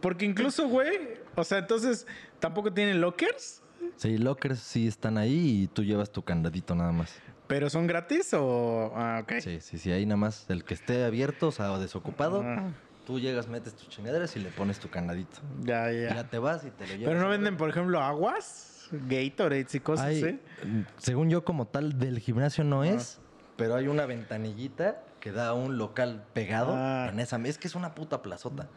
[0.00, 2.06] Porque incluso, güey, o sea, entonces
[2.38, 3.62] tampoco tienen lockers,
[3.96, 7.12] Sí, lockers sí están ahí y tú llevas tu candadito nada más.
[7.48, 8.92] pero son gratis o...
[8.94, 9.34] Ah, ok.
[9.40, 12.70] Sí, sí, sí, ahí nada más el que esté abierto, o sea, desocupado, Ah,
[13.06, 15.38] tú llegas, metes tus chingaderas y le pones tu candadito.
[15.62, 16.14] ya, Y ya.
[16.14, 17.08] Ya te vas y te lo llevas.
[17.08, 21.98] Pero no venden, por ejemplo, aguas, Gatorades y cosas Hay, mm, Según yo, como tal,
[21.98, 22.88] del gimnasio no Ah.
[22.88, 23.20] es,
[23.56, 27.08] pero hay una ventanillita que da a un local pegado Ah.
[27.12, 27.36] en esa.
[27.44, 28.68] Es que es una puta plazota.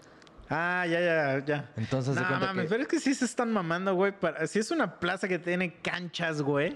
[0.50, 1.72] Ah, ya, ya, ya.
[1.78, 4.12] Entonces, No mames, que- pero es que sí se están mamando, güey.
[4.12, 6.76] para- Si es una plaza que tiene canchas, güey.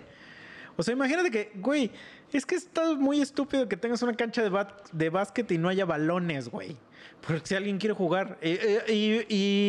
[0.78, 1.92] O sea, imagínate que, güey,
[2.32, 5.86] es que está muy estúpido que tengas una cancha de, de básquet y no haya
[5.86, 6.78] balones, güey.
[7.26, 8.38] Porque si alguien quiere jugar.
[8.42, 9.26] eh, eh, y,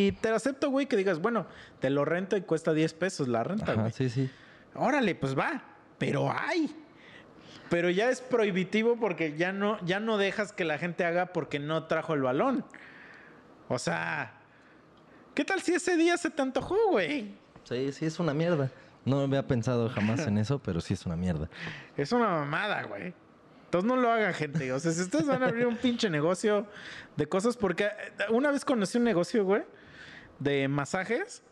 [0.08, 1.46] y te acepto, güey, que digas, bueno,
[1.80, 3.92] te lo rento y cuesta 10 pesos la renta, Ajá, güey.
[3.92, 4.30] sí, sí.
[4.74, 5.62] Órale, pues va.
[5.98, 6.74] Pero hay.
[7.70, 11.58] Pero ya es prohibitivo porque ya no, ya no dejas que la gente haga porque
[11.58, 12.64] no trajo el balón.
[13.68, 14.34] O sea,
[15.34, 17.34] ¿qué tal si ese día se te antojó, güey?
[17.64, 18.70] Sí, sí, es una mierda.
[19.04, 21.48] No había pensado jamás en eso, pero sí es una mierda.
[21.96, 23.14] Es una mamada, güey.
[23.84, 24.72] No lo hagan, gente.
[24.72, 26.66] O sea, si ustedes van a abrir un pinche negocio
[27.16, 27.90] de cosas, porque eh,
[28.30, 29.62] una vez conocí un negocio, güey,
[30.38, 31.42] de masajes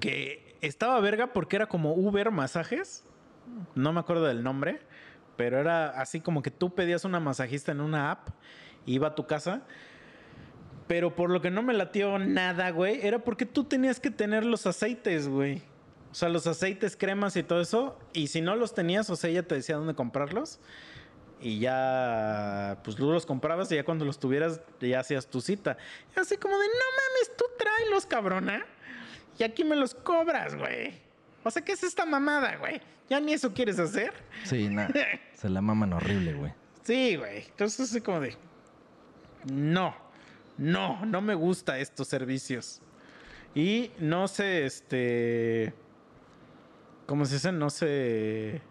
[0.00, 3.04] que estaba verga porque era como Uber Masajes.
[3.74, 4.80] No me acuerdo del nombre,
[5.36, 8.28] pero era así como que tú pedías una masajista en una app,
[8.86, 9.62] iba a tu casa.
[10.86, 14.44] Pero por lo que no me latió nada, güey, era porque tú tenías que tener
[14.44, 15.62] los aceites, güey.
[16.12, 17.98] O sea, los aceites, cremas y todo eso.
[18.12, 20.60] Y si no los tenías, o sea, ella te decía dónde comprarlos.
[21.40, 25.78] Y ya, pues tú los comprabas y ya cuando los tuvieras, ya hacías tu cita.
[26.14, 28.64] Y así como de, no mames, tú tráelos, cabrona.
[29.38, 31.00] Y aquí me los cobras, güey.
[31.42, 32.80] O sea, ¿qué es esta mamada, güey?
[33.08, 34.12] ¿Ya ni eso quieres hacer?
[34.44, 34.92] Sí, nada.
[35.34, 36.52] se la maman horrible, güey.
[36.84, 37.44] Sí, güey.
[37.48, 38.36] Entonces así como de,
[39.50, 39.96] no,
[40.58, 42.82] no, no me gusta estos servicios.
[43.54, 45.74] Y no se, este,
[47.12, 47.52] ¿cómo se dice?
[47.52, 48.62] No se,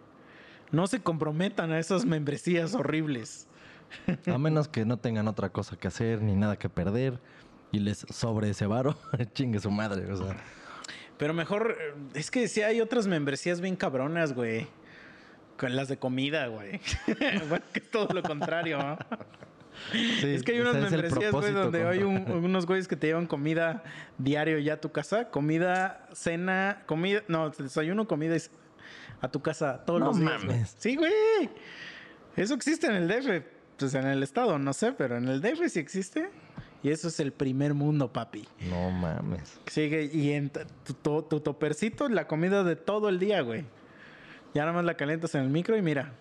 [0.71, 3.47] no se comprometan a esas membresías horribles.
[4.25, 7.19] A menos que no tengan otra cosa que hacer ni nada que perder
[7.71, 8.97] y les sobre ese varo,
[9.35, 10.37] chingue su madre, o sea.
[11.19, 14.67] Pero mejor, eh, es que sí hay otras membresías bien cabronas, güey.
[15.55, 16.81] Con las de comida, güey.
[17.47, 18.97] bueno, que es todo lo contrario, ¿no?
[19.91, 23.27] Sí, es que hay unas membresías, güey, donde hay un- unos güeyes que te llevan
[23.27, 23.83] comida
[24.17, 25.29] diario ya a tu casa.
[25.29, 28.41] Comida, cena, comida, no, desayuno, comida y
[29.21, 30.43] a tu casa todos No los días.
[30.43, 30.75] mames.
[30.77, 31.11] Sí, güey.
[32.35, 33.43] Eso existe en el DF.
[33.77, 36.29] Pues en el estado, no sé, pero en el DF sí existe.
[36.83, 38.47] Y eso es el primer mundo, papi.
[38.69, 39.59] No mames.
[39.67, 43.65] Sigue, y en tu, tu, tu topercito, la comida de todo el día, güey.
[44.53, 46.13] Ya nada más la calientas en el micro y mira.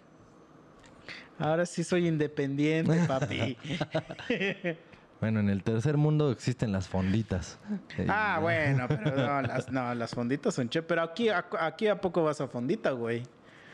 [1.40, 3.56] Ahora sí soy independiente, papi.
[5.20, 7.58] Bueno, en el tercer mundo existen las fonditas.
[7.98, 10.82] Eh, ah, bueno, pero no, las, no, las fonditas son che.
[10.82, 13.22] Pero aquí, a- aquí a poco vas a fondita, güey.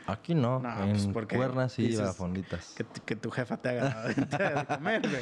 [0.07, 0.59] Aquí no.
[0.59, 2.73] No, en pues, porque Cuerna sí iba a fonditas.
[2.75, 5.21] Que, tu- que tu jefa te haga de comer, güey.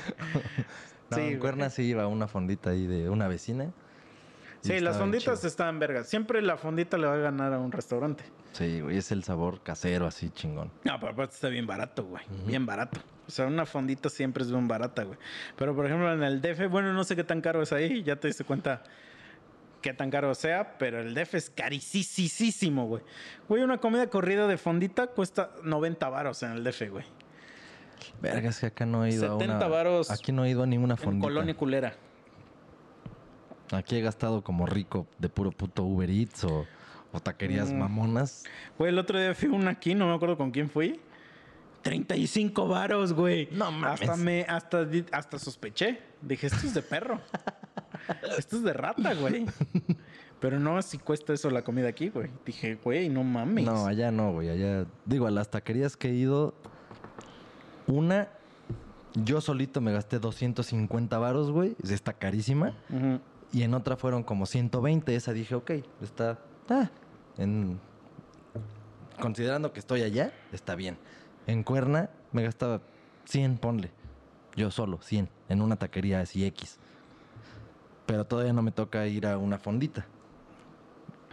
[1.11, 1.37] No, Sí, en güey.
[1.37, 3.69] Cuerna sí iba a una fondita ahí de una vecina.
[4.65, 5.47] Sí, las fonditas chido.
[5.47, 6.07] están vergas.
[6.07, 8.23] Siempre la fondita le va a ganar a un restaurante.
[8.53, 10.71] Sí, güey, es el sabor casero así chingón.
[10.83, 12.23] No, pero aparte está bien barato, güey.
[12.45, 12.99] Bien barato.
[13.27, 15.17] O sea, una fondita siempre es bien barata, güey.
[15.57, 18.03] Pero, por ejemplo, en el DF, bueno, no sé qué tan caro es ahí.
[18.03, 18.83] Ya te diste cuenta
[19.81, 23.03] qué tan caro sea, pero el DF es carísimo, güey.
[23.47, 27.05] Güey, una comida corrida de fondita cuesta 90 varos en el DF, güey.
[28.21, 29.67] Verga, es que acá no he ido a 70 una...
[29.67, 31.27] varos Aquí no he ido a ninguna En fondita.
[31.27, 31.93] Colonia Culera.
[33.71, 36.65] Aquí he gastado como rico de puro puto Uber Eats o,
[37.11, 37.77] o taquerías Mm.
[37.79, 38.43] mamonas.
[38.77, 40.99] Güey, el otro día fui una aquí, no me acuerdo con quién fui.
[41.81, 43.47] 35 varos, güey.
[43.51, 44.01] No mames.
[44.01, 46.01] Hasta me, hasta, hasta sospeché.
[46.21, 47.19] Dije, esto es de perro.
[48.37, 49.45] esto es de rata, güey.
[50.39, 52.29] Pero no, si cuesta eso la comida aquí, güey.
[52.45, 53.65] Dije, güey, no mames.
[53.65, 54.49] No, allá no, güey.
[54.49, 56.55] Allá, digo, a las taquerías que he ido,
[57.87, 58.29] una,
[59.13, 61.75] yo solito me gasté 250 varos, güey.
[61.87, 62.73] Está carísima.
[62.89, 63.19] Ujú.
[63.55, 65.15] Y en otra fueron como 120.
[65.15, 65.71] Esa dije, ok,
[66.01, 66.39] está.
[66.67, 66.89] ah,
[67.37, 67.79] en,
[69.21, 70.97] considerando que estoy allá, está bien.
[71.47, 72.81] En Cuerna me gastaba
[73.23, 73.91] 100, ponle.
[74.57, 75.29] Yo solo, 100.
[75.47, 76.79] En una taquería así X.
[78.05, 80.05] Pero todavía no me toca ir a una fondita.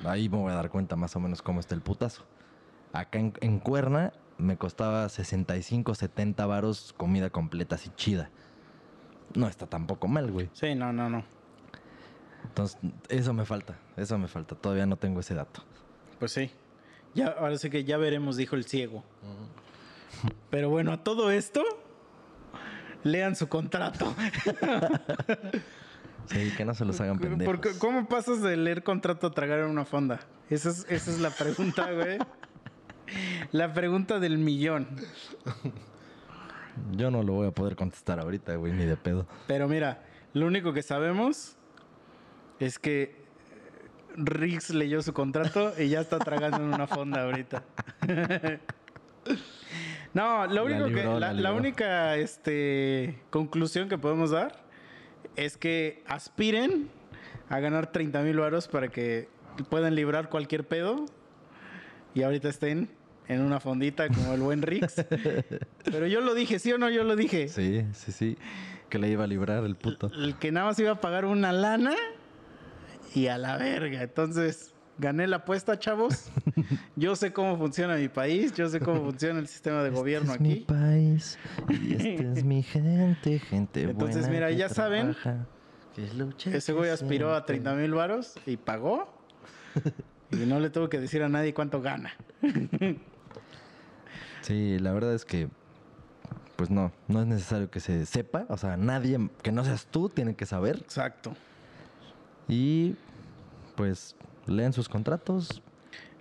[0.05, 2.23] Ahí me voy a dar cuenta más o menos cómo está el putazo.
[2.93, 8.31] Acá en, en Cuerna me costaba 65, 70 varos comida completa así chida.
[9.35, 10.51] No está tampoco mal, güey.
[10.53, 11.42] Sí, no, no, no.
[12.45, 12.79] Entonces,
[13.09, 14.55] eso me falta, eso me falta.
[14.55, 15.63] Todavía no tengo ese dato.
[16.19, 16.51] Pues sí.
[17.15, 19.05] Ya, ahora sí que ya veremos, dijo el ciego.
[20.51, 21.63] Pero bueno, a todo esto,
[23.05, 24.15] lean su contrato.
[26.27, 27.53] Sí, que no se los hagan pendejos.
[27.53, 30.21] Porque, ¿Cómo pasas de leer contrato a tragar en una fonda?
[30.51, 32.19] Esa es, esa es la pregunta, güey.
[33.51, 34.87] La pregunta del millón.
[36.93, 39.27] Yo no lo voy a poder contestar ahorita, güey, ni de pedo.
[39.47, 41.57] Pero mira, lo único que sabemos
[42.65, 43.15] es que
[44.17, 47.65] Riggs leyó su contrato y ya está tragando en una fonda ahorita.
[50.15, 54.63] No, lo La único libró, que, la la, la única este, conclusión que podemos dar
[55.37, 56.91] es que aspiren
[57.49, 59.29] a ganar 30 mil varos para que
[59.71, 61.07] puedan librar cualquier pedo
[62.15, 62.91] y ahorita estén
[63.29, 64.97] en una fondita como el buen Riggs.
[65.85, 66.91] Pero yo lo dije, ¿sí o no?
[66.91, 67.49] Yo lo dije.
[67.49, 68.37] Sí, sí, sí.
[68.91, 70.11] Que le iba a librar el puto.
[70.15, 71.95] El que nada más iba a pagar una lana
[73.15, 74.03] y a la verga.
[74.03, 76.31] Entonces, gané la apuesta, chavos.
[76.97, 80.45] Yo sé cómo funciona mi país, yo sé cómo funciona el sistema de gobierno este
[80.45, 80.65] es mi aquí.
[80.65, 81.39] país
[81.71, 85.17] y este es mi gente, gente Entonces, buena mira, ya saben,
[85.95, 87.55] que Ese güey aspiró a siente.
[87.55, 89.13] 30 mil varos y pagó.
[90.31, 92.15] Y no le tuvo que decir a nadie cuánto gana.
[94.41, 95.49] Sí, la verdad es que,
[96.57, 98.47] pues no, no es necesario que se sepa.
[98.49, 100.77] O sea, nadie, que no seas tú, tiene que saber.
[100.77, 101.35] Exacto.
[102.53, 102.97] Y,
[103.77, 104.15] pues,
[104.47, 105.63] lean sus contratos,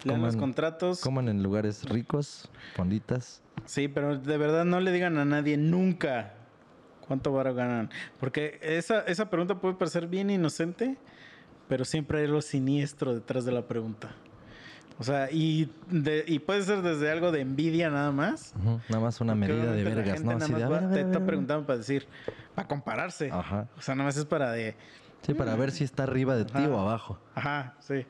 [0.03, 1.01] Lean los contratos.
[1.01, 3.41] coman en lugares ricos, fonditas.
[3.65, 6.33] Sí, pero de verdad no le digan a nadie nunca
[7.05, 7.89] cuánto varo ganan.
[8.19, 10.97] Porque esa, esa pregunta puede parecer bien inocente,
[11.67, 14.09] pero siempre hay algo siniestro detrás de la pregunta.
[14.97, 18.53] O sea, y, de- y puede ser desde algo de envidia nada más.
[18.89, 20.33] Nada más una medida de vergas, ¿no?
[20.33, 21.27] nada más va- ver, te ver, está ver.
[21.27, 22.07] preguntando para decir,
[22.55, 23.29] para compararse.
[23.31, 23.67] Ajá.
[23.77, 24.75] O sea, nada más es para de,
[25.21, 26.69] Sí, para ver si está arriba de ti Ajá.
[26.69, 27.19] o abajo.
[27.35, 28.05] ajá, sí.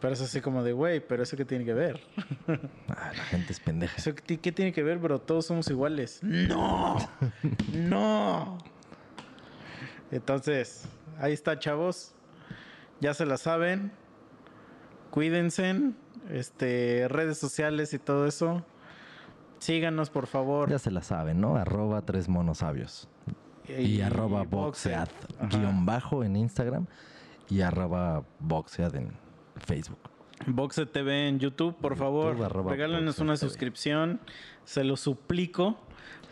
[0.00, 2.00] Pero es así como de, güey, pero eso qué tiene que ver.
[2.88, 3.96] Ah, la gente es pendeja.
[3.96, 5.20] ¿Eso qué, qué tiene que ver, bro?
[5.20, 6.20] Todos somos iguales.
[6.22, 6.96] No,
[7.72, 8.58] no.
[10.10, 10.88] Entonces,
[11.18, 12.14] ahí está, chavos.
[13.00, 13.92] Ya se la saben.
[15.10, 15.92] Cuídense.
[16.30, 18.64] Este, redes sociales y todo eso.
[19.58, 20.70] Síganos, por favor.
[20.70, 21.56] Ya se la saben, ¿no?
[21.56, 22.62] Arroba tres monos
[23.68, 25.08] Y, arroba boxead
[25.50, 26.86] guion bajo en Instagram
[27.50, 29.12] y arroba boxead en
[29.56, 29.98] Facebook.
[30.46, 32.32] Boxe TV en YouTube, por favor.
[32.32, 33.48] YouTube, arroba Regálenos una TV.
[33.48, 34.20] suscripción.
[34.64, 35.76] Se lo suplico.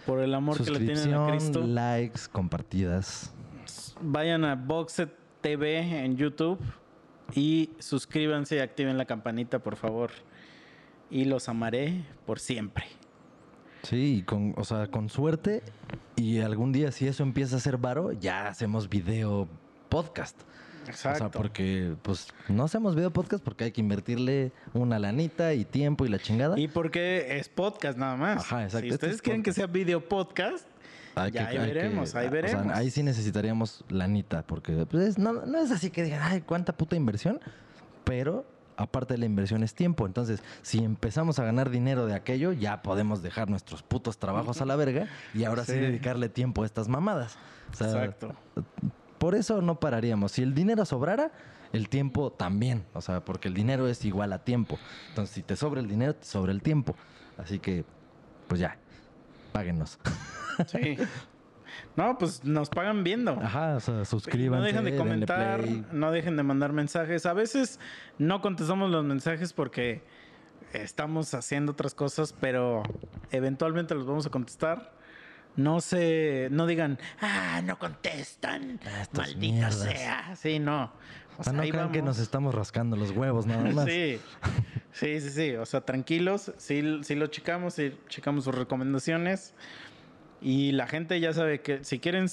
[0.07, 1.67] Por el amor que le tienen a Cristo.
[1.67, 3.35] Likes, compartidas.
[4.01, 5.09] Vayan a Boxe
[5.41, 6.61] TV en YouTube
[7.35, 10.11] y suscríbanse y activen la campanita, por favor.
[11.11, 12.85] Y los amaré por siempre.
[13.83, 15.63] Sí, y con, o sea, con suerte
[16.17, 19.49] y algún día si eso empieza a ser varo, ya hacemos video
[19.89, 20.39] podcast.
[20.87, 21.25] Exacto.
[21.27, 25.65] O sea, porque pues no hacemos video podcast porque hay que invertirle una lanita y
[25.65, 26.59] tiempo y la chingada.
[26.59, 28.39] Y porque es podcast nada más.
[28.45, 28.83] Ajá, exacto.
[28.87, 30.65] Si Este ustedes es quieren que sea video podcast,
[31.17, 32.77] Hay Ya, ahí veremos, ahí o sea, veremos.
[32.77, 36.77] ahí sí necesitaríamos lanita, porque pues, es- no, no es así que digan, ay, cuánta
[36.77, 37.41] puta inversión,
[38.05, 38.45] pero
[38.77, 40.07] aparte de la inversión es tiempo.
[40.07, 44.67] Entonces, si empezamos a ganar dinero de aquello, ya podemos dejar nuestros putos trabajos a
[44.67, 45.79] la verga y ahora sí, Sí.
[45.79, 47.37] dedicarle tiempo a estas mamadas.
[47.73, 48.35] O sea, exacto.
[49.19, 50.33] por eso no pararíamos.
[50.33, 51.33] Si el dinero sobrara,
[51.73, 52.85] el tiempo también.
[52.95, 54.79] O sea, porque el dinero es igual a tiempo.
[55.09, 56.95] Entonces, si te sobra el dinero, te sobra el tiempo.
[57.39, 57.85] Así que,
[58.49, 58.77] pues ya,
[59.53, 59.99] páguenos.
[60.69, 60.97] Sí.
[61.97, 63.33] No, pues nos pagan viendo.
[63.41, 64.59] Ajá, o sea, suscríbanse.
[64.61, 67.27] No dejen de comentar, no dejen de mandar mensajes.
[67.27, 67.81] A veces
[68.19, 70.03] no contestamos los mensajes porque
[70.73, 72.83] estamos haciendo otras cosas, pero
[73.31, 74.95] eventualmente los vamos a contestar.
[75.57, 79.75] No se, no digan, ah, no contestan, Ah, estas maldita mierdas".
[79.81, 80.37] sea.
[80.37, 80.93] Sí, no.
[81.39, 83.87] O sea, no ahí crean que nos estamos rascando los huevos nada más.
[83.87, 84.21] Sí,
[84.93, 85.55] sí, sí, sí.
[85.57, 86.53] O sea, tranquilos.
[86.59, 89.55] Sí, sí lo checamos, sí checamos sus recomendaciones.
[90.47, 92.27] Y la gente ya sabe que si quieren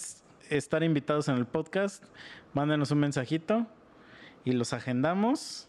[0.51, 2.03] estar invitados en el podcast,
[2.53, 3.65] mándenos un mensajito
[4.45, 5.67] y los agendamos.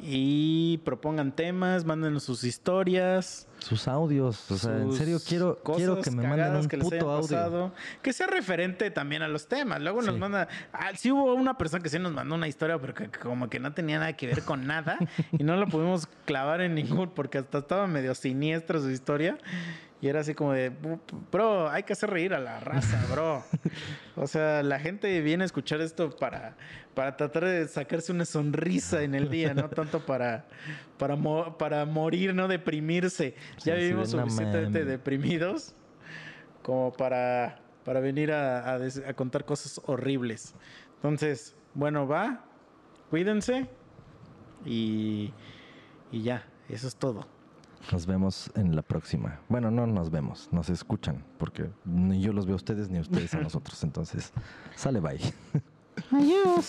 [0.00, 3.46] Y propongan temas, mándenos sus historias.
[3.58, 4.50] Sus audios.
[4.50, 7.20] O sea, en serio, quiero, cosas quiero que me manden un que puto audio.
[7.28, 7.72] pasado.
[8.02, 9.80] Que sea referente también a los temas.
[9.80, 10.20] Luego nos Sí.
[10.20, 10.48] manda.
[10.72, 13.60] Ah, sí hubo una persona que sí nos mandó una historia, pero que como que
[13.60, 14.98] no tenía nada que ver con nada.
[15.32, 19.38] y no la pudimos clavar en ningún, porque hasta estaba medio siniestra su historia.
[20.00, 20.70] Y era así como de,
[21.32, 23.42] bro, hay que hacer reír a la raza, bro.
[24.16, 26.56] o sea, la gente viene a escuchar esto para,
[26.94, 30.46] para tratar de sacarse una sonrisa en el día, no tanto para,
[30.98, 33.34] para, mo- para morir, no deprimirse.
[33.56, 34.86] Sí, ya vivimos de, "No suficientemente mames".
[34.92, 35.74] deprimidos
[36.62, 40.54] como para, para venir a, a contar cosas horribles.
[40.96, 42.44] Entonces, Bueno, va.
[43.10, 43.66] Cuídense.
[44.64, 45.32] Y,
[46.12, 47.26] y ya, eso es todo.
[47.92, 49.40] Nos vemos en la próxima.
[49.48, 53.34] Bueno, no nos vemos, nos escuchan, porque ni yo los veo a ustedes ni ustedes
[53.34, 53.82] a nosotros.
[53.82, 54.32] Entonces,
[54.76, 55.20] sale bye.
[56.10, 56.66] Adiós.